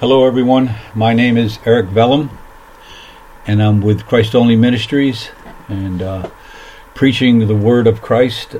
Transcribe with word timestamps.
Hello, 0.00 0.24
everyone. 0.24 0.76
My 0.94 1.12
name 1.12 1.36
is 1.36 1.58
Eric 1.66 1.88
Vellum, 1.88 2.30
and 3.46 3.62
I'm 3.62 3.82
with 3.82 4.06
Christ 4.06 4.34
Only 4.34 4.56
Ministries 4.56 5.28
and 5.68 6.00
uh, 6.00 6.30
preaching 6.94 7.46
the 7.46 7.54
Word 7.54 7.86
of 7.86 8.00
Christ 8.00 8.56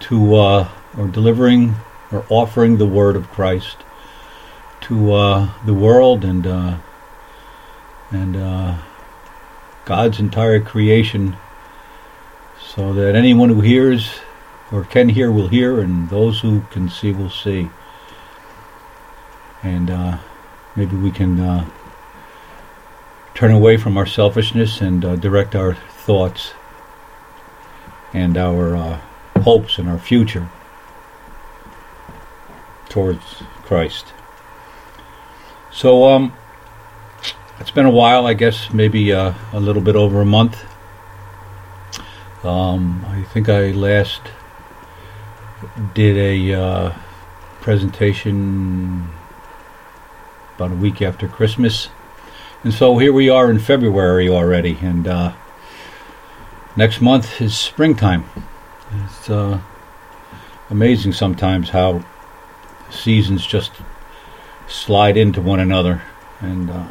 to, 0.00 0.34
uh, 0.34 0.68
or 0.98 1.08
delivering 1.08 1.76
or 2.12 2.26
offering 2.28 2.76
the 2.76 2.84
Word 2.84 3.16
of 3.16 3.30
Christ 3.30 3.78
to 4.82 5.14
uh, 5.14 5.48
the 5.64 5.72
world 5.72 6.22
and 6.22 6.46
uh, 6.46 6.76
and 8.10 8.36
uh, 8.36 8.76
God's 9.86 10.20
entire 10.20 10.60
creation, 10.60 11.34
so 12.60 12.92
that 12.92 13.14
anyone 13.14 13.48
who 13.48 13.62
hears 13.62 14.20
or 14.70 14.84
can 14.84 15.08
hear 15.08 15.32
will 15.32 15.48
hear, 15.48 15.80
and 15.80 16.10
those 16.10 16.40
who 16.40 16.60
can 16.70 16.90
see 16.90 17.14
will 17.14 17.30
see 17.30 17.70
and 19.64 19.90
uh, 19.90 20.18
maybe 20.76 20.94
we 20.96 21.10
can 21.10 21.40
uh, 21.40 21.68
turn 23.34 23.50
away 23.50 23.76
from 23.76 23.96
our 23.96 24.06
selfishness 24.06 24.80
and 24.80 25.04
uh, 25.04 25.16
direct 25.16 25.56
our 25.56 25.74
thoughts 25.74 26.52
and 28.12 28.36
our 28.36 28.76
uh, 28.76 29.00
hopes 29.40 29.78
and 29.78 29.88
our 29.88 29.98
future 29.98 30.48
towards 32.88 33.42
Christ. 33.62 34.12
So, 35.72 36.04
um, 36.04 36.32
it's 37.58 37.70
been 37.70 37.86
a 37.86 37.90
while, 37.90 38.26
I 38.26 38.34
guess, 38.34 38.72
maybe 38.72 39.12
uh, 39.12 39.32
a 39.52 39.58
little 39.58 39.82
bit 39.82 39.96
over 39.96 40.20
a 40.20 40.24
month. 40.24 40.62
Um, 42.44 43.04
I 43.08 43.22
think 43.22 43.48
I 43.48 43.70
last 43.70 44.20
did 45.94 46.16
a 46.16 46.60
uh, 46.60 46.92
presentation 47.62 49.08
about 50.56 50.70
a 50.70 50.76
week 50.76 51.02
after 51.02 51.26
Christmas. 51.26 51.88
And 52.62 52.72
so 52.72 52.98
here 52.98 53.12
we 53.12 53.28
are 53.28 53.50
in 53.50 53.58
February 53.58 54.28
already, 54.28 54.78
and 54.80 55.06
uh, 55.06 55.32
next 56.76 57.00
month 57.00 57.40
is 57.40 57.56
springtime. 57.56 58.24
It's 59.04 59.28
uh, 59.28 59.60
amazing 60.70 61.12
sometimes 61.12 61.70
how 61.70 62.04
seasons 62.90 63.44
just 63.44 63.72
slide 64.66 65.16
into 65.16 65.42
one 65.42 65.60
another, 65.60 66.02
and 66.40 66.70
uh, 66.70 66.86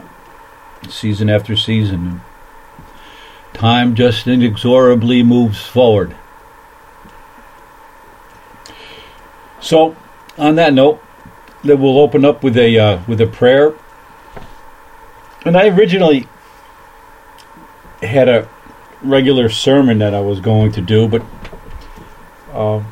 season 0.90 1.30
after 1.30 1.56
season. 1.56 2.22
Time 3.54 3.96
just 3.96 4.28
inexorably 4.28 5.24
moves 5.24 5.66
forward. 5.66 6.16
So, 9.60 9.96
on 10.38 10.56
that 10.56 10.74
note, 10.74 11.02
that 11.64 11.78
we'll 11.78 12.00
open 12.00 12.26
up 12.26 12.44
with 12.44 12.58
a 12.58 12.78
uh, 12.78 13.00
with 13.08 13.22
a 13.22 13.28
prayer. 13.28 13.74
And 15.46 15.58
I 15.58 15.68
originally 15.68 16.28
had 18.02 18.30
a 18.30 18.48
regular 19.02 19.50
sermon 19.50 20.00
that 20.00 20.14
I 20.14 20.22
was 20.22 20.40
going 20.40 20.72
to 20.74 20.82
do, 20.82 21.08
but 21.08 21.24
uh, 22.52 22.84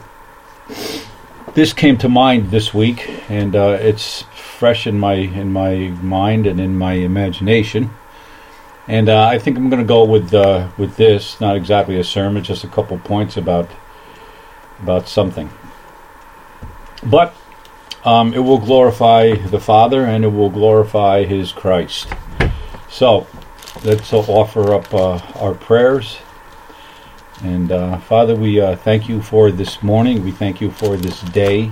this 1.54 1.74
came 1.74 1.98
to 2.00 2.10
mind 2.10 2.52
this 2.52 2.74
week, 2.74 3.10
and 3.30 3.56
uh, 3.56 3.78
it's 3.80 4.24
fresh 4.34 4.88
in 4.88 5.00
my 5.00 5.16
in 5.16 5.52
my 5.52 5.76
mind 6.02 6.48
and 6.48 6.60
in 6.60 6.78
my 6.78 6.94
imagination. 6.94 7.92
And 8.88 9.10
uh, 9.10 9.24
I 9.24 9.38
think 9.40 9.58
I'm 9.58 9.70
going 9.70 9.82
to 9.82 9.88
go 9.88 10.04
with 10.04 10.34
uh, 10.34 10.70
with 10.78 10.98
this, 10.98 11.40
not 11.40 11.56
exactly 11.56 11.98
a 12.00 12.04
sermon, 12.04 12.44
just 12.44 12.64
a 12.64 12.68
couple 12.68 12.98
points 13.00 13.38
about 13.38 13.70
about 14.82 15.08
something. 15.08 15.50
But 17.04 17.34
um, 18.04 18.34
it 18.34 18.40
will 18.40 18.58
glorify 18.58 19.34
the 19.36 19.60
Father 19.60 20.06
and 20.06 20.24
it 20.24 20.30
will 20.30 20.50
glorify 20.50 21.24
His 21.24 21.52
Christ. 21.52 22.08
So, 22.90 23.28
let's 23.84 24.12
offer 24.14 24.74
up 24.74 24.94
uh, 24.94 25.18
our 25.36 25.54
prayers. 25.54 26.18
And 27.44 27.72
uh, 27.72 27.98
Father, 28.00 28.36
we 28.36 28.62
uh, 28.62 28.76
thank 28.76 29.10
you 29.10 29.22
for 29.22 29.52
this 29.52 29.82
morning. 29.82 30.24
We 30.24 30.32
thank 30.32 30.62
you 30.62 30.72
for 30.72 30.96
this 30.96 31.22
day. 31.22 31.72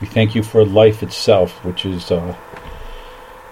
We 0.00 0.08
thank 0.08 0.34
you 0.34 0.42
for 0.42 0.64
life 0.64 1.02
itself, 1.02 1.64
which 1.64 1.86
is 1.86 2.10
uh, 2.10 2.34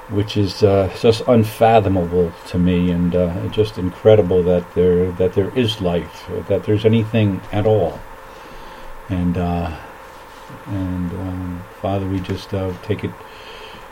which 0.09 0.37
is 0.37 0.63
uh, 0.63 0.95
just 1.01 1.23
unfathomable 1.29 2.33
to 2.49 2.59
me, 2.59 2.91
and 2.91 3.15
uh, 3.15 3.47
just 3.49 3.79
incredible 3.79 4.43
that 4.43 4.75
there 4.75 5.13
that 5.13 5.35
there 5.35 5.57
is 5.57 5.81
life, 5.81 6.29
that 6.49 6.65
there's 6.65 6.85
anything 6.85 7.41
at 7.53 7.65
all. 7.65 8.01
And 9.09 9.37
and 10.67 11.13
um, 11.13 11.65
Father, 11.81 12.07
we 12.07 12.21
just 12.21 12.55
uh, 12.55 12.73
take 12.83 13.03
it 13.03 13.11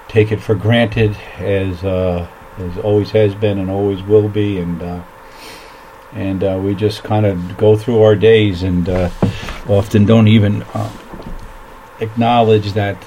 take 0.08 0.32
it 0.32 0.40
for 0.40 0.54
granted 0.54 1.16
as 1.38 1.82
uh, 1.84 2.26
as 2.58 2.78
always 2.78 3.10
has 3.12 3.34
been 3.34 3.58
and 3.58 3.70
always 3.70 4.02
will 4.02 4.28
be, 4.28 4.58
and 4.58 4.82
uh, 4.82 5.02
and 6.12 6.42
uh, 6.44 6.60
we 6.62 6.74
just 6.74 7.02
kind 7.02 7.26
of 7.26 7.56
go 7.56 7.76
through 7.76 8.02
our 8.02 8.14
days 8.14 8.62
and 8.62 8.88
uh, 8.88 9.10
often 9.68 10.04
don't 10.04 10.28
even 10.28 10.62
uh, 10.74 10.92
acknowledge 12.00 12.72
that 12.72 13.00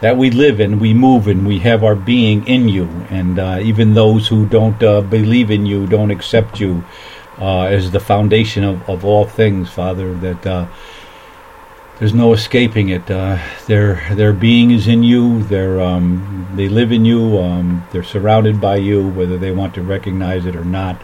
that 0.00 0.16
we 0.16 0.30
live 0.30 0.60
and 0.60 0.80
we 0.80 0.92
move 0.92 1.26
and 1.26 1.46
we 1.46 1.58
have 1.60 1.82
our 1.82 1.94
being 1.94 2.46
in 2.46 2.68
you, 2.68 2.86
and 3.10 3.38
even 3.64 3.94
those 3.94 4.28
who 4.28 4.46
don't 4.46 4.78
believe 4.78 5.50
in 5.50 5.66
you, 5.66 5.86
don't 5.86 6.10
accept 6.10 6.60
you 6.60 6.84
as 7.38 7.90
the 7.90 8.00
foundation 8.00 8.62
of, 8.62 8.88
of 8.88 9.04
all 9.04 9.24
things, 9.24 9.70
Father, 9.70 10.12
that 10.14 10.68
there's 11.98 12.12
no 12.14 12.32
escaping 12.34 12.90
it. 12.90 13.10
Uh, 13.10 13.38
their 13.66 14.02
their 14.14 14.32
being 14.32 14.70
is 14.70 14.86
in 14.86 15.02
you. 15.02 15.42
They're 15.44 15.80
um, 15.80 16.48
they 16.54 16.68
live 16.68 16.92
in 16.92 17.04
you. 17.04 17.38
Um, 17.38 17.86
they're 17.90 18.04
surrounded 18.04 18.60
by 18.60 18.76
you, 18.76 19.08
whether 19.08 19.38
they 19.38 19.52
want 19.52 19.74
to 19.74 19.82
recognize 19.82 20.44
it 20.46 20.56
or 20.56 20.64
not. 20.64 21.00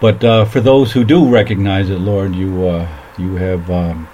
But 0.00 0.24
uh, 0.24 0.44
for 0.46 0.60
those 0.60 0.92
who 0.92 1.04
do 1.04 1.28
recognize 1.28 1.90
it, 1.90 1.98
Lord, 1.98 2.34
you 2.34 2.66
uh, 2.66 2.88
you 3.18 3.36
have 3.36 3.70
um, 3.70 4.08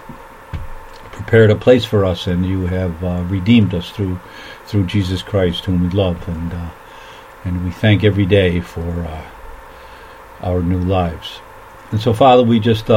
prepared 1.12 1.50
a 1.50 1.56
place 1.56 1.84
for 1.84 2.04
us, 2.04 2.26
and 2.26 2.44
you 2.44 2.66
have 2.66 3.02
uh, 3.02 3.24
redeemed 3.28 3.74
us 3.74 3.90
through 3.90 4.18
through 4.66 4.86
Jesus 4.86 5.22
Christ, 5.22 5.64
whom 5.64 5.82
we 5.82 5.88
love, 5.90 6.28
and 6.28 6.52
uh, 6.52 6.70
and 7.44 7.64
we 7.64 7.70
thank 7.70 8.04
every 8.04 8.26
day 8.26 8.60
for 8.60 8.82
uh, 8.82 9.24
our 10.42 10.60
new 10.60 10.80
lives. 10.80 11.40
And 11.92 12.00
so, 12.00 12.12
Father, 12.12 12.42
we 12.42 12.58
just 12.58 12.90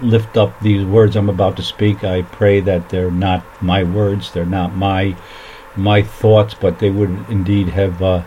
lift 0.00 0.36
up 0.36 0.58
these 0.60 0.84
words 0.84 1.16
I'm 1.16 1.28
about 1.28 1.56
to 1.56 1.62
speak. 1.62 2.04
I 2.04 2.22
pray 2.22 2.60
that 2.60 2.88
they're 2.88 3.10
not 3.10 3.44
my 3.62 3.82
words, 3.84 4.32
they're 4.32 4.46
not 4.46 4.74
my 4.74 5.16
my 5.76 6.02
thoughts, 6.02 6.54
but 6.54 6.78
they 6.78 6.90
would 6.90 7.28
indeed 7.28 7.68
have 7.68 8.02
uh, 8.02 8.22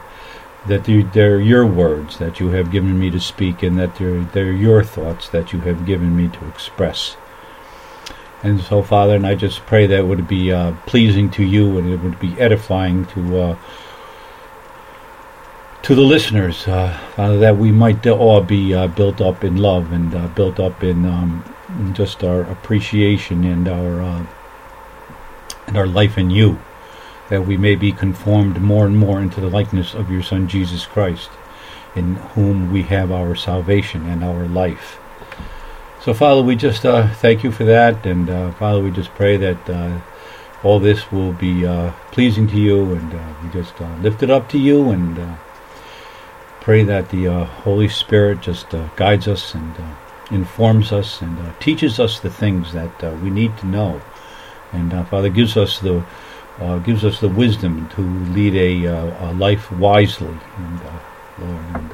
that 0.67 0.83
they're 1.13 1.39
your 1.39 1.65
words 1.65 2.17
that 2.17 2.39
you 2.39 2.49
have 2.49 2.71
given 2.71 2.99
me 2.99 3.09
to 3.11 3.19
speak, 3.19 3.63
and 3.63 3.77
that 3.79 3.95
they're 3.95 4.23
they're 4.23 4.51
your 4.51 4.83
thoughts 4.83 5.29
that 5.29 5.53
you 5.53 5.61
have 5.61 5.85
given 5.85 6.15
me 6.15 6.27
to 6.27 6.47
express. 6.47 7.17
And 8.43 8.61
so, 8.61 8.83
Father, 8.83 9.15
and 9.15 9.25
I 9.25 9.35
just 9.35 9.65
pray 9.65 9.87
that 9.87 10.05
would 10.05 10.27
be 10.27 10.51
uh, 10.51 10.73
pleasing 10.85 11.31
to 11.31 11.43
you, 11.43 11.77
and 11.77 11.91
it 11.91 11.97
would 11.97 12.19
be 12.19 12.39
edifying 12.39 13.05
to 13.07 13.39
uh, 13.39 13.55
to 15.87 15.95
the 15.95 16.01
listeners, 16.01 16.67
uh, 16.67 16.99
Father, 17.15 17.39
that 17.39 17.55
we 17.57 17.71
might 17.71 18.05
all 18.05 18.41
be 18.41 18.73
uh, 18.73 18.87
built 18.87 19.21
up 19.21 19.45
in 19.45 19.55
love 19.55 19.93
and 19.93 20.13
uh, 20.13 20.27
built 20.27 20.59
up 20.59 20.83
in, 20.83 21.05
um, 21.05 21.45
just 21.93 22.23
our 22.23 22.41
appreciation 22.41 23.43
and 23.43 23.67
our 23.67 24.01
uh, 24.01 24.25
and 25.65 25.77
our 25.77 25.87
life 25.87 26.17
in 26.17 26.29
You, 26.29 26.59
that 27.29 27.45
we 27.45 27.57
may 27.57 27.75
be 27.75 27.91
conformed 27.91 28.61
more 28.61 28.85
and 28.85 28.97
more 28.97 29.21
into 29.21 29.41
the 29.41 29.49
likeness 29.49 29.93
of 29.93 30.09
Your 30.09 30.23
Son 30.23 30.47
Jesus 30.47 30.85
Christ, 30.85 31.29
in 31.95 32.15
whom 32.15 32.71
we 32.71 32.83
have 32.83 33.11
our 33.11 33.35
salvation 33.35 34.07
and 34.07 34.23
our 34.23 34.47
life. 34.47 34.97
So, 36.01 36.13
Father, 36.13 36.41
we 36.41 36.55
just 36.55 36.85
uh, 36.85 37.13
thank 37.15 37.43
You 37.43 37.51
for 37.51 37.65
that, 37.65 38.05
and 38.05 38.29
uh, 38.29 38.51
Father, 38.53 38.81
we 38.81 38.91
just 38.91 39.09
pray 39.15 39.35
that 39.35 40.01
all 40.63 40.79
this 40.79 41.11
will 41.11 41.33
be 41.33 41.63
pleasing 42.11 42.47
to 42.47 42.57
You, 42.57 42.93
and 42.93 43.13
we 43.43 43.49
just 43.51 43.77
lift 44.01 44.23
it 44.23 44.29
up 44.29 44.47
to 44.49 44.57
You 44.57 44.91
and 44.91 45.37
pray 46.67 46.83
that 46.83 47.09
the 47.11 47.25
uh, 47.25 47.45
Holy 47.45 47.87
Spirit 47.87 48.41
just 48.41 48.75
uh, 48.75 48.85
guides 48.97 49.25
us 49.25 49.55
and 49.55 49.73
uh, 49.77 49.95
informs 50.31 50.91
us 50.91 51.21
and 51.21 51.37
uh, 51.39 51.53
teaches 51.59 51.99
us 51.99 52.19
the 52.19 52.29
things 52.29 52.73
that 52.73 53.03
uh, 53.03 53.15
we 53.23 53.29
need 53.29 53.57
to 53.57 53.65
know, 53.65 54.01
and 54.71 54.93
uh, 54.93 55.03
Father 55.05 55.29
gives 55.29 55.55
us 55.57 55.79
the 55.79 56.03
uh, 56.59 56.79
gives 56.79 57.05
us 57.05 57.19
the 57.19 57.29
wisdom 57.29 57.87
to 57.89 58.01
lead 58.33 58.55
a, 58.55 58.87
uh, 58.87 59.29
a 59.29 59.33
life 59.33 59.71
wisely, 59.71 60.27
and 60.57 60.81
uh, 60.81 60.99
Lord, 61.39 61.65
and, 61.75 61.91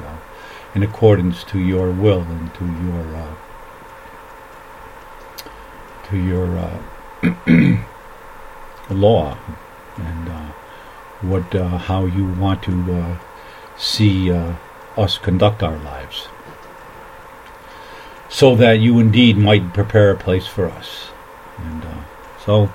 in 0.74 0.82
accordance 0.82 1.44
to 1.44 1.58
Your 1.58 1.90
will 1.90 2.22
and 2.22 2.54
to 2.54 2.64
Your 2.86 3.36
to 6.08 6.16
Your 6.16 6.70
law, 8.90 9.36
and 9.96 10.28
what 11.20 11.52
how 11.52 12.06
You 12.06 12.24
want 12.24 12.62
to 12.64 13.18
see 13.76 14.30
uh, 14.30 14.54
us 14.96 15.18
conduct 15.18 15.62
our 15.62 15.78
lives, 15.78 16.28
so 18.34 18.56
that 18.56 18.80
you 18.80 18.98
indeed 18.98 19.36
might 19.36 19.72
prepare 19.72 20.10
a 20.10 20.16
place 20.16 20.44
for 20.44 20.66
us. 20.66 21.06
And 21.56 21.84
uh, 21.84 22.00
so, 22.44 22.72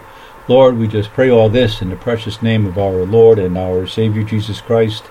Lord, 0.47 0.77
we 0.77 0.87
just 0.87 1.11
pray 1.11 1.29
all 1.29 1.49
this 1.49 1.81
in 1.81 1.89
the 1.89 1.97
precious 1.97 2.41
name 2.41 2.65
of 2.65 2.77
our 2.77 3.03
Lord 3.03 3.37
and 3.37 3.57
our 3.57 3.85
Savior 3.85 4.23
Jesus 4.23 4.61
Christ, 4.61 5.03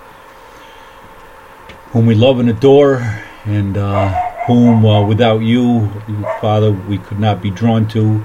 whom 1.90 2.06
we 2.06 2.14
love 2.14 2.40
and 2.40 2.48
adore, 2.48 3.20
and 3.44 3.76
uh, 3.76 4.08
whom 4.46 4.86
uh, 4.86 5.04
without 5.04 5.40
you, 5.40 5.90
Father, 6.40 6.72
we 6.72 6.96
could 6.96 7.20
not 7.20 7.42
be 7.42 7.50
drawn 7.50 7.86
to 7.88 8.24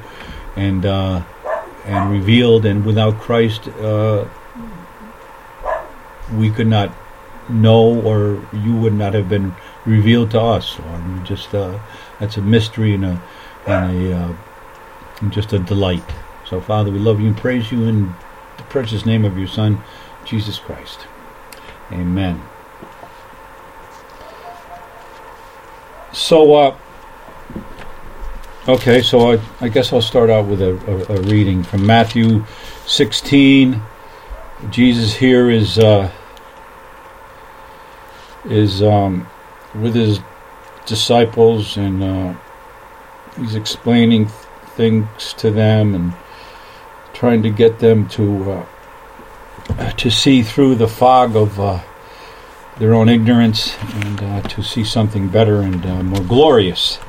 and 0.55 0.85
uh, 0.85 1.23
and 1.83 2.09
revealed, 2.09 2.65
and 2.65 2.85
without 2.85 3.19
Christ, 3.19 3.67
uh, 3.67 4.25
we 6.33 6.49
could 6.49 6.67
not 6.67 6.89
know, 7.49 8.01
or 8.01 8.41
you 8.53 8.73
would 8.77 8.93
not 8.93 9.13
have 9.13 9.27
been 9.27 9.53
revealed 9.85 10.31
to 10.31 10.39
us. 10.39 10.79
Lord, 10.79 11.19
we 11.19 11.27
just 11.27 11.53
uh, 11.53 11.79
that's 12.19 12.37
a 12.37 12.41
mystery 12.41 12.93
and 12.93 13.05
a 13.05 13.21
and 13.65 14.11
a 14.11 14.17
uh, 14.17 14.35
and 15.21 15.31
just 15.31 15.53
a 15.53 15.59
delight. 15.59 16.03
So, 16.45 16.59
Father, 16.59 16.91
we 16.91 16.99
love 16.99 17.19
you 17.19 17.27
and 17.27 17.37
praise 17.37 17.71
you 17.71 17.83
in 17.85 18.13
the 18.57 18.63
precious 18.63 19.05
name 19.05 19.25
of 19.25 19.37
your 19.37 19.47
Son, 19.47 19.81
Jesus 20.25 20.59
Christ. 20.59 21.07
Amen. 21.91 22.41
So, 26.11 26.53
uh, 26.53 26.77
okay, 28.67 29.01
so 29.01 29.33
I, 29.33 29.39
I 29.61 29.69
guess 29.69 29.91
I'll 29.91 30.01
start 30.01 30.29
out 30.29 30.45
with 30.45 30.61
a, 30.61 30.73
a, 30.85 31.17
a 31.17 31.21
reading 31.23 31.63
from 31.63 31.85
Matthew 31.85 32.45
16. 32.85 33.81
Jesus 34.69 35.15
here 35.15 35.49
is 35.49 35.79
uh, 35.79 36.11
is 38.45 38.83
um, 38.83 39.27
with 39.73 39.95
his 39.95 40.19
disciples 40.85 41.77
and 41.77 42.03
uh, 42.03 42.33
he's 43.37 43.55
explaining 43.55 44.27
things 44.75 45.33
to 45.33 45.51
them 45.51 45.95
and 45.95 46.13
trying 47.13 47.43
to 47.43 47.49
get 47.49 47.79
them 47.79 48.07
to 48.09 48.51
uh, 48.51 48.65
to 49.91 50.09
see 50.09 50.43
through 50.43 50.75
the 50.75 50.87
fog 50.87 51.35
of 51.35 51.59
uh, 51.59 51.79
their 52.79 52.93
own 52.93 53.07
ignorance 53.07 53.75
and 53.95 54.21
uh, 54.21 54.41
to 54.41 54.61
see 54.61 54.83
something 54.83 55.29
better 55.29 55.61
and 55.61 55.85
uh, 55.85 56.03
more 56.03 56.23
glorious. 56.23 56.99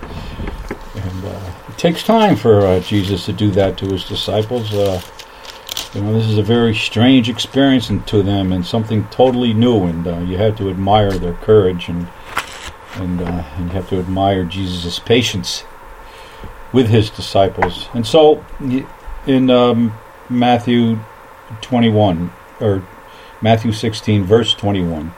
And 0.95 1.25
uh, 1.25 1.53
it 1.69 1.79
takes 1.79 2.05
time 2.05 2.37
for 2.37 2.81
Jesus 2.81 3.25
to 3.27 3.33
do 3.33 3.51
that 3.53 3.77
to 3.79 3.87
his 3.87 4.05
disciples. 4.05 4.71
you 4.73 6.01
know, 6.01 6.13
this 6.13 6.27
is 6.27 6.39
a 6.39 6.43
very 6.43 6.75
strange 6.75 7.29
experience 7.29 7.91
to 8.07 8.23
them 8.23 8.53
and 8.53 8.65
something 8.65 9.07
totally 9.09 9.53
new, 9.53 9.85
and 9.85 10.29
you 10.29 10.37
have 10.37 10.57
to 10.59 10.71
admire 10.71 11.13
their 11.13 11.35
courage 11.35 11.89
and 11.89 12.07
and, 12.97 13.21
and 13.21 13.69
you 13.69 13.75
have 13.75 13.89
to 13.91 13.99
admire 13.99 14.45
Jesus' 14.45 14.99
patience 14.99 15.65
with 16.73 16.89
his 16.89 17.11
disciples. 17.11 17.89
And 17.95 18.07
so, 18.07 18.45
in 19.27 19.51
um, 19.51 19.97
Matthew 20.29 20.99
21, 21.61 22.33
or 22.61 22.87
Matthew 23.41 23.73
16, 23.73 24.25
verse 24.25 24.55
21. 24.55 25.13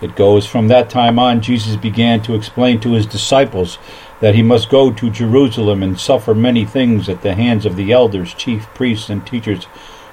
It 0.00 0.16
goes, 0.16 0.46
From 0.46 0.68
that 0.68 0.90
time 0.90 1.18
on, 1.18 1.40
Jesus 1.40 1.76
began 1.76 2.22
to 2.22 2.34
explain 2.34 2.80
to 2.80 2.92
his 2.92 3.06
disciples 3.06 3.78
that 4.20 4.34
he 4.34 4.42
must 4.42 4.70
go 4.70 4.92
to 4.92 5.10
Jerusalem 5.10 5.82
and 5.82 5.98
suffer 5.98 6.34
many 6.34 6.64
things 6.64 7.08
at 7.08 7.22
the 7.22 7.34
hands 7.34 7.66
of 7.66 7.76
the 7.76 7.92
elders, 7.92 8.34
chief 8.34 8.66
priests, 8.74 9.08
and 9.08 9.26
teachers 9.26 9.66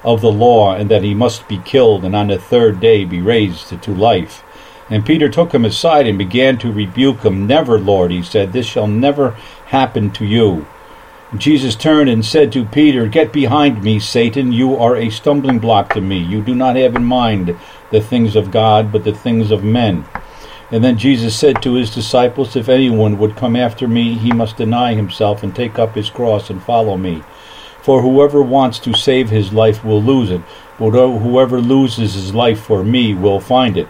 of 0.03 0.21
the 0.21 0.31
law, 0.31 0.75
and 0.75 0.89
that 0.89 1.03
he 1.03 1.13
must 1.13 1.47
be 1.47 1.57
killed 1.57 2.05
and 2.05 2.15
on 2.15 2.27
the 2.27 2.37
third 2.37 2.79
day 2.79 3.03
be 3.05 3.21
raised 3.21 3.81
to 3.81 3.93
life. 3.93 4.43
And 4.89 5.05
Peter 5.05 5.27
took 5.27 5.53
him 5.53 5.65
aside 5.65 6.07
and 6.07 6.17
began 6.17 6.57
to 6.59 6.71
rebuke 6.71 7.23
him. 7.23 7.45
Never, 7.45 7.77
Lord, 7.77 8.11
he 8.11 8.23
said, 8.23 8.53
this 8.53 8.65
shall 8.65 8.87
never 8.87 9.31
happen 9.67 10.11
to 10.11 10.25
you. 10.25 10.65
Jesus 11.35 11.75
turned 11.75 12.09
and 12.09 12.25
said 12.25 12.53
to 12.53 12.63
Peter, 12.63 13.05
Get 13.05 13.33
behind 13.33 13.83
me, 13.83 13.99
Satan. 13.99 14.53
You 14.53 14.77
are 14.77 14.95
a 14.95 15.09
stumbling 15.09 15.59
block 15.59 15.93
to 15.93 15.99
me. 15.99 16.19
You 16.19 16.41
do 16.41 16.55
not 16.55 16.77
have 16.77 16.95
in 16.95 17.03
mind 17.03 17.57
the 17.91 17.99
things 17.99 18.37
of 18.37 18.49
God, 18.49 18.93
but 18.93 19.03
the 19.03 19.13
things 19.13 19.51
of 19.51 19.61
men. 19.61 20.05
And 20.71 20.81
then 20.81 20.97
Jesus 20.97 21.37
said 21.37 21.61
to 21.61 21.73
his 21.73 21.93
disciples, 21.93 22.55
If 22.55 22.69
anyone 22.69 23.17
would 23.17 23.35
come 23.35 23.57
after 23.57 23.89
me, 23.89 24.15
he 24.15 24.31
must 24.31 24.55
deny 24.55 24.93
himself 24.93 25.43
and 25.43 25.53
take 25.53 25.77
up 25.77 25.95
his 25.95 26.09
cross 26.09 26.49
and 26.49 26.63
follow 26.63 26.95
me. 26.95 27.23
For 27.81 28.01
whoever 28.01 28.41
wants 28.41 28.79
to 28.79 28.93
save 28.93 29.29
his 29.29 29.51
life 29.51 29.83
will 29.83 30.01
lose 30.01 30.31
it, 30.31 30.41
but 30.79 30.91
whoever 30.91 31.59
loses 31.59 32.13
his 32.13 32.33
life 32.33 32.59
for 32.59 32.83
me 32.83 33.13
will 33.13 33.39
find 33.41 33.77
it. 33.77 33.87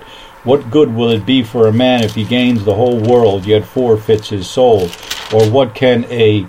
What 0.48 0.72
good 0.72 0.96
will 0.96 1.10
it 1.10 1.26
be 1.26 1.44
for 1.44 1.68
a 1.68 1.74
man 1.74 2.06
if 2.06 2.16
he 2.16 2.24
gains 2.24 2.64
the 2.64 2.76
whole 2.76 3.02
world 3.02 3.46
yet 3.46 3.66
forfeits 3.66 4.30
his 4.30 4.50
soul? 4.50 4.88
Or 5.34 5.46
what 5.52 5.76
can 5.76 6.06
a 6.06 6.48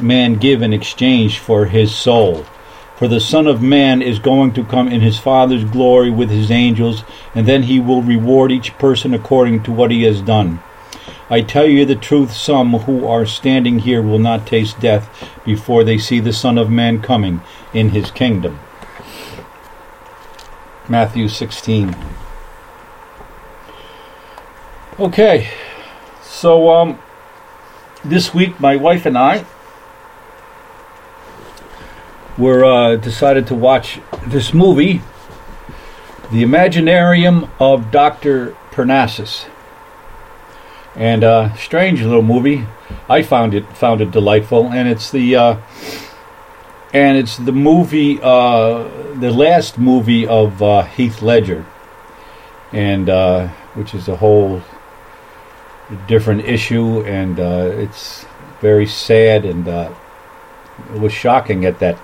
man 0.00 0.36
give 0.36 0.62
in 0.62 0.72
exchange 0.72 1.40
for 1.40 1.64
his 1.64 1.92
soul. 1.92 2.44
For 2.94 3.08
the 3.08 3.18
Son 3.18 3.48
of 3.48 3.60
Man 3.60 4.02
is 4.02 4.20
going 4.20 4.52
to 4.52 4.62
come 4.62 4.86
in 4.86 5.00
his 5.00 5.18
Father's 5.18 5.64
glory 5.64 6.12
with 6.12 6.30
his 6.30 6.52
angels, 6.52 7.02
and 7.34 7.44
then 7.44 7.64
he 7.64 7.80
will 7.80 8.02
reward 8.02 8.52
each 8.52 8.78
person 8.78 9.12
according 9.12 9.64
to 9.64 9.72
what 9.72 9.90
he 9.90 10.04
has 10.04 10.22
done. 10.22 10.62
I 11.28 11.40
tell 11.40 11.66
you 11.66 11.84
the 11.84 11.96
truth, 11.96 12.30
some 12.32 12.72
who 12.74 13.04
are 13.04 13.26
standing 13.26 13.80
here 13.80 14.00
will 14.00 14.20
not 14.20 14.46
taste 14.46 14.78
death 14.78 15.28
before 15.44 15.82
they 15.82 15.98
see 15.98 16.20
the 16.20 16.32
Son 16.32 16.56
of 16.56 16.70
Man 16.70 17.02
coming 17.02 17.40
in 17.74 17.88
his 17.88 18.12
kingdom. 18.12 18.60
Matthew 20.88 21.26
16. 21.26 21.96
Okay, 25.00 25.48
so 26.22 26.68
um, 26.68 26.98
this 28.04 28.34
week 28.34 28.60
my 28.60 28.76
wife 28.76 29.06
and 29.06 29.16
I 29.16 29.46
were 32.36 32.62
uh, 32.66 32.96
decided 32.96 33.46
to 33.46 33.54
watch 33.54 33.98
this 34.26 34.52
movie, 34.52 35.00
The 36.30 36.42
Imaginarium 36.42 37.48
of 37.58 37.90
Dr. 37.90 38.54
Parnassus. 38.72 39.46
And 40.94 41.24
uh, 41.24 41.54
strange 41.54 42.02
little 42.02 42.20
movie. 42.20 42.66
I 43.08 43.22
found 43.22 43.54
it 43.54 43.74
found 43.74 44.02
it 44.02 44.10
delightful, 44.10 44.70
and 44.70 44.86
it's 44.86 45.10
the 45.10 45.34
uh, 45.34 45.56
and 46.92 47.16
it's 47.16 47.38
the 47.38 47.52
movie, 47.52 48.20
uh, 48.20 48.82
the 49.14 49.30
last 49.30 49.78
movie 49.78 50.26
of 50.26 50.62
uh, 50.62 50.82
Heath 50.82 51.22
Ledger, 51.22 51.64
and 52.70 53.08
uh, 53.08 53.48
which 53.72 53.94
is 53.94 54.06
a 54.06 54.16
whole 54.16 54.62
different 56.06 56.44
issue, 56.44 57.02
and 57.02 57.38
uh, 57.38 57.70
it's 57.74 58.24
very 58.60 58.86
sad, 58.86 59.44
and 59.44 59.66
uh, 59.68 59.92
it 60.94 61.00
was 61.00 61.12
shocking 61.12 61.64
at 61.64 61.78
that 61.80 61.98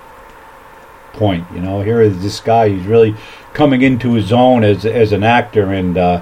point. 1.13 1.45
You 1.53 1.59
know, 1.61 1.81
here 1.81 2.01
is 2.01 2.21
this 2.21 2.39
guy. 2.39 2.69
He's 2.69 2.85
really 2.85 3.15
coming 3.53 3.81
into 3.81 4.13
his 4.13 4.31
own 4.31 4.63
as 4.63 4.85
as 4.85 5.11
an 5.11 5.23
actor, 5.23 5.71
and 5.71 5.97
uh, 5.97 6.21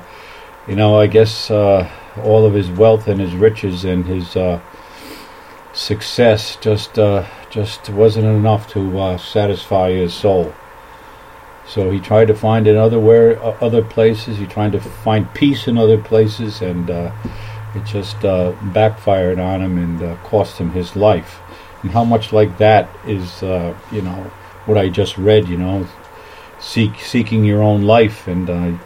you 0.68 0.76
know, 0.76 1.00
I 1.00 1.08
guess 1.08 1.52
uh, 1.52 1.90
all 2.24 2.46
of 2.46 2.54
his 2.54 2.70
wealth 2.70 3.08
and 3.08 3.20
his 3.20 3.36
riches 3.36 3.86
and 3.86 4.06
his 4.06 4.36
uh, 4.36 4.60
success 5.74 6.58
just 6.62 6.98
uh, 7.00 7.26
just 7.50 7.90
wasn't 7.90 8.26
enough 8.26 8.72
to 8.74 9.18
satisfy 9.18 9.92
his 9.92 10.14
soul. 10.14 10.54
So 11.68 11.90
he 11.90 12.00
tried 12.00 12.28
to 12.28 12.36
find 12.36 12.68
it 12.68 12.76
other 12.76 13.00
where 13.00 13.42
other 13.64 13.84
places. 13.84 14.38
He 14.38 14.46
tried 14.46 14.74
to 14.74 14.80
find 14.80 15.34
peace 15.34 15.68
in 15.68 15.80
other 15.80 15.98
places, 15.98 16.62
and 16.62 16.92
it 17.76 17.86
just 17.86 18.22
backfired 18.22 19.40
on 19.40 19.62
him 19.62 19.78
and 19.78 20.20
cost 20.24 20.58
him 20.58 20.72
his 20.72 20.96
life. 20.96 21.40
And 21.84 21.92
how 21.92 22.04
much 22.04 22.34
like 22.34 22.58
that 22.58 22.90
is, 23.06 23.42
you 23.42 24.02
know 24.02 24.32
what 24.66 24.78
I 24.78 24.90
just 24.90 25.18
read. 25.18 25.48
You 25.48 25.58
know, 25.58 25.88
seek 26.60 27.00
seeking 27.00 27.44
your 27.46 27.62
own 27.62 27.84
life 27.84 28.28
and 28.28 28.50
uh, 28.50 28.78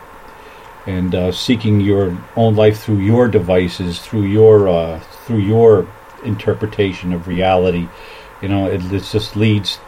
and 0.86 1.16
uh, 1.16 1.32
seeking 1.32 1.80
your 1.80 2.18
own 2.36 2.56
life 2.56 2.82
through 2.82 3.00
your 3.00 3.28
devices, 3.28 4.00
through 4.00 4.24
your 4.24 4.68
uh, 4.68 5.00
through 5.26 5.40
your 5.40 5.88
interpretation 6.24 7.14
of 7.14 7.28
reality. 7.28 7.88
You 8.42 8.50
know, 8.50 8.68
it, 8.68 8.92
it 8.92 9.04
just 9.04 9.36
leads 9.36 9.80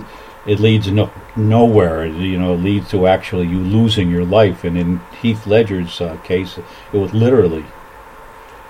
it 0.46 0.60
leads 0.60 0.92
no, 0.92 1.12
nowhere. 1.36 2.06
You 2.06 2.40
know, 2.40 2.54
it 2.54 2.58
leads 2.58 2.90
to 2.92 3.08
actually 3.08 3.48
you 3.48 3.60
losing 3.60 4.10
your 4.10 4.26
life. 4.26 4.64
And 4.64 4.78
in 4.78 5.02
Heath 5.22 5.46
Ledger's 5.46 6.02
uh, 6.02 6.18
case, 6.18 6.58
it 6.58 6.98
was 6.98 7.14
literally. 7.14 7.66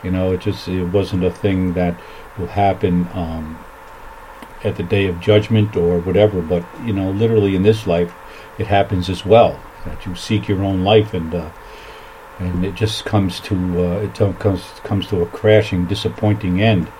You 0.04 0.12
know, 0.12 0.32
it 0.32 0.42
just 0.42 0.68
it 0.68 0.86
wasn't 0.86 1.24
a 1.24 1.32
thing 1.32 1.74
that 1.74 2.00
will 2.38 2.48
happen. 2.48 3.08
Um, 3.14 3.58
at 4.64 4.76
the 4.76 4.84
day 4.84 5.08
of 5.08 5.20
judgment 5.20 5.76
or 5.76 6.00
whatever. 6.00 6.42
But 6.42 6.64
you 6.84 6.94
know, 6.94 7.12
literally 7.12 7.56
in 7.56 7.64
this 7.64 7.88
life, 7.88 8.14
it 8.58 8.68
happens 8.68 9.10
as 9.10 9.26
well 9.26 9.60
that 9.86 10.06
you 10.06 10.16
seek 10.16 10.48
your 10.48 10.64
own 10.64 10.84
life 10.84 11.14
and 11.14 11.34
uh, 11.34 11.50
and 12.40 12.66
it 12.66 12.76
just 12.76 13.06
comes 13.06 13.40
to 13.42 13.56
uh, 13.56 14.00
it 14.02 14.40
comes 14.40 14.64
comes 14.84 15.08
to 15.08 15.22
a 15.22 15.26
crashing, 15.26 15.86
disappointing 15.86 16.62
end. 16.62 16.92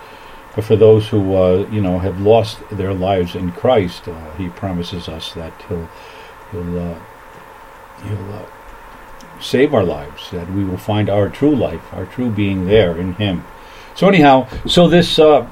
But 0.56 0.66
for 0.66 0.76
those 0.76 1.08
who 1.08 1.36
uh, 1.36 1.68
you 1.72 1.82
know 1.82 2.00
have 2.00 2.20
lost 2.22 2.60
their 2.72 2.94
lives 2.94 3.36
in 3.36 3.52
Christ, 3.52 4.08
uh, 4.08 4.32
He 4.36 4.50
promises 4.50 5.08
us 5.08 5.34
that 5.34 5.54
He'll 5.68 5.90
He'll 6.52 6.80
uh, 6.80 7.00
He'll 8.04 8.34
uh, 8.34 8.46
save 9.42 9.74
our 9.74 9.84
lives, 9.84 10.30
that 10.32 10.52
we 10.52 10.64
will 10.64 10.78
find 10.78 11.10
our 11.10 11.30
true 11.30 11.56
life, 11.56 11.94
our 11.94 12.06
true 12.06 12.30
being 12.30 12.68
there 12.68 12.96
in 12.98 13.14
Him. 13.14 13.44
So 13.96 14.08
anyhow, 14.08 14.48
so 14.66 14.88
this 14.88 15.20
uh, 15.20 15.48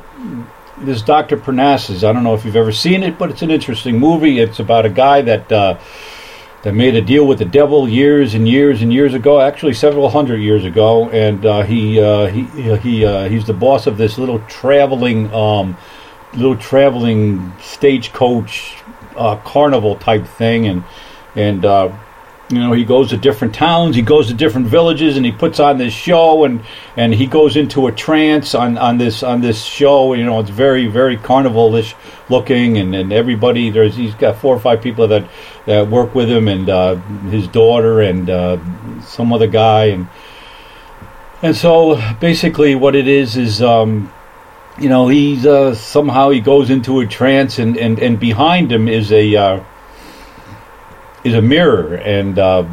this 0.77 1.01
Dr. 1.01 1.37
Parnassus. 1.37 2.03
I 2.03 2.13
don't 2.13 2.23
know 2.23 2.33
if 2.33 2.45
you've 2.45 2.55
ever 2.55 2.71
seen 2.71 3.03
it, 3.03 3.17
but 3.17 3.29
it's 3.29 3.41
an 3.41 3.51
interesting 3.51 3.99
movie. 3.99 4.39
It's 4.39 4.59
about 4.59 4.85
a 4.85 4.89
guy 4.89 5.21
that 5.21 5.51
uh, 5.51 5.79
that 6.63 6.73
made 6.73 6.95
a 6.95 7.01
deal 7.01 7.25
with 7.25 7.39
the 7.39 7.45
devil 7.45 7.87
years 7.87 8.33
and 8.33 8.47
years 8.47 8.81
and 8.81 8.91
years 8.91 9.13
ago, 9.13 9.39
actually 9.39 9.73
several 9.73 10.09
hundred 10.09 10.37
years 10.37 10.65
ago, 10.65 11.09
and 11.09 11.45
uh, 11.45 11.63
he 11.63 11.99
uh, 11.99 12.27
he 12.27 12.43
he 12.77 13.05
uh, 13.05 13.29
he's 13.29 13.45
the 13.45 13.53
boss 13.53 13.87
of 13.87 13.97
this 13.97 14.17
little 14.17 14.39
traveling 14.47 15.33
um, 15.33 15.77
little 16.33 16.57
traveling 16.57 17.53
stagecoach 17.59 18.77
uh, 19.15 19.35
carnival 19.37 19.95
type 19.95 20.25
thing, 20.25 20.65
and 20.65 20.83
and 21.35 21.65
uh, 21.65 21.91
you 22.49 22.59
know 22.59 22.71
he 22.73 22.83
goes 22.83 23.09
to 23.09 23.17
different 23.17 23.53
towns 23.53 23.95
he 23.95 24.01
goes 24.01 24.27
to 24.27 24.33
different 24.33 24.67
villages 24.67 25.17
and 25.17 25.25
he 25.25 25.31
puts 25.31 25.59
on 25.59 25.77
this 25.77 25.93
show 25.93 26.43
and 26.45 26.61
and 26.97 27.13
he 27.13 27.27
goes 27.27 27.55
into 27.55 27.87
a 27.87 27.91
trance 27.91 28.55
on 28.55 28.77
on 28.77 28.97
this 28.97 29.21
on 29.23 29.41
this 29.41 29.63
show. 29.63 30.13
You 30.13 30.25
know 30.25 30.39
it's 30.39 30.49
very 30.49 30.87
very 30.87 31.17
carnivalish 31.17 31.93
looking 32.29 32.77
and 32.77 32.95
and 32.95 33.13
everybody 33.13 33.69
there's 33.69 33.95
he's 33.95 34.15
got 34.15 34.37
four 34.37 34.55
or 34.55 34.59
five 34.59 34.81
people 34.81 35.07
that 35.07 35.29
that 35.65 35.87
work 35.87 36.15
with 36.15 36.29
him 36.29 36.47
and 36.47 36.69
uh, 36.69 36.95
his 37.29 37.47
daughter 37.47 38.01
and 38.01 38.29
uh, 38.29 38.57
some 39.01 39.31
other 39.31 39.47
guy 39.47 39.85
and 39.85 40.07
and 41.41 41.55
so 41.55 42.01
basically 42.19 42.75
what 42.75 42.95
it 42.95 43.07
is 43.07 43.37
is 43.37 43.61
um, 43.61 44.11
you 44.79 44.89
know 44.89 45.07
he's 45.07 45.45
uh, 45.45 45.75
somehow 45.75 46.31
he 46.31 46.39
goes 46.39 46.69
into 46.69 46.99
a 46.99 47.05
trance 47.05 47.59
and 47.59 47.77
and 47.77 47.99
and 47.99 48.19
behind 48.19 48.71
him 48.71 48.87
is 48.87 49.11
a 49.11 49.35
uh, 49.35 49.63
is 51.23 51.33
a 51.33 51.41
mirror, 51.41 51.95
and 51.95 52.37
uh, 52.37 52.67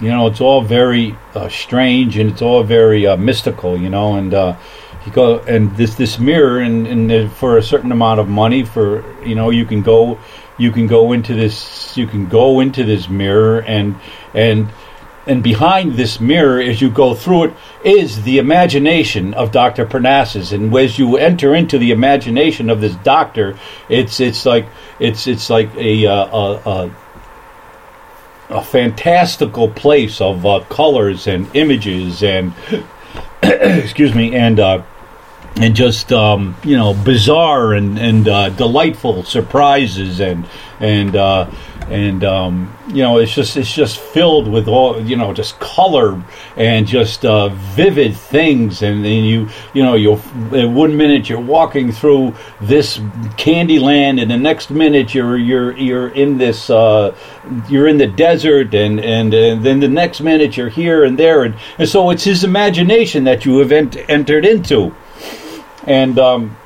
you 0.00 0.08
know 0.08 0.26
it's 0.26 0.40
all 0.40 0.62
very 0.62 1.16
uh, 1.34 1.48
strange 1.48 2.18
and 2.18 2.30
it's 2.30 2.42
all 2.42 2.62
very 2.62 3.06
uh, 3.06 3.16
mystical, 3.16 3.78
you 3.78 3.90
know. 3.90 4.14
And 4.14 4.34
uh, 4.34 4.56
he 5.04 5.10
go 5.10 5.38
and 5.40 5.76
this 5.76 5.94
this 5.94 6.18
mirror, 6.18 6.60
and, 6.60 6.86
and 6.86 7.32
for 7.32 7.58
a 7.58 7.62
certain 7.62 7.92
amount 7.92 8.20
of 8.20 8.28
money, 8.28 8.64
for 8.64 9.04
you 9.24 9.34
know 9.34 9.50
you 9.50 9.64
can 9.64 9.82
go 9.82 10.18
you 10.58 10.70
can 10.70 10.86
go 10.86 11.12
into 11.12 11.34
this 11.34 11.96
you 11.96 12.06
can 12.06 12.28
go 12.28 12.60
into 12.60 12.84
this 12.84 13.08
mirror 13.08 13.60
and 13.62 13.96
and 14.34 14.68
and 15.26 15.42
behind 15.42 15.94
this 15.94 16.20
mirror 16.20 16.60
as 16.60 16.80
you 16.80 16.90
go 16.90 17.14
through 17.14 17.44
it 17.44 17.54
is 17.84 18.22
the 18.22 18.38
imagination 18.38 19.34
of 19.34 19.52
Dr. 19.52 19.86
Parnassus 19.86 20.52
and 20.52 20.74
as 20.76 20.98
you 20.98 21.16
enter 21.16 21.54
into 21.54 21.78
the 21.78 21.90
imagination 21.90 22.70
of 22.70 22.80
this 22.80 22.94
doctor 22.96 23.58
it's 23.88 24.20
it's 24.20 24.44
like 24.44 24.66
it's 24.98 25.26
it's 25.26 25.48
like 25.48 25.74
a, 25.76 26.06
uh, 26.06 26.26
a, 26.26 26.70
a 26.70 26.96
a 28.52 28.62
fantastical 28.62 29.68
place 29.68 30.20
of 30.20 30.44
uh, 30.44 30.60
colors 30.68 31.26
and 31.26 31.48
images 31.54 32.22
and 32.22 32.52
excuse 33.42 34.14
me 34.14 34.34
and 34.34 34.60
uh, 34.60 34.82
and 35.56 35.76
just 35.76 36.12
um, 36.12 36.56
you 36.64 36.76
know 36.76 36.94
bizarre 36.94 37.74
and 37.74 37.98
and 37.98 38.28
uh, 38.28 38.48
delightful 38.50 39.22
surprises 39.24 40.20
and 40.20 40.46
and 40.80 41.14
uh, 41.14 41.50
and 41.88 42.24
um, 42.24 42.74
you 42.88 43.02
know 43.02 43.18
it's 43.18 43.34
just 43.34 43.56
it's 43.56 43.72
just 43.72 43.98
filled 43.98 44.48
with 44.48 44.66
all 44.66 45.00
you 45.02 45.16
know 45.16 45.32
just 45.34 45.58
color 45.60 46.22
and 46.56 46.86
just 46.86 47.24
uh, 47.24 47.48
vivid 47.50 48.16
things. 48.16 48.82
And, 48.82 49.04
then 49.04 49.24
you 49.24 49.48
you 49.74 49.82
know 49.82 49.94
you 49.94 50.16
one 50.16 50.96
minute 50.96 51.28
you're 51.28 51.40
walking 51.40 51.92
through 51.92 52.34
this 52.60 53.00
candy 53.36 53.78
land 53.78 54.20
and 54.20 54.30
the 54.30 54.36
next 54.36 54.70
minute 54.70 55.14
you're 55.14 55.36
you're 55.36 55.76
you're 55.76 56.08
in 56.08 56.38
this 56.38 56.70
uh, 56.70 57.14
you're 57.68 57.88
in 57.88 57.98
the 57.98 58.06
desert 58.06 58.74
and, 58.74 59.00
and 59.00 59.34
and 59.34 59.64
then 59.64 59.80
the 59.80 59.88
next 59.88 60.20
minute 60.20 60.56
you're 60.56 60.68
here 60.68 61.04
and 61.04 61.18
there. 61.18 61.42
And, 61.42 61.56
and 61.78 61.88
so 61.88 62.10
it's 62.10 62.24
his 62.24 62.42
imagination 62.42 63.24
that 63.24 63.44
you 63.44 63.58
have 63.58 63.72
ent- 63.72 63.96
entered 64.08 64.46
into 64.46 64.94
and 65.84 66.18
um, 66.18 66.56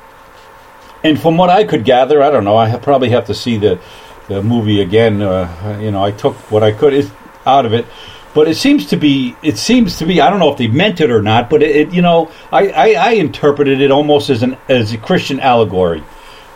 and 1.03 1.19
from 1.19 1.37
what 1.37 1.49
I 1.49 1.63
could 1.63 1.83
gather 1.83 2.21
I 2.21 2.29
don't 2.29 2.43
know 2.43 2.57
I 2.57 2.75
probably 2.77 3.09
have 3.09 3.25
to 3.25 3.33
see 3.33 3.57
the 3.57 3.79
the 4.27 4.43
movie 4.43 4.81
again. 4.81 5.21
Uh, 5.21 5.79
you 5.81 5.91
know, 5.91 6.03
I 6.03 6.11
took 6.11 6.35
what 6.51 6.63
I 6.63 6.71
could 6.71 7.09
out 7.45 7.65
of 7.65 7.73
it, 7.73 7.85
but 8.33 8.47
it 8.47 8.55
seems 8.55 8.87
to 8.87 8.97
be. 8.97 9.35
It 9.41 9.57
seems 9.57 9.97
to 9.99 10.05
be. 10.05 10.21
I 10.21 10.29
don't 10.29 10.39
know 10.39 10.51
if 10.51 10.57
they 10.57 10.67
meant 10.67 11.01
it 11.01 11.11
or 11.11 11.21
not, 11.21 11.49
but 11.49 11.63
it. 11.63 11.75
it 11.75 11.93
you 11.93 12.01
know, 12.01 12.31
I, 12.51 12.69
I, 12.69 12.87
I, 12.93 13.11
interpreted 13.11 13.81
it 13.81 13.91
almost 13.91 14.29
as 14.29 14.43
an 14.43 14.57
as 14.67 14.93
a 14.93 14.97
Christian 14.97 15.39
allegory. 15.39 16.03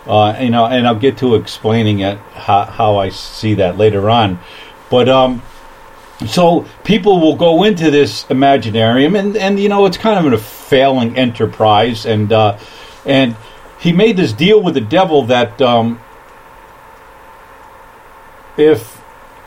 Uh, 0.06 0.38
you 0.42 0.50
know, 0.50 0.66
and 0.66 0.88
I'll 0.88 0.96
get 0.96 1.20
to 1.20 1.36
explaining 1.36 2.00
it 2.00 2.18
how, 2.34 2.66
how 2.66 2.98
I 2.98 3.10
see 3.10 3.56
that 3.56 3.78
later 3.78 4.10
on, 4.10 4.40
but 4.90 5.10
um. 5.10 5.42
So 6.28 6.66
people 6.84 7.20
will 7.20 7.36
go 7.36 7.64
into 7.64 7.90
this 7.90 8.26
imaginarium, 8.26 9.18
and, 9.18 9.36
and 9.36 9.60
you 9.60 9.70
know 9.70 9.86
it's 9.86 9.98
kind 9.98 10.26
of 10.26 10.32
a 10.32 10.38
failing 10.38 11.18
enterprise, 11.18 12.06
and 12.06 12.32
uh, 12.32 12.60
and 13.06 13.36
he 13.80 13.92
made 13.92 14.18
this 14.18 14.32
deal 14.32 14.62
with 14.62 14.76
the 14.76 14.82
devil 14.82 15.24
that 15.24 15.60
um, 15.62 16.00
if 18.56 19.02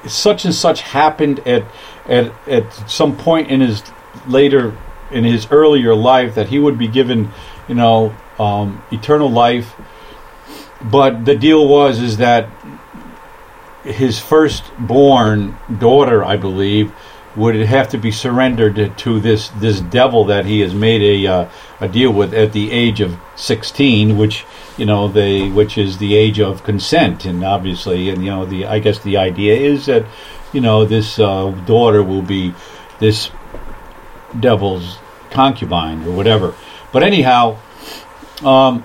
such 0.06 0.44
and 0.44 0.54
such 0.54 0.82
happened 0.82 1.40
at 1.46 1.64
at 2.06 2.32
at 2.48 2.90
some 2.90 3.16
point 3.16 3.50
in 3.50 3.60
his 3.60 3.82
later 4.26 4.76
in 5.10 5.24
his 5.24 5.46
earlier 5.50 5.94
life 5.94 6.34
that 6.34 6.48
he 6.48 6.58
would 6.58 6.78
be 6.78 6.88
given 6.88 7.30
you 7.68 7.74
know 7.74 8.14
um, 8.38 8.82
eternal 8.90 9.30
life. 9.30 9.74
But 10.82 11.24
the 11.24 11.36
deal 11.36 11.66
was 11.66 12.00
is 12.00 12.18
that 12.18 12.48
his 13.84 14.18
firstborn 14.18 15.56
daughter 15.78 16.24
i 16.24 16.36
believe 16.36 16.92
would 17.36 17.56
have 17.56 17.88
to 17.88 17.98
be 17.98 18.10
surrendered 18.10 18.96
to 18.96 19.20
this 19.20 19.48
this 19.50 19.80
devil 19.80 20.24
that 20.24 20.46
he 20.46 20.60
has 20.60 20.74
made 20.74 21.02
a 21.02 21.26
uh, 21.26 21.48
a 21.80 21.88
deal 21.88 22.12
with 22.12 22.32
at 22.32 22.52
the 22.52 22.70
age 22.70 23.00
of 23.00 23.18
16 23.36 24.16
which 24.16 24.44
you 24.76 24.86
know 24.86 25.08
they 25.08 25.48
which 25.48 25.76
is 25.76 25.98
the 25.98 26.14
age 26.14 26.40
of 26.40 26.62
consent. 26.62 27.24
And 27.24 27.44
obviously 27.44 28.08
and 28.10 28.24
you 28.24 28.30
know 28.30 28.46
the 28.46 28.66
I 28.66 28.78
guess 28.78 29.00
the 29.00 29.16
idea 29.16 29.54
is 29.54 29.86
that 29.86 30.06
you 30.52 30.60
know 30.60 30.84
this 30.84 31.18
uh, 31.18 31.50
daughter 31.66 32.02
will 32.02 32.22
be 32.22 32.54
this 33.00 33.30
devil's 34.38 34.98
concubine 35.30 36.04
or 36.04 36.12
whatever. 36.12 36.54
But 36.92 37.02
anyhow 37.02 37.58
um, 38.42 38.84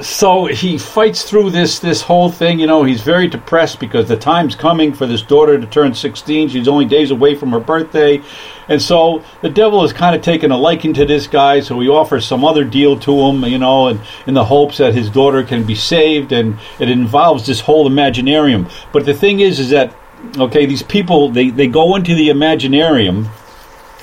so 0.00 0.46
he 0.46 0.78
fights 0.78 1.22
through 1.22 1.50
this 1.50 1.78
this 1.78 2.02
whole 2.02 2.30
thing. 2.30 2.60
You 2.60 2.66
know, 2.66 2.84
he's 2.84 3.02
very 3.02 3.28
depressed 3.28 3.80
because 3.80 4.08
the 4.08 4.16
time's 4.16 4.54
coming 4.54 4.92
for 4.92 5.06
this 5.06 5.22
daughter 5.22 5.58
to 5.58 5.66
turn 5.66 5.94
16. 5.94 6.48
She's 6.48 6.68
only 6.68 6.84
days 6.84 7.10
away 7.10 7.34
from 7.34 7.50
her 7.50 7.60
birthday, 7.60 8.22
and 8.68 8.80
so 8.80 9.22
the 9.42 9.50
devil 9.50 9.82
has 9.82 9.92
kind 9.92 10.14
of 10.14 10.22
taken 10.22 10.50
a 10.50 10.56
liking 10.56 10.94
to 10.94 11.04
this 11.04 11.26
guy. 11.26 11.60
So 11.60 11.80
he 11.80 11.88
offers 11.88 12.24
some 12.24 12.44
other 12.44 12.64
deal 12.64 12.98
to 13.00 13.12
him, 13.12 13.44
you 13.44 13.58
know, 13.58 13.88
and 13.88 14.00
in 14.26 14.34
the 14.34 14.44
hopes 14.44 14.78
that 14.78 14.94
his 14.94 15.10
daughter 15.10 15.42
can 15.42 15.64
be 15.64 15.74
saved. 15.74 16.32
And 16.32 16.58
it 16.78 16.88
involves 16.88 17.46
this 17.46 17.60
whole 17.60 17.88
imaginarium. 17.88 18.70
But 18.92 19.04
the 19.04 19.14
thing 19.14 19.40
is, 19.40 19.58
is 19.58 19.70
that 19.70 19.94
okay, 20.36 20.66
these 20.66 20.82
people 20.82 21.28
they 21.28 21.50
they 21.50 21.66
go 21.66 21.96
into 21.96 22.14
the 22.14 22.28
imaginarium 22.28 23.28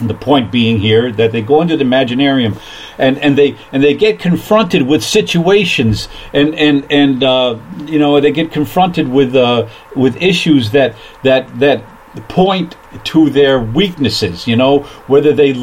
the 0.02 0.14
point 0.14 0.52
being 0.52 0.78
here 0.80 1.12
that 1.12 1.32
they 1.32 1.42
go 1.42 1.62
into 1.62 1.78
the 1.78 1.84
imaginarium 1.84 2.60
and, 2.98 3.18
and 3.20 3.38
they 3.38 3.58
and 3.72 3.84
they 3.84 3.94
get 3.94 4.20
confronted 4.20 4.82
with 4.82 5.04
situations 5.04 6.10
and 6.34 6.54
and 6.56 6.86
and 6.92 7.24
uh, 7.24 7.58
you 7.86 7.98
know 7.98 8.20
they 8.20 8.32
get 8.32 8.52
confronted 8.52 9.08
with 9.08 9.36
uh, 9.36 9.68
with 9.96 10.16
issues 10.22 10.72
that 10.72 10.96
that 11.24 11.60
that 11.60 11.84
point 12.28 12.75
to 13.04 13.30
their 13.30 13.60
weaknesses, 13.60 14.48
you 14.48 14.56
know, 14.56 14.80
whether 15.08 15.34
they 15.34 15.54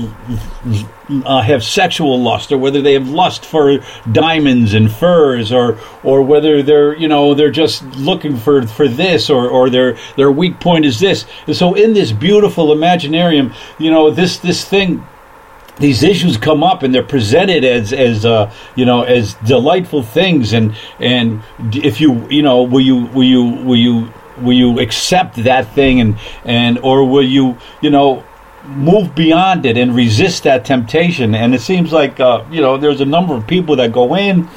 uh, 1.25 1.43
have 1.43 1.63
sexual 1.63 2.21
lust 2.21 2.53
or 2.53 2.59
whether 2.59 2.81
they 2.81 2.95
have 2.95 3.09
lust 3.09 3.45
for 3.45 3.79
diamonds 4.11 4.75
and 4.75 4.91
furs 4.91 5.53
or 5.53 5.79
or 6.03 6.23
whether 6.23 6.63
they're, 6.63 6.97
you 6.97 7.09
know, 7.09 7.35
they're 7.35 7.51
just 7.51 7.85
looking 7.97 8.37
for 8.37 8.67
for 8.67 8.89
this 8.89 9.31
or 9.31 9.49
or 9.49 9.71
their 9.71 9.97
their 10.17 10.31
weak 10.31 10.61
point 10.61 10.85
is 10.85 11.01
this. 11.01 11.27
And 11.47 11.57
so 11.57 11.75
in 11.75 11.93
this 11.93 12.13
beautiful 12.13 12.69
imaginarium, 12.69 13.55
you 13.79 13.91
know, 13.91 14.11
this 14.11 14.39
this 14.39 14.65
thing 14.65 15.05
these 15.79 16.03
issues 16.03 16.37
come 16.37 16.63
up 16.63 16.83
and 16.83 16.95
they're 16.95 17.03
presented 17.03 17.65
as 17.65 17.93
as 17.93 18.25
uh, 18.25 18.53
you 18.77 18.85
know 18.85 19.03
as 19.03 19.35
delightful 19.35 20.03
things 20.03 20.53
and 20.53 20.75
and 21.01 21.43
if 21.73 22.01
you 22.01 22.29
you 22.29 22.43
know 22.43 22.63
will 22.63 22.81
you 22.81 23.07
will 23.07 23.25
you 23.25 23.43
will 23.43 23.77
you 23.77 24.13
will 24.39 24.53
you 24.53 24.79
accept 24.81 25.37
that 25.37 25.67
thing 25.75 26.01
and 26.01 26.19
and 26.45 26.79
or 26.79 27.05
will 27.05 27.25
you 27.25 27.57
you 27.81 27.91
know 27.91 28.25
move 28.67 29.15
beyond 29.15 29.67
it 29.67 29.77
and 29.77 29.95
resist 29.95 30.45
that 30.45 30.65
temptation. 30.65 31.35
And 31.35 31.55
it 31.55 31.61
seems 31.61 31.93
like 31.93 32.21
uh, 32.21 32.45
you 32.51 32.61
know 32.61 32.77
there's 32.77 33.01
a 33.01 33.07
number 33.07 33.35
of 33.35 33.47
people 33.47 33.77
that 33.77 33.93
go 33.93 34.17
in 34.17 34.49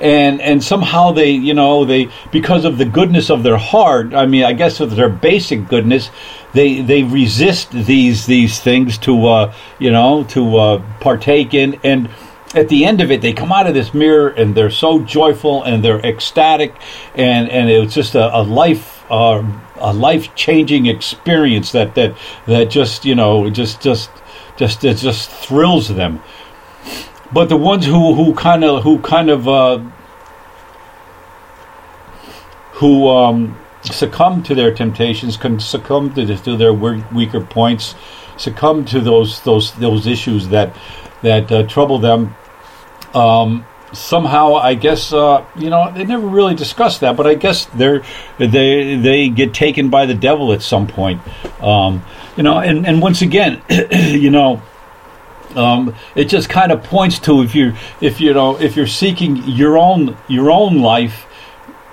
and 0.00 0.40
and 0.40 0.62
somehow 0.62 1.12
they 1.12 1.30
you 1.30 1.54
know 1.54 1.84
they 1.84 2.08
because 2.32 2.64
of 2.64 2.78
the 2.78 2.84
goodness 2.84 3.30
of 3.30 3.44
their 3.44 3.56
heart 3.56 4.12
i 4.12 4.26
mean 4.26 4.42
i 4.42 4.52
guess 4.52 4.80
of 4.80 4.96
their 4.96 5.08
basic 5.08 5.68
goodness 5.68 6.10
they 6.54 6.80
they 6.80 7.02
resist 7.02 7.72
these 7.72 8.26
these 8.26 8.60
things 8.60 8.96
to 8.98 9.26
uh, 9.26 9.54
you 9.78 9.90
know 9.90 10.24
to 10.30 10.56
uh, 10.56 10.82
partake 11.00 11.52
in. 11.52 11.78
And 11.84 12.08
at 12.54 12.68
the 12.68 12.84
end 12.84 13.00
of 13.00 13.10
it, 13.10 13.20
they 13.20 13.32
come 13.32 13.52
out 13.52 13.66
of 13.66 13.74
this 13.74 13.92
mirror 13.92 14.28
and 14.28 14.54
they're 14.54 14.70
so 14.70 15.00
joyful 15.00 15.64
and 15.64 15.84
they're 15.84 16.00
ecstatic, 16.00 16.74
and 17.14 17.50
and 17.50 17.68
it's 17.68 17.94
just 17.94 18.14
a, 18.14 18.34
a 18.34 18.42
life 18.42 19.04
uh, 19.10 19.42
a 19.84 19.92
life 19.92 20.34
changing 20.34 20.86
experience 20.86 21.72
that 21.72 21.94
that 21.94 22.16
that 22.46 22.70
just 22.70 23.04
you 23.04 23.14
know 23.14 23.50
just 23.50 23.80
just 23.80 24.10
just 24.56 24.84
it 24.84 24.96
just 24.96 25.30
thrills 25.30 25.88
them. 25.88 26.20
but 27.32 27.48
the 27.48 27.56
ones 27.56 27.84
who 27.86 28.14
who 28.14 28.34
kind 28.34 28.64
of 28.64 28.82
who 28.82 28.98
kind 29.00 29.30
of 29.30 29.48
uh, 29.48 29.78
who 32.74 33.08
um, 33.08 33.56
succumb 33.82 34.42
to 34.42 34.54
their 34.54 34.72
temptations, 34.74 35.36
can 35.36 35.60
succumb 35.60 36.12
to, 36.14 36.36
to 36.36 36.56
their 36.56 36.72
weaker 36.72 37.40
points, 37.40 37.94
succumb 38.36 38.84
to 38.86 39.00
those 39.00 39.40
those 39.42 39.72
those 39.74 40.06
issues 40.06 40.48
that 40.48 40.74
that 41.22 41.50
uh, 41.52 41.62
trouble 41.64 41.98
them. 41.98 42.34
Um, 43.14 43.64
somehow, 43.94 44.54
I 44.54 44.74
guess 44.74 45.12
uh, 45.12 45.44
you 45.56 45.70
know 45.70 45.92
they 45.92 46.04
never 46.04 46.26
really 46.26 46.54
discussed 46.54 47.00
that, 47.00 47.16
but 47.16 47.26
I 47.26 47.34
guess 47.34 47.66
they're 47.66 48.02
they 48.38 48.96
they 48.96 49.28
get 49.28 49.54
taken 49.54 49.90
by 49.90 50.06
the 50.06 50.14
devil 50.14 50.52
at 50.52 50.62
some 50.62 50.86
point. 50.86 51.20
Um, 51.62 52.04
you 52.36 52.42
know, 52.42 52.58
and 52.58 52.86
and 52.86 53.00
once 53.00 53.22
again, 53.22 53.62
you 53.92 54.30
know. 54.30 54.62
Um, 55.54 55.94
it 56.16 56.24
just 56.24 56.48
kind 56.48 56.72
of 56.72 56.82
points 56.82 57.20
to 57.20 57.40
if 57.40 57.54
you 57.54 57.74
if 58.00 58.20
you 58.20 58.34
know 58.34 58.60
if 58.60 58.74
you're 58.74 58.88
seeking 58.88 59.36
your 59.36 59.78
own 59.78 60.16
your 60.26 60.50
own 60.50 60.80
life 60.80 61.28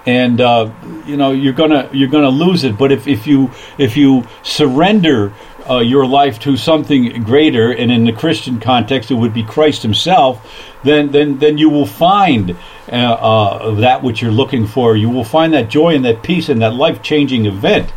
and 0.05 0.41
uh, 0.41 0.71
you 1.05 1.15
know 1.15 1.31
you're 1.31 1.53
gonna 1.53 1.89
you're 1.93 2.09
gonna 2.09 2.29
lose 2.29 2.63
it. 2.63 2.77
But 2.77 2.91
if, 2.91 3.07
if 3.07 3.27
you 3.27 3.51
if 3.77 3.95
you 3.95 4.25
surrender 4.43 5.33
uh, 5.69 5.79
your 5.79 6.05
life 6.05 6.39
to 6.39 6.57
something 6.57 7.23
greater, 7.23 7.71
and 7.71 7.91
in 7.91 8.05
the 8.05 8.11
Christian 8.11 8.59
context, 8.59 9.11
it 9.11 9.15
would 9.15 9.33
be 9.33 9.43
Christ 9.43 9.81
Himself, 9.81 10.45
then 10.83 11.11
then 11.11 11.39
then 11.39 11.57
you 11.57 11.69
will 11.69 11.85
find 11.85 12.55
uh, 12.91 12.95
uh 12.95 13.75
that 13.75 14.03
which 14.03 14.21
you're 14.21 14.31
looking 14.31 14.67
for. 14.67 14.95
You 14.95 15.09
will 15.09 15.23
find 15.23 15.53
that 15.53 15.69
joy 15.69 15.95
and 15.95 16.05
that 16.05 16.23
peace 16.23 16.49
and 16.49 16.61
that 16.61 16.73
life 16.73 17.01
changing 17.01 17.45
event. 17.45 17.93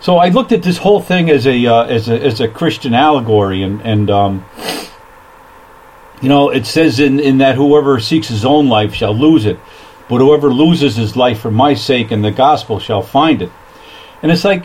So 0.00 0.18
I 0.18 0.28
looked 0.28 0.52
at 0.52 0.62
this 0.62 0.78
whole 0.78 1.00
thing 1.00 1.30
as 1.30 1.46
a 1.46 1.66
uh, 1.66 1.84
as 1.84 2.08
a 2.08 2.20
as 2.20 2.40
a 2.40 2.48
Christian 2.48 2.94
allegory, 2.94 3.62
and 3.62 3.80
and 3.82 4.10
um, 4.10 4.44
you 6.20 6.28
know 6.28 6.50
it 6.50 6.66
says 6.66 7.00
in 7.00 7.20
in 7.20 7.38
that 7.38 7.56
whoever 7.56 8.00
seeks 8.00 8.28
his 8.28 8.44
own 8.44 8.68
life 8.68 8.94
shall 8.94 9.14
lose 9.14 9.44
it 9.44 9.58
but 10.08 10.20
whoever 10.20 10.52
loses 10.52 10.96
his 10.96 11.16
life 11.16 11.40
for 11.40 11.50
my 11.50 11.74
sake 11.74 12.10
and 12.10 12.24
the 12.24 12.30
gospel 12.30 12.78
shall 12.78 13.02
find 13.02 13.42
it. 13.42 13.50
And 14.22 14.30
it's 14.30 14.44
like, 14.44 14.64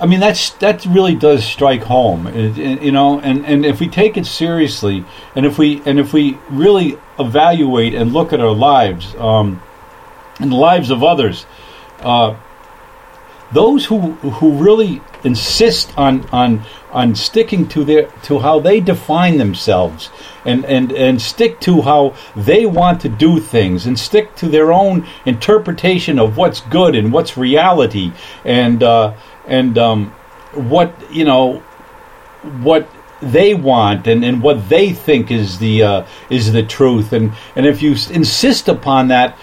I 0.00 0.06
mean, 0.06 0.20
that's 0.20 0.50
that 0.54 0.84
really 0.86 1.14
does 1.14 1.44
strike 1.44 1.82
home, 1.82 2.26
it, 2.26 2.58
it, 2.58 2.82
you 2.82 2.92
know. 2.92 3.20
And, 3.20 3.44
and 3.46 3.64
if 3.64 3.80
we 3.80 3.88
take 3.88 4.16
it 4.16 4.26
seriously, 4.26 5.04
and 5.34 5.46
if 5.46 5.58
we 5.58 5.82
and 5.86 5.98
if 5.98 6.12
we 6.12 6.38
really 6.50 6.98
evaluate 7.18 7.94
and 7.94 8.12
look 8.12 8.32
at 8.32 8.40
our 8.40 8.54
lives 8.54 9.14
um, 9.16 9.62
and 10.38 10.52
the 10.52 10.56
lives 10.56 10.90
of 10.90 11.02
others, 11.02 11.46
uh, 12.00 12.36
those 13.52 13.86
who 13.86 14.12
who 14.12 14.52
really 14.52 15.00
insist 15.24 15.96
on 15.98 16.26
on 16.30 16.62
on 16.92 17.14
sticking 17.14 17.68
to 17.68 17.84
their 17.84 18.06
to 18.22 18.38
how 18.38 18.58
they 18.58 18.80
define 18.80 19.38
themselves 19.38 20.10
and 20.44 20.64
and 20.64 20.92
and 20.92 21.20
stick 21.20 21.60
to 21.60 21.82
how 21.82 22.14
they 22.34 22.66
want 22.66 23.00
to 23.00 23.08
do 23.08 23.38
things 23.38 23.86
and 23.86 23.98
stick 23.98 24.34
to 24.34 24.48
their 24.48 24.72
own 24.72 25.06
interpretation 25.26 26.18
of 26.18 26.36
what's 26.36 26.60
good 26.62 26.94
and 26.94 27.12
what's 27.12 27.36
reality 27.36 28.12
and 28.44 28.82
uh, 28.82 29.14
and 29.46 29.78
um, 29.78 30.10
what 30.54 30.94
you 31.12 31.24
know 31.24 31.58
what 32.62 32.88
they 33.20 33.52
want 33.54 34.06
and, 34.06 34.24
and 34.24 34.42
what 34.42 34.68
they 34.68 34.92
think 34.92 35.30
is 35.30 35.58
the 35.58 35.82
uh, 35.82 36.06
is 36.30 36.52
the 36.52 36.62
truth 36.62 37.12
and 37.12 37.32
and 37.56 37.66
if 37.66 37.82
you 37.82 37.90
insist 38.10 38.68
upon 38.68 39.08
that 39.08 39.36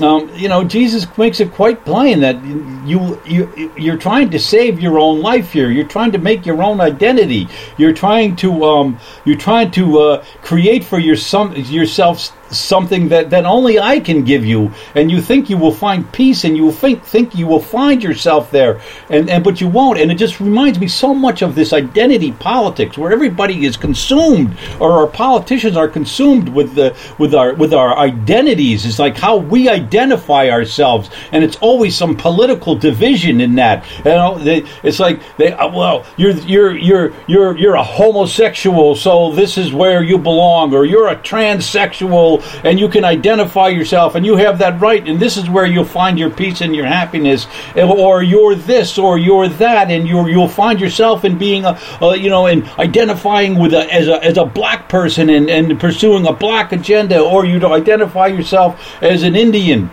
um, 0.00 0.30
you 0.34 0.48
know, 0.48 0.64
Jesus 0.64 1.06
makes 1.18 1.40
it 1.40 1.52
quite 1.52 1.84
plain 1.84 2.20
that 2.20 2.42
you 2.86 3.20
you 3.26 3.72
you're 3.76 3.96
trying 3.96 4.30
to 4.30 4.38
save 4.38 4.80
your 4.80 4.98
own 4.98 5.20
life 5.20 5.52
here. 5.52 5.70
You're 5.70 5.86
trying 5.86 6.12
to 6.12 6.18
make 6.18 6.46
your 6.46 6.62
own 6.62 6.80
identity. 6.80 7.48
You're 7.76 7.92
trying 7.92 8.36
to 8.36 8.64
um, 8.64 8.98
you're 9.24 9.38
trying 9.38 9.70
to 9.72 9.98
uh, 9.98 10.24
create 10.42 10.84
for 10.84 10.98
your 10.98 11.16
some, 11.16 11.54
yourself 11.56 12.32
something 12.50 13.08
that, 13.08 13.30
that 13.30 13.44
only 13.44 13.78
I 13.78 14.00
can 14.00 14.24
give 14.24 14.44
you, 14.44 14.72
and 14.94 15.10
you 15.10 15.20
think 15.20 15.50
you 15.50 15.56
will 15.56 15.72
find 15.72 16.10
peace, 16.12 16.44
and 16.44 16.56
you 16.56 16.72
think 16.72 17.04
think 17.04 17.34
you 17.34 17.46
will 17.46 17.60
find 17.60 18.02
yourself 18.02 18.50
there, 18.50 18.80
and, 19.08 19.28
and 19.30 19.44
but 19.44 19.60
you 19.60 19.68
won't. 19.68 19.98
And 19.98 20.10
it 20.10 20.16
just 20.16 20.40
reminds 20.40 20.78
me 20.78 20.88
so 20.88 21.14
much 21.14 21.42
of 21.42 21.54
this 21.54 21.72
identity 21.72 22.32
politics, 22.32 22.96
where 22.96 23.12
everybody 23.12 23.64
is 23.66 23.76
consumed, 23.76 24.56
or 24.80 24.92
our 24.92 25.06
politicians 25.06 25.76
are 25.76 25.88
consumed 25.88 26.48
with 26.48 26.74
the 26.74 26.96
with 27.18 27.34
our 27.34 27.54
with 27.54 27.74
our 27.74 27.96
identities. 27.96 28.86
It's 28.86 28.98
like 28.98 29.16
how 29.16 29.36
we 29.36 29.68
identify 29.68 30.48
ourselves, 30.50 31.10
and 31.32 31.44
it's 31.44 31.56
always 31.56 31.96
some 31.96 32.16
political 32.16 32.74
division 32.74 33.40
in 33.40 33.56
that. 33.56 33.84
You 33.98 34.04
know, 34.04 34.38
they, 34.38 34.64
it's 34.82 35.00
like 35.00 35.20
they 35.36 35.52
uh, 35.52 35.68
well, 35.68 36.06
you're 36.16 36.32
you're 36.32 36.76
you're 36.76 37.12
you're 37.26 37.56
you're 37.56 37.74
a 37.74 37.84
homosexual, 37.84 38.94
so 38.94 39.32
this 39.32 39.58
is 39.58 39.72
where 39.72 40.02
you 40.02 40.18
belong, 40.18 40.74
or 40.74 40.84
you're 40.84 41.08
a 41.08 41.16
transsexual 41.16 42.37
and 42.64 42.78
you 42.80 42.88
can 42.88 43.04
identify 43.04 43.68
yourself 43.68 44.14
and 44.14 44.26
you 44.26 44.36
have 44.36 44.58
that 44.58 44.80
right 44.80 45.06
and 45.08 45.20
this 45.20 45.36
is 45.36 45.48
where 45.48 45.66
you'll 45.66 45.84
find 45.84 46.18
your 46.18 46.30
peace 46.30 46.60
and 46.60 46.74
your 46.74 46.86
happiness 46.86 47.46
or 47.76 48.22
you're 48.22 48.54
this 48.54 48.98
or 48.98 49.18
you're 49.18 49.48
that 49.48 49.90
and 49.90 50.08
you 50.08 50.26
you'll 50.28 50.48
find 50.48 50.80
yourself 50.80 51.24
in 51.24 51.38
being 51.38 51.64
a, 51.64 51.78
a 52.00 52.16
you 52.16 52.28
know 52.28 52.46
in 52.46 52.68
identifying 52.78 53.58
with 53.58 53.72
a, 53.72 53.92
as 53.92 54.08
a 54.08 54.22
as 54.24 54.36
a 54.36 54.44
black 54.44 54.88
person 54.88 55.30
and, 55.30 55.48
and 55.48 55.78
pursuing 55.78 56.26
a 56.26 56.32
black 56.32 56.72
agenda 56.72 57.20
or 57.20 57.44
you 57.44 57.58
identify 57.66 58.26
yourself 58.26 59.02
as 59.02 59.22
an 59.22 59.36
Indian. 59.36 59.90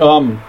Um, 0.00 0.40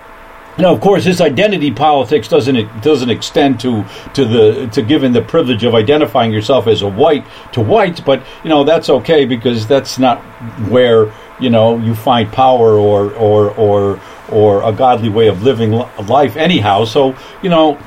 now, 0.57 0.73
of 0.73 0.81
course, 0.81 1.05
this 1.05 1.21
identity 1.21 1.71
politics 1.71 2.27
doesn't 2.27 2.81
doesn't 2.81 3.09
extend 3.09 3.61
to 3.61 3.85
to 4.13 4.25
the 4.25 4.67
to 4.73 4.81
giving 4.81 5.13
the 5.13 5.21
privilege 5.21 5.63
of 5.63 5.73
identifying 5.73 6.33
yourself 6.33 6.67
as 6.67 6.81
a 6.81 6.87
white 6.87 7.25
to 7.53 7.61
whites, 7.61 8.01
but 8.01 8.21
you 8.43 8.49
know 8.49 8.65
that's 8.65 8.89
okay 8.89 9.25
because 9.25 9.67
that's 9.67 9.97
not 9.97 10.19
where 10.67 11.13
you 11.39 11.49
know 11.49 11.77
you 11.77 11.95
find 11.95 12.31
power 12.31 12.77
or 12.77 13.13
or 13.13 13.51
or 13.51 13.99
or 14.31 14.61
a 14.63 14.71
godly 14.71 15.09
way 15.09 15.27
of 15.27 15.41
living 15.41 15.71
life 16.07 16.37
anyhow. 16.37 16.85
So 16.85 17.15
you 17.41 17.49
know 17.49 17.77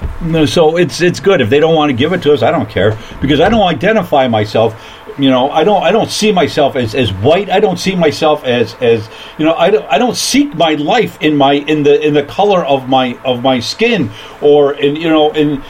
so 0.46 0.76
it's 0.76 1.00
it's 1.00 1.20
good. 1.20 1.40
If 1.40 1.50
they 1.50 1.60
don't 1.60 1.74
want 1.74 1.90
to 1.90 1.96
give 1.96 2.12
it 2.12 2.22
to 2.22 2.32
us 2.32 2.42
i 2.42 2.50
don't 2.50 2.68
care. 2.68 2.98
Because 3.20 3.40
i 3.40 3.48
don't 3.48 3.62
identify 3.62 4.28
myself 4.28 4.74
you 5.18 5.28
know 5.28 5.50
i 5.50 5.62
don't 5.62 5.82
i 5.82 5.90
don't 5.90 6.10
see 6.10 6.32
myself 6.32 6.76
as 6.76 6.94
as 6.94 7.12
white. 7.12 7.50
I 7.50 7.60
don't 7.60 7.78
see 7.78 7.94
myself 7.94 8.44
as 8.44 8.74
as 8.76 9.08
you 9.38 9.44
know 9.44 9.54
i 9.54 9.70
don't 9.70 9.84
i 9.86 9.98
don't 9.98 10.16
seek 10.16 10.54
my 10.54 10.74
life 10.74 11.20
in 11.20 11.36
my 11.36 11.54
in 11.54 11.82
the 11.82 12.00
in 12.04 12.14
the 12.14 12.22
color 12.24 12.64
of 12.64 12.88
my 12.88 13.18
of 13.24 13.42
my 13.42 13.60
skin 13.60 14.10
or 14.40 14.74
in 14.74 14.96
you 14.96 15.08
know 15.08 15.30
in 15.32 15.62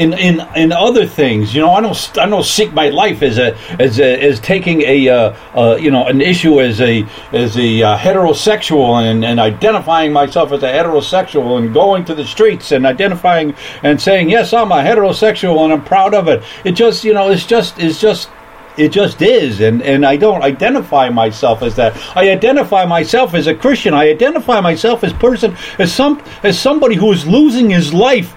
in 0.00 0.14
in 0.14 0.40
in 0.56 0.72
other 0.72 1.06
things. 1.06 1.54
You 1.54 1.60
know, 1.60 1.72
I 1.72 1.80
don't 1.82 2.18
I 2.18 2.26
don't 2.26 2.44
seek 2.44 2.72
my 2.72 2.88
life 2.88 3.22
as 3.22 3.38
a 3.38 3.54
as 3.78 4.00
a, 4.00 4.20
as 4.20 4.40
taking 4.40 4.80
a 4.82 5.08
uh, 5.08 5.36
uh, 5.54 5.76
you 5.76 5.90
know 5.90 6.06
an 6.06 6.20
issue 6.22 6.60
as 6.60 6.80
a 6.80 7.06
as 7.32 7.56
a 7.58 7.82
uh, 7.82 7.98
heterosexual 7.98 9.02
and, 9.02 9.24
and 9.24 9.38
identifying 9.38 10.12
myself 10.12 10.52
as 10.52 10.62
a 10.62 10.72
heterosexual 10.72 11.58
and 11.58 11.74
going 11.74 12.04
to 12.06 12.14
the 12.14 12.24
streets 12.24 12.72
and 12.72 12.86
identifying 12.86 13.54
and 13.82 14.00
saying 14.00 14.30
yes 14.30 14.54
I'm 14.54 14.72
a 14.72 14.76
heterosexual 14.76 15.62
and 15.64 15.72
I'm 15.72 15.84
proud 15.84 16.14
of 16.14 16.28
it. 16.28 16.42
It 16.64 16.72
just 16.72 17.04
you 17.04 17.12
know 17.12 17.30
it's 17.30 17.46
just 17.46 17.78
it's 17.78 18.00
just 18.00 18.30
it 18.78 18.88
just 18.92 19.20
is 19.20 19.60
and 19.60 19.82
and 19.82 20.06
I 20.06 20.16
don't 20.16 20.42
identify 20.42 21.10
myself 21.10 21.62
as 21.62 21.76
that 21.76 21.94
I 22.16 22.30
identify 22.30 22.86
myself 22.86 23.34
as 23.34 23.46
a 23.46 23.54
Christian 23.54 23.92
I 23.92 24.08
identify 24.08 24.60
myself 24.60 25.04
as 25.04 25.12
person 25.12 25.56
as 25.78 25.92
some 25.92 26.22
as 26.42 26.58
somebody 26.58 26.94
who 26.94 27.12
is 27.12 27.26
losing 27.26 27.68
his 27.68 27.92
life 27.92 28.34